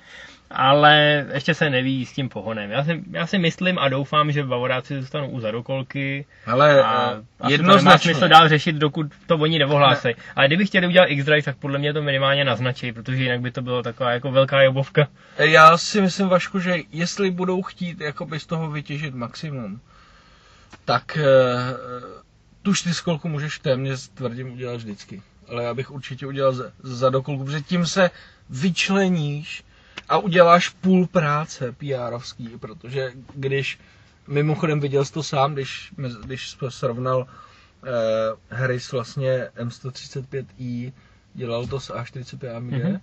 Ale 0.52 1.26
ještě 1.34 1.54
se 1.54 1.70
neví 1.70 2.06
s 2.06 2.12
tím 2.14 2.30
pohonem. 2.30 2.72
Já 2.72 2.84
si, 2.84 3.04
já 3.12 3.28
si 3.28 3.38
myslím 3.38 3.80
a 3.80 3.90
doufám, 3.90 4.32
že 4.32 4.44
Bavoráci 4.44 5.02
zůstanou 5.02 5.30
u 5.30 5.40
zadokolky 5.40 6.26
Ale 6.46 6.84
a 6.84 7.14
eh, 7.14 7.24
to 7.44 7.50
jednoznačně. 7.52 8.12
smysl 8.14 8.28
dál 8.28 8.50
řešit, 8.50 8.76
dokud 8.76 9.08
to 9.28 9.38
oni 9.38 9.60
neohlásejí. 9.60 10.16
Ale 10.36 10.48
kdyby 10.48 10.66
chtěli 10.66 10.88
udělat 10.88 11.06
X-Drive, 11.06 11.42
tak 11.44 11.58
podle 11.58 11.80
mě 11.80 11.94
to 11.94 12.02
minimálně 12.02 12.46
naznačí, 12.46 12.92
protože 12.94 13.24
jinak 13.24 13.42
by 13.42 13.52
to 13.52 13.62
bylo 13.62 13.84
taková 13.84 14.12
jako 14.12 14.32
velká 14.32 14.62
jobovka. 14.62 15.08
Já 15.38 15.78
si 15.78 16.02
myslím, 16.02 16.28
Vašku, 16.28 16.60
že 16.60 16.76
jestli 16.92 17.32
budou 17.32 17.62
chtít 17.62 18.02
jakoby 18.02 18.40
z 18.40 18.46
toho 18.46 18.72
vytěžit 18.72 19.16
maximum, 19.16 19.82
tak 20.86 21.18
eh, 21.18 21.26
tu 22.62 22.74
čtyřkolku 22.74 23.28
můžeš 23.30 23.60
téměř 23.60 24.08
tvrdím 24.10 24.54
udělat 24.54 24.76
vždycky. 24.78 25.22
Ale 25.50 25.64
já 25.64 25.74
bych 25.74 25.92
určitě 25.92 26.28
udělal 26.28 26.54
za, 26.54 26.64
za 26.84 27.10
dokolku, 27.10 27.46
protože 27.46 27.62
tím 27.62 27.86
se 27.86 28.12
vyčleníš 28.50 29.64
a 30.10 30.18
uděláš 30.18 30.70
půl 30.70 31.08
práce 31.08 31.72
PRovský, 31.72 32.50
protože 32.60 33.12
když, 33.36 33.80
mimochodem 34.28 34.80
viděl 34.80 35.06
jsi 35.06 35.14
to 35.14 35.24
sám, 35.24 35.54
když, 35.54 35.92
když 36.24 36.50
jsi 36.50 36.58
srovnal 36.70 37.28
eh, 37.88 38.56
Harris 38.56 38.92
vlastně 38.92 39.48
M135i, 39.58 40.94
dělal 41.34 41.68
to 41.68 41.80
s 41.80 41.94
A45 41.94 42.56
AMG, 42.58 42.72
Mhm. 42.72 42.82
mm-hmm. 42.82 43.00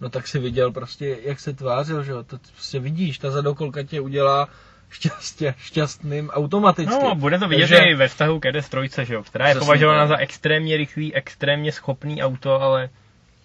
no 0.00 0.08
tak 0.08 0.26
si 0.28 0.38
viděl 0.38 0.72
prostě, 0.72 1.18
jak 1.22 1.40
se 1.40 1.52
tvářil, 1.52 2.02
že 2.04 2.12
jo, 2.12 2.22
to 2.22 2.38
prostě 2.52 2.78
vidíš, 2.78 3.18
ta 3.18 3.30
zadokolka 3.30 3.82
tě 3.82 4.00
udělá 4.00 4.48
šťastě, 4.90 5.54
šťastným 5.58 6.30
automaticky. 6.30 6.94
No, 7.02 7.14
bude 7.14 7.38
to 7.38 7.48
vidět 7.48 7.62
Takže- 7.68 7.76
i 7.90 7.94
ve 7.94 8.08
vztahu 8.08 8.40
k 8.40 8.44
DS3, 8.44 9.02
že 9.04 9.14
jo, 9.14 9.22
která 9.22 9.48
je 9.48 9.54
Přesně 9.54 9.64
považována 9.66 10.00
tak. 10.00 10.08
za 10.08 10.16
extrémně 10.16 10.76
rychlý, 10.76 11.14
extrémně 11.14 11.72
schopný 11.72 12.22
auto, 12.22 12.62
ale 12.62 12.88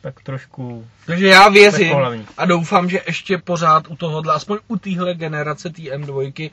tak 0.03 0.23
trošku 0.23 0.87
Takže 1.05 1.27
já 1.27 1.49
věřím 1.49 1.95
a 2.37 2.45
doufám, 2.45 2.89
že 2.89 3.01
ještě 3.07 3.37
pořád 3.37 3.87
u 3.87 3.95
tohohle, 3.95 4.33
aspoň 4.33 4.57
u 4.67 4.77
téhle 4.77 5.13
generace 5.13 5.69
té 5.69 5.81
M2, 5.81 6.51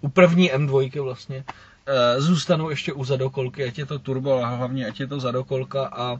u 0.00 0.08
první 0.08 0.52
M2 0.52 1.02
vlastně, 1.02 1.44
eh, 1.86 2.20
zůstanou 2.20 2.70
ještě 2.70 2.92
u 2.92 3.04
zadokolky, 3.04 3.64
ať 3.64 3.78
je 3.78 3.86
to 3.86 3.98
turbo, 3.98 4.32
ale 4.32 4.56
hlavně 4.56 4.86
ať 4.86 5.00
je 5.00 5.06
to 5.06 5.20
zadokolka 5.20 5.86
a, 5.86 6.18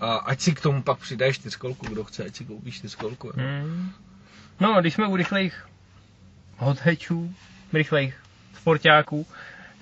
a 0.00 0.14
ať 0.14 0.40
si 0.40 0.54
k 0.54 0.60
tomu 0.60 0.82
pak 0.82 0.98
přidají 0.98 1.32
čtyřkolku, 1.32 1.86
kdo 1.86 2.04
chce, 2.04 2.24
ať 2.24 2.36
si 2.36 2.44
koupí 2.44 2.72
čtyřkolku. 2.72 3.26
jo. 3.26 3.32
Hmm. 3.36 3.90
No, 4.60 4.80
když 4.80 4.94
jsme 4.94 5.06
u 5.06 5.16
rychlejch 5.16 5.68
hot 6.58 6.80
hatchů, 6.80 7.34
rychlejch 7.72 8.14
sportáků, 8.60 9.26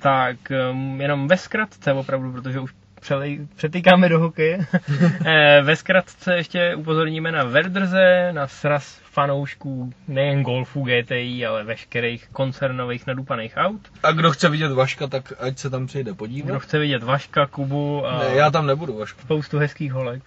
tak 0.01 0.37
um, 0.70 1.01
jenom 1.01 1.28
ve 1.28 1.37
zkratce 1.37 1.93
opravdu, 1.93 2.33
protože 2.33 2.61
už 2.61 2.72
přelej, 3.03 3.46
přetýkáme 3.57 4.09
do 4.09 4.18
hokeje. 4.20 4.59
Eh, 5.24 5.62
Ve 5.62 5.76
zkratce 5.76 6.34
ještě 6.36 6.74
upozorníme 6.74 7.32
na 7.32 7.44
Verdrze, 7.44 8.28
na 8.32 8.46
sraz 8.46 9.00
fanoušků 9.05 9.92
nejen 10.09 10.42
golfu 10.42 10.82
GTI, 10.84 11.46
ale 11.46 11.64
veškerých 11.64 12.28
koncernových 12.28 13.07
nadupaných 13.07 13.53
aut. 13.57 13.80
A 14.03 14.12
kdo 14.12 14.30
chce 14.30 14.48
vidět 14.48 14.72
Vaška, 14.72 15.07
tak 15.07 15.32
ať 15.38 15.59
se 15.59 15.70
tam 15.70 15.86
přijde 15.86 16.11
Kdo 16.11 16.14
podívat. 16.14 16.59
chce 16.62 16.78
vidět 16.78 17.03
Vaška, 17.03 17.46
Kubu 17.46 18.07
a 18.07 18.18
Ne, 18.18 18.34
já 18.34 18.50
tam 18.50 18.66
nebudu, 18.66 18.98
Vašku. 18.98 19.20
spoustu 19.20 19.59
hezkých 19.59 19.92
holek. 19.92 20.22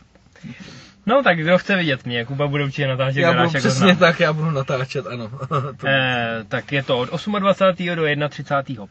No 1.05 1.23
tak 1.23 1.37
kdo 1.37 1.57
chce 1.57 1.75
vidět 1.75 2.05
mě, 2.05 2.25
Kuba 2.25 2.47
bude 2.47 2.63
určitě 2.63 2.87
natáčet 2.87 3.21
Já 3.21 3.33
budu 3.33 3.49
přesně 3.49 3.69
znám. 3.69 3.97
tak, 3.97 4.19
já 4.19 4.33
budu 4.33 4.51
natáčet, 4.51 5.07
ano. 5.07 5.29
Eh, 5.87 6.43
tak 6.47 6.71
je 6.71 6.83
to 6.83 6.97
od 6.99 7.09
28. 7.39 7.95
do 7.95 8.29
31. 8.29 8.85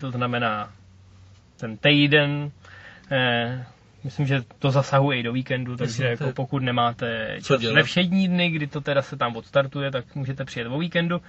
to 0.00 0.10
znamená 0.10 0.70
ten 1.60 1.76
týden. 1.76 2.50
Eh, 3.10 3.64
myslím, 4.04 4.26
že 4.26 4.42
to 4.58 4.70
zasahuje 4.70 5.18
i 5.18 5.22
do 5.22 5.32
víkendu, 5.32 5.76
takže 5.76 6.02
to 6.02 6.24
jako 6.24 6.32
pokud 6.32 6.62
nemáte 6.62 7.36
čas 7.44 7.62
ve 7.62 7.82
všední 7.82 8.28
dny, 8.28 8.50
kdy 8.50 8.66
to 8.66 8.80
teda 8.80 9.02
se 9.02 9.16
tam 9.16 9.36
odstartuje, 9.36 9.90
tak 9.90 10.14
můžete 10.14 10.44
přijet 10.44 10.68
o 10.68 10.78
víkendu. 10.78 11.20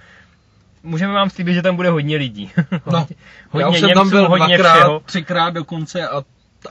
Můžeme 0.82 1.12
vám 1.12 1.30
slíbit, 1.30 1.54
že 1.54 1.62
tam 1.62 1.76
bude 1.76 1.88
hodně 1.90 2.16
lidí. 2.16 2.50
No, 2.92 3.06
hodně 3.50 3.60
já 3.60 3.68
už 3.68 3.78
jsem 3.80 3.88
Němců, 3.88 4.00
tam 4.00 4.10
byl 4.10 4.28
hodně 4.28 4.58
dvakrát, 4.58 4.74
všeho. 4.78 5.00
třikrát 5.00 5.50
dokonce, 5.54 6.08
a, 6.08 6.22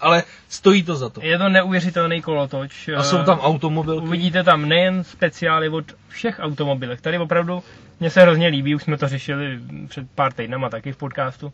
ale 0.01 0.23
stojí 0.49 0.83
to 0.83 0.95
za 0.95 1.09
to. 1.09 1.21
Je 1.23 1.37
to 1.37 1.49
neuvěřitelný 1.49 2.21
kolotoč. 2.21 2.89
A 2.97 3.03
jsou 3.03 3.17
Eh, 3.17 3.23
tam 3.23 3.39
automobilky. 3.39 4.07
Uvidíte 4.07 4.43
tam 4.43 4.65
nejen 4.69 5.03
speciály 5.03 5.69
od 5.69 5.85
všech 6.07 6.39
automobilek. 6.39 7.01
Tady 7.01 7.17
opravdu 7.17 7.63
mně 7.99 8.09
se 8.09 8.21
hrozně 8.21 8.47
líbí, 8.47 8.75
už 8.75 8.83
jsme 8.83 8.97
to 8.97 9.07
řešili 9.07 9.59
před 9.87 10.11
pár 10.15 10.33
týdnama 10.33 10.69
taky 10.69 10.91
v 10.91 10.97
podcastu, 10.97 11.53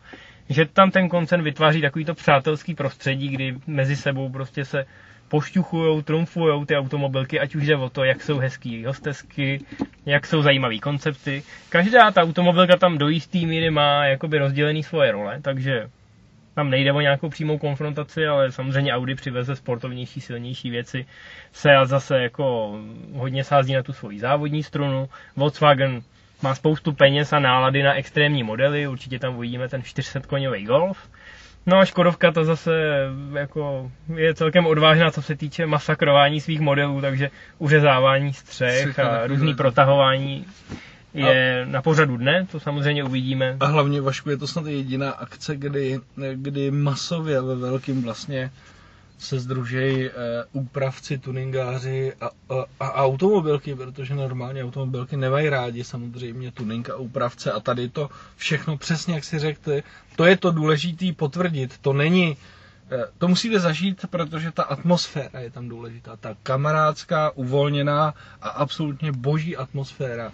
že 0.49 0.65
tam 0.65 0.91
ten 0.91 1.09
koncern 1.09 1.43
vytváří 1.43 1.81
takovýto 1.81 2.13
přátelský 2.13 2.75
prostředí, 2.75 3.27
kdy 3.29 3.55
mezi 3.67 3.95
sebou 3.95 4.29
prostě 4.29 4.65
se 4.65 4.85
pošťuchujou, 5.27 6.01
trumfujou 6.01 6.65
ty 6.65 6.75
automobilky, 6.77 7.39
ať 7.39 7.55
už 7.55 7.67
jde 7.67 7.75
o 7.75 7.89
to, 7.89 8.03
jak 8.03 8.23
jsou 8.23 8.37
hezký 8.37 8.85
hostesky, 8.85 9.59
jak 10.05 10.25
jsou 10.25 10.41
zajímavý 10.41 10.79
koncepty. 10.79 11.43
Každá 11.69 12.11
ta 12.11 12.21
automobilka 12.21 12.77
tam 12.77 12.97
do 12.97 13.09
jistý 13.09 13.45
míry 13.45 13.69
má 13.69 14.05
jakoby 14.05 14.37
rozdělený 14.37 14.83
svoje 14.83 15.11
role, 15.11 15.41
takže 15.41 15.89
tam 16.55 16.69
nejde 16.69 16.91
o 16.93 17.01
nějakou 17.01 17.29
přímou 17.29 17.57
konfrontaci, 17.57 18.27
ale 18.27 18.51
samozřejmě 18.51 18.93
Audi 18.93 19.15
přiveze 19.15 19.55
sportovnější, 19.55 20.21
silnější 20.21 20.69
věci. 20.69 21.05
Seat 21.51 21.87
zase 21.87 22.21
jako 22.21 22.75
hodně 23.13 23.43
sází 23.43 23.73
na 23.73 23.83
tu 23.83 23.93
svoji 23.93 24.19
závodní 24.19 24.63
strunu. 24.63 25.09
Volkswagen 25.35 26.01
má 26.41 26.55
spoustu 26.55 26.93
peněz 26.93 27.33
a 27.33 27.39
nálady 27.39 27.83
na 27.83 27.93
extrémní 27.93 28.43
modely, 28.43 28.87
určitě 28.87 29.19
tam 29.19 29.35
uvidíme 29.35 29.69
ten 29.69 29.83
400 29.83 30.19
koňový 30.19 30.63
Golf. 30.65 30.97
No 31.65 31.77
a 31.77 31.85
Škodovka 31.85 32.31
to 32.31 32.45
zase 32.45 32.71
jako 33.33 33.91
je 34.15 34.33
celkem 34.33 34.65
odvážná, 34.65 35.11
co 35.11 35.21
se 35.21 35.35
týče 35.35 35.65
masakrování 35.65 36.41
svých 36.41 36.59
modelů, 36.59 37.01
takže 37.01 37.29
uřezávání 37.57 38.33
střech 38.33 38.99
a 38.99 39.07
a 39.07 39.27
různý 39.27 39.53
protahování 39.53 40.45
je 41.13 41.65
na 41.69 41.81
pořadu 41.81 42.17
dne, 42.17 42.47
to 42.51 42.59
samozřejmě 42.59 43.03
uvidíme. 43.03 43.57
A 43.59 43.65
hlavně 43.65 44.01
Vašku 44.01 44.29
je 44.29 44.37
to 44.37 44.47
snad 44.47 44.65
jediná 44.65 45.11
akce, 45.11 45.55
kdy, 45.55 45.99
kdy 46.33 46.71
masově 46.71 47.41
ve 47.41 47.55
velkým 47.55 48.03
vlastně 48.03 48.51
se 49.17 49.39
združejí 49.39 50.05
eh, 50.05 50.11
úpravci, 50.51 51.17
tuningáři 51.17 52.13
a, 52.21 52.25
a, 52.25 52.65
a 52.79 52.93
automobilky, 52.93 53.75
protože 53.75 54.15
normálně 54.15 54.63
automobilky 54.63 55.17
nemají 55.17 55.49
rádi 55.49 55.83
samozřejmě 55.83 56.51
tuning 56.51 56.89
a 56.89 56.95
úpravce 56.95 57.51
a 57.51 57.59
tady 57.59 57.89
to 57.89 58.09
všechno 58.35 58.77
přesně, 58.77 59.13
jak 59.13 59.23
si 59.23 59.39
řekli, 59.39 59.83
to 60.15 60.25
je 60.25 60.37
to 60.37 60.51
důležitý 60.51 61.11
potvrdit, 61.13 61.77
to 61.81 61.93
není 61.93 62.37
eh, 62.91 63.05
to 63.17 63.27
musíte 63.27 63.59
zažít, 63.59 64.05
protože 64.09 64.51
ta 64.51 64.63
atmosféra 64.63 65.39
je 65.39 65.49
tam 65.51 65.69
důležitá. 65.69 66.15
Ta 66.15 66.35
kamarádská, 66.43 67.31
uvolněná 67.31 68.13
a 68.41 68.49
absolutně 68.49 69.11
boží 69.11 69.57
atmosféra. 69.57 70.31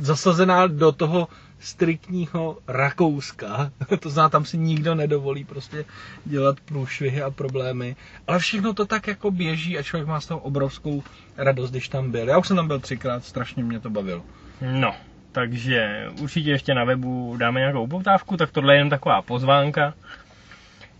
Zasazená 0.00 0.66
do 0.66 0.92
toho 0.92 1.28
striktního 1.58 2.58
Rakouska. 2.68 3.72
To 4.00 4.10
znamená, 4.10 4.28
tam 4.28 4.44
si 4.44 4.58
nikdo 4.58 4.94
nedovolí 4.94 5.44
prostě 5.44 5.84
dělat 6.24 6.60
průšvihy 6.60 7.22
a 7.22 7.30
problémy. 7.30 7.96
Ale 8.26 8.38
všechno 8.38 8.74
to 8.74 8.86
tak 8.86 9.06
jako 9.06 9.30
běží 9.30 9.78
a 9.78 9.82
člověk 9.82 10.08
má 10.08 10.20
z 10.20 10.26
toho 10.26 10.40
obrovskou 10.40 11.02
radost, 11.36 11.70
když 11.70 11.88
tam 11.88 12.10
byl. 12.10 12.28
Já 12.28 12.38
už 12.38 12.46
jsem 12.48 12.56
tam 12.56 12.66
byl 12.66 12.80
třikrát, 12.80 13.24
strašně 13.24 13.64
mě 13.64 13.80
to 13.80 13.90
bavilo. 13.90 14.22
No, 14.60 14.94
takže 15.32 16.06
určitě 16.20 16.50
ještě 16.50 16.74
na 16.74 16.84
webu 16.84 17.36
dáme 17.36 17.60
nějakou 17.60 17.82
upoutávku, 17.82 18.36
tak 18.36 18.50
tohle 18.50 18.74
je 18.74 18.78
jen 18.78 18.90
taková 18.90 19.22
pozvánka. 19.22 19.94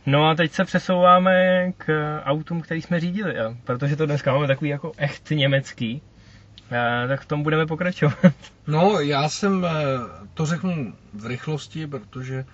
No 0.06 0.28
a 0.28 0.34
teď 0.34 0.52
se 0.52 0.64
přesouváme 0.64 1.72
k 1.76 2.20
autům, 2.24 2.60
který 2.60 2.82
jsme 2.82 3.00
řídili, 3.00 3.34
protože 3.64 3.96
to 3.96 4.06
dneska 4.06 4.32
máme 4.32 4.46
takový 4.46 4.70
jako 4.70 4.92
echt 4.96 5.30
německý, 5.30 6.02
tak 7.08 7.20
v 7.20 7.26
tom 7.26 7.42
budeme 7.42 7.66
pokračovat. 7.66 8.18
No, 8.66 9.00
já 9.00 9.28
jsem 9.28 9.64
eh, 9.64 9.70
to 10.34 10.46
řeknu 10.46 10.94
v 11.14 11.26
rychlosti, 11.26 11.86
protože 11.86 12.44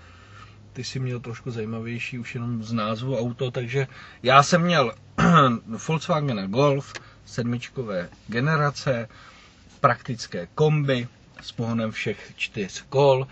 ty 0.73 0.85
si 0.85 0.99
měl 1.01 1.21
trošku 1.21 1.51
zajímavější 1.51 2.19
už 2.19 2.35
jenom 2.35 2.63
z 2.63 2.73
názvu 2.73 3.19
auto, 3.19 3.51
takže 3.51 3.87
já 4.23 4.43
jsem 4.43 4.63
měl 4.63 4.93
Volkswagen 5.89 6.51
Golf 6.51 6.93
sedmičkové 7.25 8.09
generace, 8.29 9.09
praktické 9.81 10.49
kombi 10.55 11.09
s 11.41 11.53
pohonem 11.53 11.91
všech 11.91 12.33
čtyř 12.37 12.85
kol. 12.89 13.27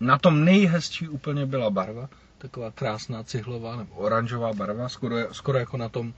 Na 0.00 0.18
tom 0.18 0.44
nejhezčí 0.44 1.08
úplně 1.08 1.46
byla 1.46 1.70
barva, 1.70 2.08
taková 2.38 2.70
krásná 2.70 3.22
cihlová 3.24 3.76
nebo 3.76 3.94
oranžová 3.94 4.52
barva, 4.52 4.88
skoro, 4.88 5.34
skoro 5.34 5.58
jako 5.58 5.76
na 5.76 5.88
tom, 5.88 6.14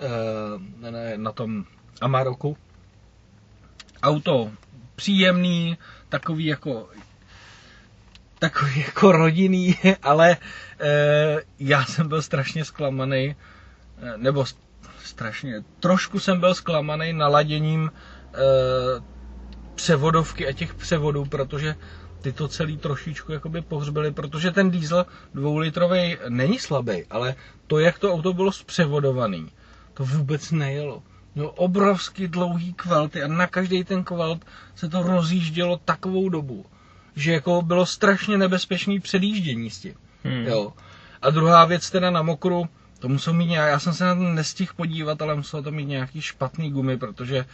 eh, 0.00 1.16
na 1.16 1.32
tom 1.32 1.64
Amaroku. 2.00 2.56
Auto 4.04 4.50
příjemný, 4.96 5.78
takový 6.08 6.46
jako 6.46 6.88
takový 8.38 8.80
jako 8.86 9.12
rodinný, 9.12 9.76
ale 10.02 10.36
e, 10.80 11.40
já 11.58 11.84
jsem 11.84 12.08
byl 12.08 12.22
strašně 12.22 12.64
zklamaný, 12.64 13.24
e, 13.26 13.36
nebo 14.16 14.42
st- 14.42 14.56
strašně, 15.04 15.64
trošku 15.80 16.20
jsem 16.20 16.40
byl 16.40 16.54
zklamaný 16.54 17.12
naladěním 17.12 17.90
e, 17.90 18.38
převodovky 19.74 20.48
a 20.48 20.52
těch 20.52 20.74
převodů, 20.74 21.24
protože 21.24 21.76
ty 22.20 22.32
to 22.32 22.48
celý 22.48 22.76
trošičku 22.78 23.32
jakoby 23.32 23.60
pohřbily, 23.62 24.12
protože 24.12 24.50
ten 24.50 24.70
diesel 24.70 25.06
dvoulitrový 25.34 26.16
není 26.28 26.58
slabý, 26.58 27.04
ale 27.10 27.34
to, 27.66 27.78
jak 27.78 27.98
to 27.98 28.12
auto 28.12 28.32
bylo 28.32 28.52
zpřevodovaný, 28.52 29.50
to 29.94 30.04
vůbec 30.04 30.50
nejelo. 30.50 31.02
Měl 31.34 31.52
obrovsky 31.56 32.28
dlouhý 32.28 32.74
kvalty 32.74 33.22
a 33.22 33.28
na 33.28 33.46
každý 33.46 33.84
ten 33.84 34.04
kvalt 34.04 34.44
se 34.74 34.88
to 34.88 35.02
rozjíždělo 35.02 35.76
takovou 35.84 36.28
dobu, 36.28 36.66
že 37.16 37.32
jako 37.32 37.62
bylo 37.62 37.86
strašně 37.86 38.38
nebezpečný 38.38 39.00
předjíždění 39.00 39.70
s 39.70 39.78
tím. 39.78 39.94
Hmm. 40.24 40.46
Jo. 40.46 40.72
A 41.22 41.30
druhá 41.30 41.64
věc 41.64 41.90
teda 41.90 42.10
na 42.10 42.22
mokru, 42.22 42.68
to 42.98 43.08
musel 43.08 43.32
mít 43.32 43.46
nějak, 43.46 43.70
já 43.70 43.78
jsem 43.78 43.92
se 43.92 44.04
na 44.04 44.14
to 44.14 44.20
nestihl 44.20 44.72
podívat, 44.76 45.22
ale 45.22 45.34
muselo 45.34 45.62
to 45.62 45.70
mít 45.70 45.84
nějaký 45.84 46.20
špatný 46.20 46.70
gumy, 46.70 46.98
protože 46.98 47.46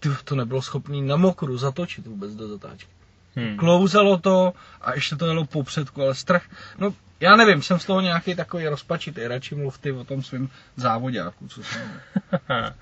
ty, 0.00 0.08
to 0.24 0.34
nebylo 0.36 0.62
schopný 0.62 1.02
na 1.02 1.16
mokru 1.16 1.56
zatočit 1.58 2.06
vůbec 2.06 2.34
do 2.34 2.48
zatáčky. 2.48 2.90
Hmm. 3.34 3.56
Klouzalo 3.56 4.18
to 4.18 4.52
a 4.80 4.94
ještě 4.94 5.16
to 5.16 5.26
jelo 5.26 5.44
popředku, 5.44 6.02
ale 6.02 6.14
strach, 6.14 6.42
no 6.78 6.94
já 7.22 7.36
nevím, 7.36 7.62
jsem 7.62 7.78
z 7.78 7.84
toho 7.84 8.00
nějaký 8.00 8.34
takový 8.34 8.68
rozpačitý, 8.68 9.26
radši 9.26 9.54
mluv 9.54 9.78
ty 9.78 9.92
o 9.92 10.04
tom 10.04 10.22
svém 10.22 10.48
závodáku, 10.76 11.48
co 11.48 11.62
jsem. 11.62 12.00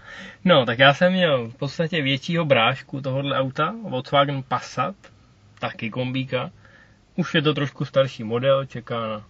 No, 0.45 0.67
tak 0.67 0.79
já 0.79 0.95
jsem 0.95 1.13
měl 1.13 1.49
v 1.49 1.55
podstatě 1.55 2.03
většího 2.03 2.45
brášku 2.45 3.01
tohohle 3.01 3.39
auta, 3.39 3.75
Volkswagen 3.89 4.43
Passat, 4.43 4.95
taky 5.59 5.91
kombíka. 5.91 6.51
Už 7.17 7.35
je 7.35 7.43
to 7.43 7.55
trošku 7.55 7.85
starší 7.85 8.25
model, 8.25 8.65
čeká 8.65 9.25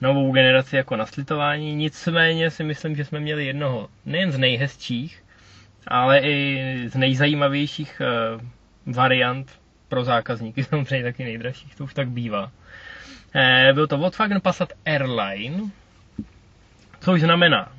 na 0.00 0.08
novou 0.08 0.32
generaci 0.32 0.76
jako 0.76 0.96
na 0.96 1.06
slitování, 1.06 1.74
nicméně 1.74 2.50
si 2.50 2.64
myslím, 2.64 2.96
že 2.96 3.04
jsme 3.04 3.20
měli 3.20 3.46
jednoho 3.46 3.88
nejen 4.06 4.32
z 4.32 4.38
nejhezčích, 4.38 5.24
ale 5.86 6.18
i 6.18 6.88
z 6.88 6.94
nejzajímavějších 6.94 8.00
eh, 8.00 8.40
variant 8.86 9.60
pro 9.88 10.04
zákazníky, 10.04 10.64
samozřejmě 10.70 11.04
taky 11.04 11.24
nejdražších, 11.24 11.74
to 11.74 11.84
už 11.84 11.94
tak 11.94 12.08
bývá. 12.08 12.52
Eh, 13.34 13.72
byl 13.72 13.86
to 13.86 13.98
Volkswagen 13.98 14.40
Passat 14.40 14.72
Airline, 14.86 15.70
což 17.00 17.20
znamená 17.20 17.72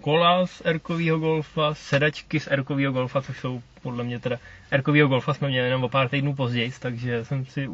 kola 0.00 0.46
z 0.46 0.62
Erkovýho 0.64 1.18
Golfa, 1.18 1.74
sedačky 1.74 2.40
z 2.40 2.48
Erkovýho 2.50 2.92
Golfa, 2.92 3.22
což 3.22 3.40
jsou 3.40 3.62
podle 3.82 4.04
mě 4.04 4.18
teda, 4.18 4.38
Erkovýho 4.70 5.08
Golfa 5.08 5.34
jsme 5.34 5.48
měli 5.48 5.66
jenom 5.66 5.84
o 5.84 5.88
pár 5.88 6.08
týdnů 6.08 6.34
později, 6.34 6.72
takže 6.80 7.24
jsem 7.24 7.46
si 7.46 7.68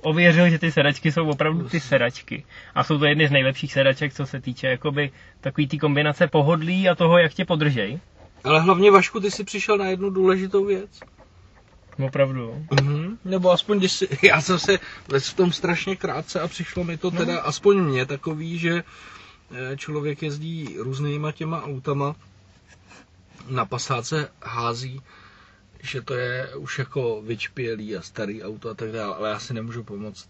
ověřil, 0.00 0.50
že 0.50 0.58
ty 0.58 0.72
sedačky 0.72 1.12
jsou 1.12 1.28
opravdu 1.28 1.68
ty 1.68 1.80
sedačky. 1.80 2.44
A 2.74 2.84
jsou 2.84 2.98
to 2.98 3.04
jedny 3.04 3.28
z 3.28 3.30
nejlepších 3.30 3.72
sedaček, 3.72 4.14
co 4.14 4.26
se 4.26 4.40
týče 4.40 4.66
jakoby 4.66 5.10
takový 5.40 5.68
ty 5.68 5.78
kombinace 5.78 6.26
pohodlí 6.26 6.88
a 6.88 6.94
toho, 6.94 7.18
jak 7.18 7.34
tě 7.34 7.44
podržej. 7.44 7.98
Ale 8.44 8.60
hlavně 8.60 8.90
Vašku, 8.90 9.20
ty 9.20 9.30
jsi 9.30 9.44
přišel 9.44 9.78
na 9.78 9.86
jednu 9.86 10.10
důležitou 10.10 10.64
věc. 10.64 11.00
Opravdu. 11.98 12.66
Mhm. 12.82 13.18
Nebo 13.24 13.50
aspoň, 13.50 13.78
když 13.78 13.92
si, 13.92 14.08
já 14.22 14.40
jsem 14.40 14.58
se 14.58 14.78
v 15.18 15.34
tom 15.34 15.52
strašně 15.52 15.96
krátce 15.96 16.40
a 16.40 16.48
přišlo 16.48 16.84
mi 16.84 16.96
to 16.96 17.10
teda, 17.10 17.40
aspoň 17.40 17.78
mě 17.84 18.06
takový, 18.06 18.58
že 18.58 18.84
eh, 19.54 19.76
člověk 19.76 20.22
jezdí 20.22 20.76
různýma 20.78 21.32
těma 21.32 21.62
autama, 21.62 22.16
na 23.48 23.64
pasáce 23.64 24.28
hází, 24.42 25.00
že 25.82 26.02
to 26.02 26.14
je 26.14 26.54
už 26.56 26.78
jako 26.78 27.22
vyčpělý 27.22 27.96
a 27.96 28.02
starý 28.02 28.42
auto 28.42 28.70
a 28.70 28.74
tak 28.74 28.92
dále, 28.92 29.16
ale 29.16 29.30
já 29.30 29.38
si 29.38 29.54
nemůžu 29.54 29.84
pomoct. 29.84 30.28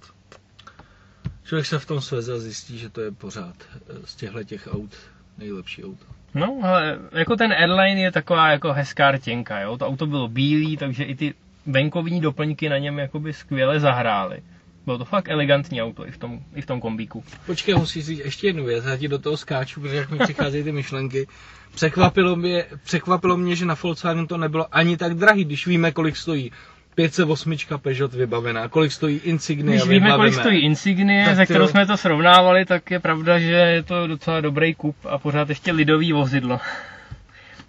Člověk 1.45 1.67
se 1.67 1.79
v 1.79 1.87
tom 1.87 2.01
sveze 2.01 2.35
a 2.35 2.39
zjistí, 2.39 2.79
že 2.79 2.91
to 2.91 3.01
je 3.01 3.11
pořád 3.11 3.55
eh, 3.61 3.79
z 4.05 4.15
těchto 4.15 4.45
těch 4.45 4.69
aut 4.73 4.97
nejlepší 5.39 5.85
auto. 5.85 6.05
No, 6.35 6.61
ale 6.63 6.99
jako 7.13 7.37
ten 7.37 7.53
Airline 7.53 8.01
je 8.01 8.13
taková 8.13 8.49
jako 8.49 8.73
hezká 8.73 9.11
rtěnka, 9.11 9.61
jo. 9.61 9.79
To 9.79 9.87
auto 9.87 10.07
bylo 10.07 10.29
bílý, 10.29 10.77
takže 10.77 11.05
i 11.05 11.15
ty 11.15 11.35
venkovní 11.67 12.21
doplňky 12.21 12.69
na 12.69 12.79
něm 12.79 12.99
jakoby 12.99 13.33
skvěle 13.33 13.81
zahrály. 13.81 14.43
Bylo 14.85 14.99
to 14.99 15.05
fakt 15.05 15.29
elegantní 15.29 15.83
auto 15.83 16.07
i 16.09 16.11
v 16.11 16.19
tom, 16.19 16.41
i 16.55 16.63
v 16.63 16.67
tom 16.67 16.81
kombíku. 16.81 17.25
Počkej, 17.47 17.75
musíš 17.75 18.05
říct 18.05 18.19
ještě 18.19 18.47
jednu 18.47 18.65
věc, 18.65 18.85
já 18.85 18.97
ti 18.97 19.09
do 19.09 19.19
toho 19.19 19.37
skáču, 19.37 19.81
protože 19.81 19.97
jak 19.97 20.11
mi 20.11 20.19
přicházejí 20.19 20.65
ty 20.65 20.73
myšlenky. 20.73 21.27
Překvapilo 21.75 22.37
mě, 22.37 22.65
překvapilo 22.85 23.37
mě, 23.37 23.57
že 23.57 23.67
na 23.67 23.77
Volkswagen 23.83 24.27
to 24.27 24.37
nebylo 24.37 24.67
ani 24.77 24.97
tak 24.97 25.15
drahý, 25.15 25.45
když 25.45 25.67
víme, 25.67 25.93
kolik 25.93 26.17
stojí 26.17 26.53
508 26.95 27.57
Peugeot 27.83 28.15
vybavená, 28.15 28.69
kolik 28.69 28.93
stojí 28.93 29.17
Insignia 29.25 29.71
Když 29.71 29.83
víme, 29.83 30.01
kolik 30.01 30.05
vybavené. 30.05 30.33
stojí 30.33 30.61
Insignie, 30.61 31.35
ze 31.37 31.45
kterou 31.45 31.67
jsme 31.69 31.87
to 31.87 31.97
srovnávali, 31.97 32.65
tak 32.65 32.91
je 32.91 33.01
pravda, 33.01 33.39
že 33.39 33.47
je 33.51 33.83
to 33.83 34.07
docela 34.07 34.41
dobrý 34.41 34.75
kup 34.75 34.97
a 35.09 35.19
pořád 35.19 35.49
ještě 35.49 35.73
lidový 35.73 36.13
vozidlo. 36.13 36.61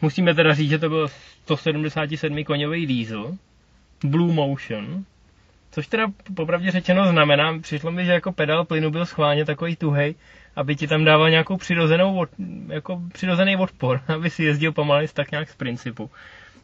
Musíme 0.02 0.34
teda 0.34 0.54
říct, 0.54 0.70
že 0.70 0.80
to 0.80 0.90
byl 0.90 1.08
177 1.46 2.44
koňový 2.44 2.86
diesel, 2.88 3.38
Blue 4.04 4.34
Motion, 4.34 5.06
což 5.72 5.88
teda 5.88 6.08
popravdě 6.36 6.72
řečeno 6.72 7.08
znamená, 7.08 7.60
přišlo 7.60 7.92
mi, 7.92 8.06
že 8.06 8.12
jako 8.12 8.32
pedál 8.32 8.66
plynu 8.66 8.92
byl 8.92 9.06
schválně 9.06 9.46
takový 9.46 9.76
tuhej, 9.76 10.16
aby 10.56 10.76
ti 10.76 10.88
tam 10.88 11.04
dával 11.04 11.30
nějakou 11.30 11.58
přirozenou, 11.58 12.18
od, 12.18 12.30
jako 12.68 13.02
přirozený 13.14 13.56
odpor, 13.56 14.02
aby 14.16 14.30
si 14.30 14.44
jezdil 14.44 14.72
pomalej 14.72 15.08
tak 15.14 15.32
nějak 15.32 15.50
z 15.50 15.56
principu. 15.56 16.10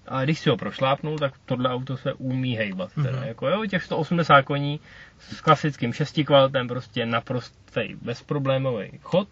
Ale 0.08 0.24
když 0.24 0.40
si 0.40 0.50
ho 0.50 0.58
prošlápnul, 0.58 1.18
tak 1.18 1.34
tohle 1.46 1.70
auto 1.70 1.98
se 1.98 2.14
umí 2.14 2.56
hejbat. 2.56 2.90
Teda. 2.96 3.18
Mhm. 3.20 3.28
Jako, 3.28 3.48
jo, 3.48 3.66
těch 3.66 3.84
180 3.84 4.42
koní 4.42 4.80
s 5.20 5.42
klasickým 5.42 5.94
šestikvaltem, 5.94 6.68
prostě 6.68 7.06
naprostý 7.06 7.96
bezproblémový 8.02 8.92
chod. 9.02 9.28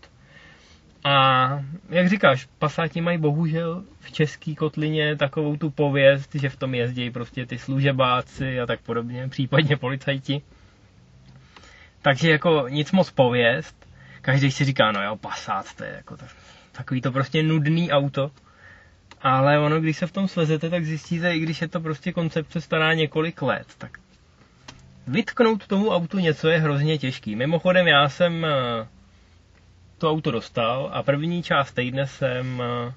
A 1.03 1.49
jak 1.89 2.09
říkáš, 2.09 2.47
Passáti 2.59 3.01
mají 3.01 3.17
bohužel 3.17 3.83
v 3.99 4.11
české 4.11 4.55
kotlině 4.55 5.15
takovou 5.15 5.57
tu 5.57 5.69
pověst, 5.69 6.35
že 6.35 6.49
v 6.49 6.55
tom 6.55 6.75
jezdí 6.75 7.11
prostě 7.11 7.45
ty 7.45 7.57
služebáci 7.57 8.59
a 8.59 8.65
tak 8.65 8.79
podobně, 8.79 9.27
případně 9.27 9.77
policajti. 9.77 10.41
Takže 12.01 12.31
jako 12.31 12.65
nic 12.69 12.91
moc 12.91 13.11
pověst. 13.11 13.85
Každý 14.21 14.51
si 14.51 14.65
říká, 14.65 14.91
no 14.91 15.03
jo, 15.03 15.15
Passat, 15.15 15.73
to 15.75 15.83
je 15.83 15.93
jako 15.95 16.17
tak, 16.17 16.29
takový 16.71 17.01
to 17.01 17.11
prostě 17.11 17.43
nudný 17.43 17.91
auto. 17.91 18.31
Ale 19.21 19.59
ono, 19.59 19.81
když 19.81 19.97
se 19.97 20.07
v 20.07 20.11
tom 20.11 20.27
svezete, 20.27 20.69
tak 20.69 20.85
zjistíte, 20.85 21.35
i 21.35 21.39
když 21.39 21.61
je 21.61 21.67
to 21.67 21.79
prostě 21.79 22.11
koncepce 22.11 22.61
stará 22.61 22.93
několik 22.93 23.41
let, 23.41 23.67
tak 23.77 23.99
vytknout 25.07 25.67
tomu 25.67 25.89
autu 25.89 26.19
něco 26.19 26.49
je 26.49 26.59
hrozně 26.59 26.97
těžký. 26.97 27.35
Mimochodem, 27.35 27.87
já 27.87 28.09
jsem 28.09 28.45
eh, 28.45 28.87
to 29.99 30.11
auto 30.11 30.31
dostal 30.31 30.89
a 30.93 31.03
první 31.03 31.43
část 31.43 31.71
týdne 31.71 32.07
jsem 32.07 32.61
eh, 32.61 32.93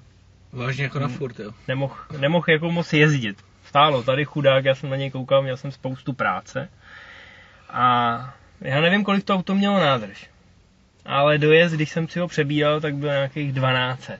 Vážně 0.53 0.83
jako 0.83 0.99
na 0.99 1.07
furt, 1.07 1.39
jo. 1.39 1.51
nemohl, 1.67 1.95
nemohl 2.19 2.45
jako 2.49 2.71
moc 2.71 2.93
jezdit. 2.93 3.37
Stálo 3.65 4.03
tady 4.03 4.25
chudák, 4.25 4.65
já 4.65 4.75
jsem 4.75 4.89
na 4.89 4.95
něj 4.95 5.11
koukal, 5.11 5.41
měl 5.41 5.57
jsem 5.57 5.71
spoustu 5.71 6.13
práce. 6.13 6.69
A 7.69 8.17
já 8.61 8.81
nevím, 8.81 9.03
kolik 9.03 9.23
to 9.23 9.33
auto 9.33 9.55
mělo 9.55 9.79
nádrž. 9.79 10.29
Ale 11.05 11.37
dojezd, 11.37 11.75
když 11.75 11.89
jsem 11.89 12.07
si 12.07 12.19
ho 12.19 12.27
přebíral, 12.27 12.81
tak 12.81 12.95
byl 12.95 13.09
nějakých 13.09 13.53
1200. 13.53 14.19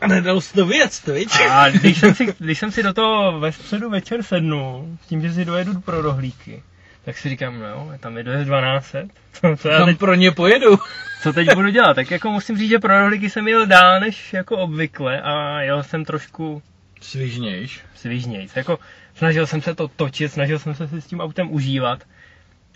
A 0.00 0.06
nedal 0.06 0.40
jsi 0.40 0.54
to 0.54 0.66
věc, 0.66 1.06
viď? 1.06 1.28
A 1.50 1.70
když 1.70 1.98
jsem, 1.98 2.14
si, 2.14 2.34
když 2.38 2.58
jsem 2.58 2.70
si 2.72 2.82
do 2.82 2.92
toho 2.92 3.40
ve 3.40 3.52
středu 3.52 3.90
večer 3.90 4.22
sednul, 4.22 4.98
s 5.02 5.06
tím, 5.06 5.22
že 5.22 5.32
si 5.32 5.44
dojedu 5.44 5.80
pro 5.80 6.02
rohlíky, 6.02 6.62
tak 7.04 7.18
si 7.18 7.28
říkám, 7.28 7.60
no 7.60 7.92
tam 8.00 8.16
je 8.16 8.22
dojezd 8.22 8.44
1200. 8.44 9.08
Co, 9.32 9.56
co, 9.56 9.68
já 9.68 9.84
teď, 9.84 9.98
pro 9.98 10.14
ně 10.14 10.30
pojedu. 10.30 10.76
co 11.22 11.32
teď 11.32 11.54
budu 11.54 11.68
dělat? 11.68 11.94
Tak 11.94 12.10
jako 12.10 12.30
musím 12.30 12.58
říct, 12.58 12.68
že 12.70 12.78
pro 12.78 13.00
rohlíky 13.00 13.30
jsem 13.30 13.48
jel 13.48 13.66
dál 13.66 14.00
než 14.00 14.32
jako 14.32 14.56
obvykle 14.58 15.20
a 15.20 15.60
jel 15.60 15.82
jsem 15.82 16.04
trošku 16.04 16.62
Svižnějš. 17.00 17.82
svižnějc. 17.94 18.56
Jako 18.56 18.78
snažil 19.14 19.46
jsem 19.46 19.62
se 19.62 19.74
to 19.74 19.88
točit, 19.88 20.32
snažil 20.32 20.58
jsem 20.58 20.74
se 20.74 20.88
si 20.88 21.00
s 21.00 21.06
tím 21.06 21.20
autem 21.20 21.52
užívat. 21.52 22.04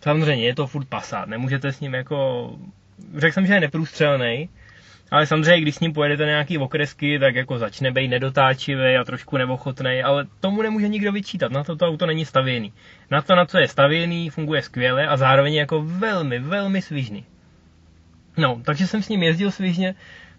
Samozřejmě 0.02 0.46
je 0.46 0.54
to 0.54 0.66
furt 0.66 0.88
Passat, 0.88 1.28
nemůžete 1.28 1.72
s 1.72 1.80
ním 1.80 1.94
jako... 1.94 2.50
Řekl 3.16 3.34
jsem, 3.34 3.46
že 3.46 3.54
je 3.54 3.60
neprůstřelný, 3.60 4.48
ale 5.10 5.26
samozřejmě, 5.26 5.60
když 5.60 5.74
s 5.74 5.80
ním 5.80 5.92
pojedete 5.92 6.22
na 6.22 6.28
nějaký 6.28 6.58
okresky, 6.58 7.18
tak 7.18 7.34
jako 7.34 7.58
začne 7.58 7.90
být 7.90 8.08
nedotáčivý 8.08 8.96
a 8.96 9.04
trošku 9.04 9.36
neochotný, 9.36 10.02
ale 10.02 10.26
tomu 10.40 10.62
nemůže 10.62 10.88
nikdo 10.88 11.12
vyčítat, 11.12 11.52
na 11.52 11.64
to 11.64 11.76
to 11.76 11.86
auto 11.86 12.06
není 12.06 12.24
stavěný. 12.24 12.72
Na 13.10 13.22
to, 13.22 13.34
na 13.34 13.46
co 13.46 13.58
je 13.58 13.68
stavěný, 13.68 14.30
funguje 14.30 14.62
skvěle 14.62 15.06
a 15.06 15.16
zároveň 15.16 15.54
jako 15.54 15.82
velmi, 15.82 16.38
velmi 16.38 16.82
svižný. 16.82 17.24
No, 18.36 18.60
takže 18.64 18.86
jsem 18.86 19.02
s 19.02 19.08
ním 19.08 19.22
jezdil 19.22 19.50
svižně, 19.50 19.94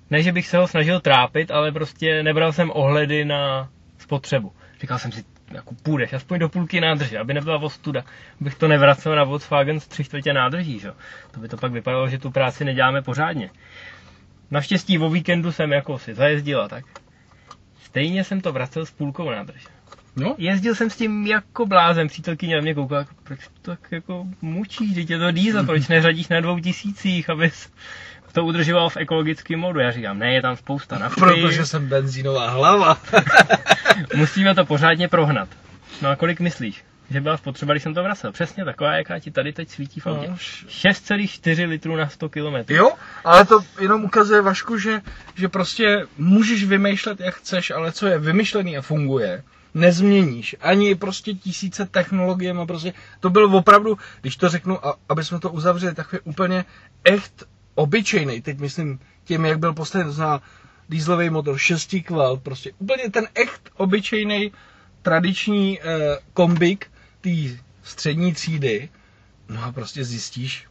ne, 0.10 0.24
že 0.24 0.32
bych 0.32 0.48
se 0.48 0.58
ho 0.58 0.68
snažil 0.68 1.00
trápit, 1.00 1.52
ale 1.52 1.72
prostě 1.72 2.24
nebral 2.24 2.54
jsem 2.54 2.72
ohledy 2.72 3.26
na 3.26 3.70
spotřebu. 3.98 4.52
Říkal 4.82 5.00
jsem 5.00 5.12
si, 5.12 5.24
jako 5.52 5.76
půjdeš 5.84 6.14
aspoň 6.14 6.40
do 6.40 6.50
půlky 6.50 6.82
nádrže, 6.82 7.20
aby 7.20 7.34
nebyla 7.34 7.58
ostuda, 7.58 8.04
abych 8.42 8.56
to 8.56 8.68
nevracel 8.68 9.16
na 9.16 9.24
Volkswagen 9.24 9.80
z 9.80 9.88
tři 9.88 10.04
čtvrtě 10.04 10.34
nádrží, 10.34 10.80
že? 10.80 10.92
To 11.32 11.40
by 11.40 11.48
to 11.48 11.58
pak 11.58 11.72
vypadalo, 11.72 12.08
že 12.10 12.18
tu 12.18 12.32
práci 12.32 12.66
neděláme 12.66 13.02
pořádně. 13.02 13.50
Naštěstí 14.52 15.00
o 15.00 15.10
víkendu 15.10 15.52
jsem 15.52 15.72
jako 15.72 16.00
si 16.00 16.14
zajezdil 16.14 16.62
a 16.62 16.68
tak. 16.68 16.86
Stejně 17.84 18.24
jsem 18.24 18.42
to 18.42 18.52
vracel 18.52 18.86
s 18.86 18.92
půlkou 18.92 19.30
nádrže. 19.30 19.68
No, 20.16 20.36
Jezdil 20.38 20.76
jsem 20.76 20.90
s 20.90 20.98
tím 20.98 21.28
jako 21.28 21.66
blázen, 21.66 22.08
přítelkyně 22.08 22.56
na 22.56 22.62
mě 22.62 22.74
koukala, 22.74 23.02
jako, 23.02 23.14
proč 23.24 23.40
to 23.62 23.72
tak 23.72 23.92
jako 23.92 24.26
mučíš, 24.42 24.96
teď 24.96 25.10
je 25.10 25.20
to 25.20 25.32
diesel, 25.32 25.66
proč 25.66 25.88
neřadíš 25.88 26.28
na 26.28 26.42
dvou 26.42 26.60
tisících, 26.60 27.30
abys 27.30 27.70
to 28.38 28.46
udržoval 28.46 28.90
v 28.90 28.98
ekologickém 28.98 29.60
modu. 29.60 29.80
Já 29.80 29.92
říkám, 29.92 30.20
ne, 30.20 30.34
je 30.34 30.42
tam 30.42 30.56
spousta 30.56 30.98
nafty, 30.98 31.22
protože 31.22 31.66
jsem 31.66 31.90
benzínová 31.90 32.50
hlava. 32.50 32.98
musíme 34.16 34.56
to 34.56 34.66
pořádně 34.66 35.08
prohnat. 35.08 35.50
No 36.02 36.10
a 36.10 36.16
kolik 36.16 36.40
myslíš, 36.40 36.84
že 37.10 37.22
byla 37.22 37.38
spotřeba, 37.38 37.74
když 37.74 37.84
jsem 37.84 37.94
to 37.94 38.04
vracel? 38.04 38.32
Přesně 38.32 38.66
taková, 38.66 38.94
jaká 38.94 39.20
ti 39.20 39.32
tady 39.32 39.54
teď 39.54 39.70
svítí 39.70 40.00
v 40.00 40.08
autě. 40.08 40.28
No, 40.28 40.36
6,4 40.36 41.70
litrů 41.70 41.96
na 41.96 42.10
100 42.10 42.30
km. 42.30 42.74
Jo, 42.74 42.92
ale 43.24 43.46
to 43.46 43.60
jenom 43.82 44.04
ukazuje 44.04 44.42
Vašku, 44.42 44.78
že, 44.78 45.02
že 45.36 45.50
prostě 45.50 46.06
můžeš 46.18 46.64
vymýšlet, 46.64 47.20
jak 47.20 47.36
chceš, 47.36 47.72
ale 47.72 47.92
co 47.92 48.08
je 48.08 48.20
vymyšlený 48.20 48.78
a 48.78 48.82
funguje, 48.82 49.44
nezměníš. 49.74 50.56
Ani 50.62 50.96
prostě 50.96 51.34
tisíce 51.34 51.86
technologiemi, 51.86 52.66
prostě 52.66 52.94
to 53.20 53.30
byl 53.30 53.56
opravdu, 53.56 53.98
když 54.22 54.36
to 54.38 54.50
řeknu, 54.50 54.88
a, 54.88 54.96
aby 55.10 55.24
jsme 55.24 55.40
to 55.40 55.50
uzavřeli, 55.52 55.96
takový 55.96 56.20
úplně 56.24 56.66
echt 57.04 57.44
obyčejný, 57.76 58.42
teď 58.42 58.60
myslím 58.60 59.00
tím, 59.24 59.46
jak 59.46 59.60
byl 59.60 59.74
postaven, 59.74 60.12
znamená 60.12 60.42
dýzlový 60.90 61.30
motor, 61.30 61.58
šestí 61.58 62.04
kvalt, 62.04 62.42
prostě 62.44 62.72
úplně 62.80 63.10
ten 63.10 63.28
echt 63.36 63.70
obyčejný 63.78 64.52
tradiční 65.02 65.80
eh, 65.82 66.18
kombik 66.34 66.88
té 67.22 67.30
střední 67.84 68.34
třídy, 68.34 68.90
no 69.50 69.64
a 69.64 69.72
prostě 69.72 70.04
zjistíš, 70.04 70.68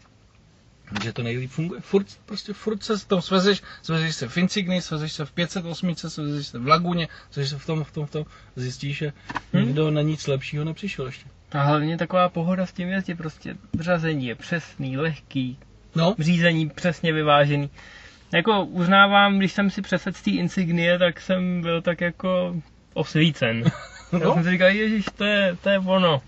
že 1.02 1.12
to 1.12 1.22
nejlíp 1.22 1.50
funguje. 1.50 1.80
Furt, 1.80 2.06
prostě 2.26 2.52
furt 2.52 2.82
se 2.82 2.98
s 2.98 3.04
tom 3.04 3.22
svezeš, 3.22 3.62
svezeš 3.82 4.14
se 4.14 4.28
v 4.28 4.36
Insigni, 4.36 4.82
svezeš 4.82 5.12
se 5.12 5.24
v 5.24 5.32
508, 5.32 5.96
svezeš 5.96 6.46
se 6.46 6.58
v 6.58 6.66
Laguně, 6.68 7.08
svezeš 7.30 7.50
se 7.50 7.58
v 7.58 7.66
tom, 7.66 7.84
v 7.84 7.92
tom, 7.92 8.06
v 8.06 8.10
tom, 8.10 8.24
zjistíš, 8.56 8.96
že 8.98 9.12
Hmm. 9.52 9.64
nikdo 9.64 9.90
na 9.90 10.02
nic 10.02 10.26
lepšího 10.26 10.64
nepřišel 10.64 11.06
ještě. 11.06 11.24
A 11.52 11.62
hlavně 11.62 11.98
taková 11.98 12.28
pohoda 12.28 12.66
s 12.66 12.72
tím 12.72 12.88
jezdí, 12.88 13.14
prostě 13.14 13.56
řazení 13.80 14.26
je 14.26 14.34
přesný, 14.34 14.96
lehký, 14.96 15.58
No, 15.94 16.14
řízení 16.18 16.68
přesně 16.70 17.12
vyvážený. 17.12 17.70
Jako 18.34 18.64
uznávám, 18.64 19.38
když 19.38 19.52
jsem 19.52 19.70
si 19.70 19.82
přesedl 19.82 20.16
z 20.16 20.22
té 20.22 20.30
Insignie, 20.30 20.98
tak 20.98 21.20
jsem 21.20 21.60
byl 21.60 21.82
tak 21.82 22.00
jako 22.00 22.56
osvícen. 22.94 23.62
Já 24.12 24.18
no, 24.18 24.34
jsem 24.34 24.44
si 24.44 24.50
říkal, 24.50 24.68
ježiš, 24.68 25.04
to 25.16 25.24
je, 25.24 25.56
to 25.62 25.68
je 25.68 25.78
ono. 25.78 26.22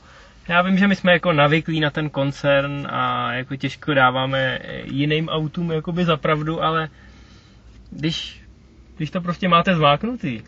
Já 0.49 0.63
vím, 0.63 0.79
že 0.79 0.89
my 0.89 0.97
jsme 0.97 1.13
jako 1.13 1.33
navyklí 1.33 1.81
na 1.81 1.91
ten 1.91 2.11
koncern 2.11 2.87
a 2.91 3.33
jako 3.33 3.57
těžko 3.57 3.95
dáváme 3.95 4.59
jiným 4.85 5.29
autům 5.29 5.73
jakoby 5.73 6.05
za 6.05 6.17
pravdu, 6.17 6.63
ale 6.63 6.89
když, 7.91 8.43
když 8.97 9.11
to 9.11 9.21
prostě 9.21 9.49
máte 9.49 9.75
zmáknutý, 9.75 10.43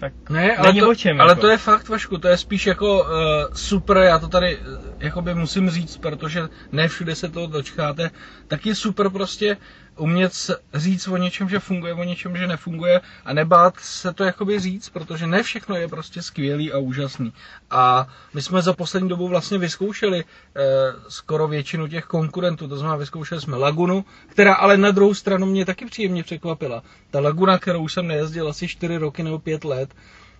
tak 0.00 0.12
ne, 0.30 0.56
ale, 0.56 0.68
není 0.68 0.80
to, 0.80 0.90
o 0.90 0.94
čem. 0.94 1.20
ale 1.20 1.30
jako. 1.30 1.40
to 1.40 1.48
je 1.48 1.56
fakt, 1.56 1.88
Vašku, 1.88 2.18
to 2.18 2.28
je 2.28 2.36
spíš 2.36 2.66
jako 2.66 3.02
uh, 3.02 3.08
super, 3.54 3.96
já 3.96 4.18
to 4.18 4.28
tady 4.28 4.56
uh, 4.56 4.64
jakoby 4.98 5.34
musím 5.34 5.70
říct, 5.70 5.96
protože 5.96 6.42
ne 6.72 6.88
všude 6.88 7.14
se 7.14 7.28
toho 7.28 7.46
dočkáte, 7.46 8.10
tak 8.48 8.66
je 8.66 8.74
super 8.74 9.10
prostě 9.10 9.56
umět 10.00 10.32
říct 10.74 11.08
o 11.08 11.16
něčem, 11.16 11.48
že 11.48 11.58
funguje, 11.58 11.94
o 11.94 12.04
něčem, 12.04 12.36
že 12.36 12.46
nefunguje 12.46 13.00
a 13.24 13.32
nebát 13.32 13.74
se 13.80 14.12
to 14.12 14.24
jakoby 14.24 14.60
říct, 14.60 14.88
protože 14.88 15.26
ne 15.26 15.42
všechno 15.42 15.76
je 15.76 15.88
prostě 15.88 16.22
skvělý 16.22 16.72
a 16.72 16.78
úžasný. 16.78 17.32
A 17.70 18.08
my 18.34 18.42
jsme 18.42 18.62
za 18.62 18.72
poslední 18.72 19.08
dobu 19.08 19.28
vlastně 19.28 19.58
vyzkoušeli 19.58 20.24
eh, 20.24 20.60
skoro 21.08 21.48
většinu 21.48 21.88
těch 21.88 22.04
konkurentů, 22.04 22.68
to 22.68 22.76
znamená 22.76 22.96
vyzkoušeli 22.96 23.40
jsme 23.40 23.56
Lagunu, 23.56 24.04
která 24.26 24.54
ale 24.54 24.76
na 24.76 24.90
druhou 24.90 25.14
stranu 25.14 25.46
mě 25.46 25.64
taky 25.66 25.86
příjemně 25.86 26.22
překvapila. 26.22 26.82
Ta 27.10 27.20
Laguna, 27.20 27.58
kterou 27.58 27.88
jsem 27.88 28.06
nejezdil 28.06 28.48
asi 28.48 28.68
4 28.68 28.96
roky 28.96 29.22
nebo 29.22 29.38
5 29.38 29.64
let, 29.64 29.94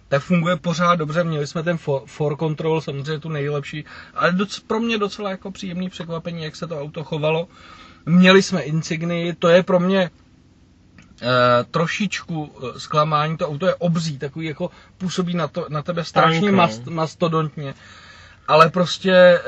tak 0.08 0.22
funguje 0.22 0.56
pořád 0.56 0.94
dobře. 0.94 1.24
Měli 1.24 1.46
jsme 1.46 1.62
ten 1.62 1.78
for, 1.78 2.02
for 2.06 2.36
control, 2.36 2.80
samozřejmě 2.80 3.18
tu 3.18 3.28
nejlepší, 3.28 3.84
ale 4.14 4.32
doc, 4.32 4.58
pro 4.60 4.80
mě 4.80 4.98
docela 4.98 5.30
jako 5.30 5.50
příjemný 5.50 5.90
překvapení, 5.90 6.42
jak 6.42 6.56
se 6.56 6.66
to 6.66 6.80
auto 6.80 7.04
chovalo. 7.04 7.48
Měli 8.06 8.42
jsme 8.42 8.62
Insigny, 8.62 9.36
to 9.38 9.48
je 9.48 9.62
pro 9.62 9.80
mě 9.80 10.10
eh, 11.22 11.28
trošičku 11.70 12.52
eh, 12.76 12.80
zklamání, 12.80 13.36
to 13.36 13.48
auto 13.48 13.66
je 13.66 13.74
obří, 13.74 14.18
takový 14.18 14.46
jako 14.46 14.70
působí 14.98 15.34
na, 15.34 15.48
to, 15.48 15.66
na 15.68 15.82
tebe 15.82 16.04
strašně 16.04 16.52
mast, 16.52 16.86
mastodontně. 16.86 17.74
Ale 18.48 18.70
prostě 18.70 19.12
eh, 19.12 19.40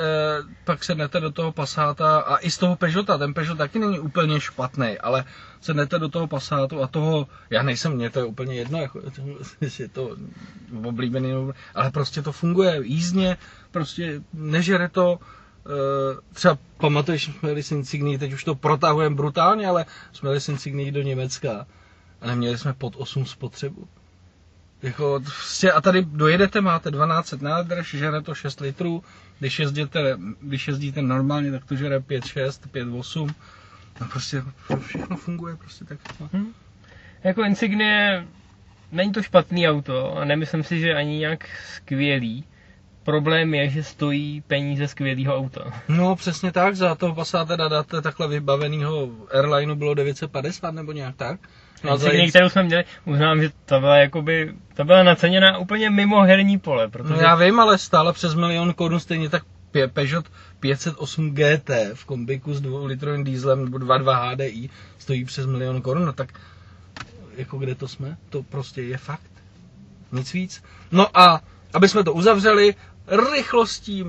pak 0.64 0.84
se 0.84 0.94
nete 0.94 1.20
do 1.20 1.30
toho 1.30 1.52
pasáta 1.52 2.18
a 2.18 2.36
i 2.36 2.50
z 2.50 2.58
toho 2.58 2.76
Peugeota, 2.76 3.18
ten 3.18 3.34
Peugeot 3.34 3.58
taky 3.58 3.78
není 3.78 3.98
úplně 3.98 4.40
špatný, 4.40 4.98
ale 4.98 5.24
se 5.60 5.74
nete 5.74 5.98
do 5.98 6.08
toho 6.08 6.26
pasátu 6.26 6.82
a 6.82 6.86
toho, 6.86 7.26
já 7.50 7.62
nejsem, 7.62 7.92
mě 7.92 8.10
to 8.10 8.18
je 8.18 8.24
úplně 8.24 8.54
jedno, 8.54 8.78
jako, 8.78 9.00
jestli 9.60 9.82
je 9.84 9.88
to 9.88 10.16
oblíbený, 10.84 11.32
ale 11.74 11.90
prostě 11.90 12.22
to 12.22 12.32
funguje 12.32 12.80
jízdně, 12.84 13.36
prostě 13.70 14.22
nežere 14.32 14.88
to, 14.88 15.18
eh, 15.20 15.41
třeba 16.32 16.58
pamatuješ, 16.78 17.24
jsme 17.24 17.48
jeli 17.48 17.62
s 17.62 17.72
Insigní, 17.72 18.18
teď 18.18 18.32
už 18.32 18.44
to 18.44 18.54
protahujeme 18.54 19.16
brutálně, 19.16 19.66
ale 19.66 19.86
jsme 20.12 20.28
jeli 20.28 20.40
s 20.40 20.48
Insigní 20.48 20.92
do 20.92 21.02
Německa 21.02 21.66
a 22.20 22.26
neměli 22.26 22.58
jsme 22.58 22.72
pod 22.72 22.94
8 22.96 23.26
spotřebu. 23.26 23.88
Jako, 24.82 25.20
prostě, 25.24 25.72
a 25.72 25.80
tady 25.80 26.02
dojedete, 26.04 26.60
máte 26.60 26.90
12 26.90 27.32
nádrž, 27.32 27.90
žere 27.94 28.22
to 28.22 28.34
6 28.34 28.60
litrů, 28.60 29.04
když 29.38 29.58
jezdíte, 29.58 30.16
když 30.40 30.68
jezdíte 30.68 31.02
normálně, 31.02 31.50
tak 31.52 31.64
to 31.64 31.76
žere 31.76 32.00
5, 32.00 32.24
6, 32.26 32.66
5, 32.72 32.88
8. 32.88 33.34
No 34.00 34.06
prostě 34.08 34.42
všechno 34.86 35.16
funguje 35.16 35.56
prostě 35.56 35.84
tak. 35.84 35.98
jako- 36.20 36.36
Jako 37.24 37.42
Insignie 37.44 38.26
není 38.92 39.12
to 39.12 39.22
špatný 39.22 39.68
auto 39.68 40.16
a 40.16 40.24
nemyslím 40.24 40.62
si, 40.64 40.80
že 40.80 40.94
ani 40.94 41.18
nějak 41.18 41.48
skvělý. 41.76 42.44
Problém 43.04 43.54
je, 43.54 43.68
že 43.68 43.82
stojí 43.84 44.40
peníze 44.46 44.88
skvělého 44.88 45.36
auta. 45.36 45.72
No 45.88 46.16
přesně 46.16 46.52
tak, 46.52 46.76
za 46.76 46.94
toho 46.94 47.14
Passata 47.14 47.56
dáte 47.56 48.02
takhle 48.02 48.28
vybaveného 48.28 49.08
airlineu 49.30 49.74
bylo 49.74 49.94
950 49.94 50.70
nebo 50.70 50.92
nějak 50.92 51.16
tak. 51.16 51.40
No 51.84 51.96
za 51.98 52.10
kterou 52.28 52.48
jsme 52.48 52.62
měli, 52.62 52.84
uznám, 53.04 53.42
že 53.42 53.50
ta 53.64 53.80
byla 53.80 53.96
jakoby, 53.96 54.54
ta 54.74 54.84
byla 54.84 55.02
naceněna 55.02 55.58
úplně 55.58 55.90
mimo 55.90 56.22
herní 56.22 56.58
pole, 56.58 56.88
protože 56.88 57.14
No 57.14 57.20
já 57.20 57.34
vím, 57.34 57.60
ale 57.60 57.78
stále 57.78 58.12
přes 58.12 58.34
milion 58.34 58.74
korun 58.74 59.00
stejně 59.00 59.28
tak 59.28 59.42
Pe- 59.72 59.88
Peugeot 59.88 60.28
508 60.60 61.34
GT 61.34 61.70
v 61.94 62.04
kombiku 62.04 62.54
s 62.54 62.60
dvoulitrovým 62.60 63.24
dieselem 63.24 63.64
nebo 63.64 63.78
2.2 63.78 64.30
HDI 64.30 64.70
stojí 64.98 65.24
přes 65.24 65.46
milion 65.46 65.82
korun, 65.82 66.04
no 66.06 66.12
tak 66.12 66.40
jako 67.36 67.58
kde 67.58 67.74
to 67.74 67.88
jsme? 67.88 68.16
To 68.30 68.42
prostě 68.42 68.82
je 68.82 68.96
fakt. 68.96 69.30
Nic 70.12 70.32
víc. 70.32 70.62
No 70.92 71.18
a 71.18 71.40
aby 71.74 71.88
jsme 71.88 72.04
to 72.04 72.12
uzavřeli, 72.12 72.74
rychlostí 73.32 74.04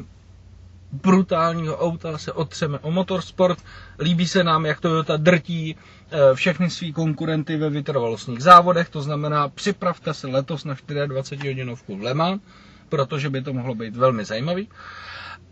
brutálního 0.93 1.78
auta 1.78 2.18
se 2.18 2.32
otřeme 2.32 2.80
o 2.80 2.91
motorsport. 2.91 3.59
Líbí 3.99 4.28
se 4.28 4.43
nám, 4.43 4.66
jak 4.66 4.80
Toyota 4.80 5.18
drtí 5.18 5.76
eh, 6.11 6.36
všechny 6.36 6.70
svý 6.70 6.93
konkurenty 6.93 7.57
ve 7.57 7.70
vytrvalostních 7.70 8.41
závodech, 8.43 8.89
to 8.89 9.01
znamená 9.01 9.49
připravte 9.49 10.14
se 10.14 10.28
letos 10.28 10.64
na 10.66 10.76
24 11.07 11.47
hodinovku 11.53 11.97
v 11.97 12.01
Le 12.03 12.14
Mans, 12.14 12.41
protože 12.89 13.30
by 13.30 13.41
to 13.41 13.53
mohlo 13.53 13.76
být 13.76 13.95
velmi 13.95 14.26
zajímavý. 14.26 14.70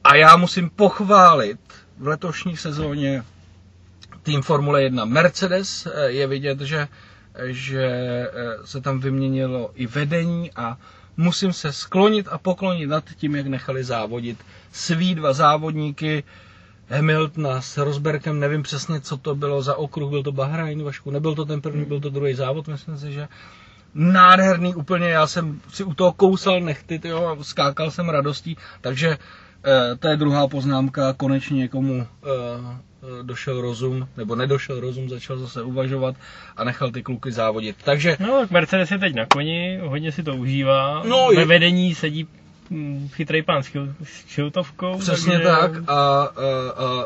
A 0.03 0.15
já 0.15 0.35
musím 0.37 0.69
pochválit 0.69 1.59
v 1.97 2.07
letošní 2.07 2.57
sezóně 2.57 3.23
tým 4.23 4.41
Formule 4.41 4.83
1 4.83 5.05
Mercedes. 5.05 5.87
Eh, 5.93 6.11
Je 6.11 6.27
vidět, 6.27 6.59
že, 6.61 6.87
že 7.45 7.83
eh, 7.83 8.29
se 8.65 8.81
tam 8.81 8.99
vyměnilo 8.99 9.71
i 9.75 9.87
vedení 9.87 10.51
a 10.55 10.77
musím 11.17 11.53
se 11.53 11.73
sklonit 11.73 12.27
a 12.31 12.37
poklonit 12.37 12.89
nad 12.89 13.03
tím, 13.15 13.35
jak 13.35 13.47
nechali 13.47 13.83
závodit 13.83 14.37
svý 14.71 15.15
dva 15.15 15.33
závodníky, 15.33 16.23
Hamiltona 16.89 17.61
s 17.61 17.77
Rosbergem, 17.77 18.39
nevím 18.39 18.63
přesně, 18.63 19.01
co 19.01 19.17
to 19.17 19.35
bylo 19.35 19.61
za 19.61 19.75
okruh, 19.75 20.09
byl 20.09 20.23
to 20.23 20.31
Bahrajn, 20.31 20.83
Vašku, 20.83 21.11
nebyl 21.11 21.35
to 21.35 21.45
ten 21.45 21.61
první, 21.61 21.85
byl 21.85 21.99
to 21.99 22.09
druhý 22.09 22.33
závod, 22.33 22.67
myslím 22.67 22.97
si, 22.97 23.11
že 23.13 23.27
nádherný 23.95 24.75
úplně, 24.75 25.09
já 25.09 25.27
jsem 25.27 25.61
si 25.69 25.83
u 25.83 25.93
toho 25.93 26.11
kousal 26.13 26.61
nechty, 26.61 26.99
tyjo, 26.99 27.37
skákal 27.41 27.91
jsem 27.91 28.09
radostí, 28.09 28.57
takže 28.81 29.17
eh, 29.65 29.95
to 29.99 30.07
je 30.07 30.17
druhá 30.17 30.47
poznámka, 30.47 31.13
konečně 31.13 31.57
někomu 31.57 32.07
eh, 32.23 32.27
došel 33.21 33.61
rozum, 33.61 34.07
nebo 34.17 34.35
nedošel 34.35 34.79
rozum, 34.79 35.09
začal 35.09 35.37
zase 35.37 35.61
uvažovat 35.61 36.15
a 36.57 36.63
nechal 36.63 36.91
ty 36.91 37.03
kluky 37.03 37.31
závodit. 37.31 37.75
Takže 37.83 38.17
No, 38.19 38.39
tak 38.39 38.51
Mercedes 38.51 38.91
je 38.91 38.97
teď 38.99 39.15
na 39.15 39.25
koni, 39.25 39.79
hodně 39.83 40.11
si 40.11 40.23
to 40.23 40.35
užívá. 40.35 41.03
No, 41.05 41.27
Ve 41.35 41.41
je- 41.41 41.45
vedení 41.45 41.95
sedí 41.95 42.27
mm, 42.69 43.09
chytrý 43.13 43.41
pán 43.41 43.63
s 43.63 43.67
chil- 43.67 43.93
s 44.03 44.27
šiltovkou. 44.27 44.97
Přesně 44.99 45.31
takže- 45.31 45.47
tak 45.47 45.71
a, 45.87 45.93
a, 45.93 46.23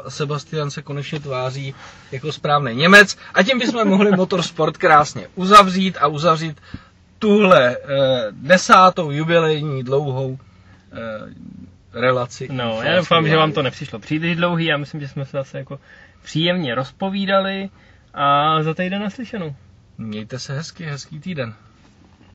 a 0.05 0.09
Sebastian 0.09 0.71
se 0.71 0.81
konečně 0.81 1.19
tváří 1.19 1.75
jako 2.11 2.31
správný 2.31 2.75
Němec 2.75 3.17
a 3.33 3.43
tím 3.43 3.59
bychom 3.59 3.87
mohli 3.87 4.11
motorsport 4.11 4.77
krásně 4.77 5.27
uzavřít 5.35 5.97
a 6.01 6.07
uzavřít 6.07 6.57
tuhle 7.19 7.77
eh, 7.77 7.77
desátou 8.31 9.11
jubilejní 9.11 9.83
dlouhou 9.83 10.37
eh, 10.93 10.97
relaci. 11.95 12.47
No, 12.51 12.81
já 12.83 12.95
doufám, 12.97 13.27
že 13.27 13.37
vám 13.37 13.51
to 13.51 13.61
nepřišlo 13.61 13.99
příliš 13.99 14.35
dlouhý, 14.35 14.65
já 14.65 14.77
myslím, 14.77 15.01
že 15.01 15.07
jsme 15.07 15.25
se 15.25 15.37
zase 15.37 15.57
jako 15.57 15.79
příjemně 16.23 16.75
rozpovídali 16.75 17.69
a 18.13 18.63
za 18.63 18.73
týden 18.73 19.01
naslyšenou. 19.01 19.55
Mějte 19.97 20.39
se 20.39 20.55
hezky, 20.55 20.83
hezký 20.83 21.19
týden. 21.19 21.53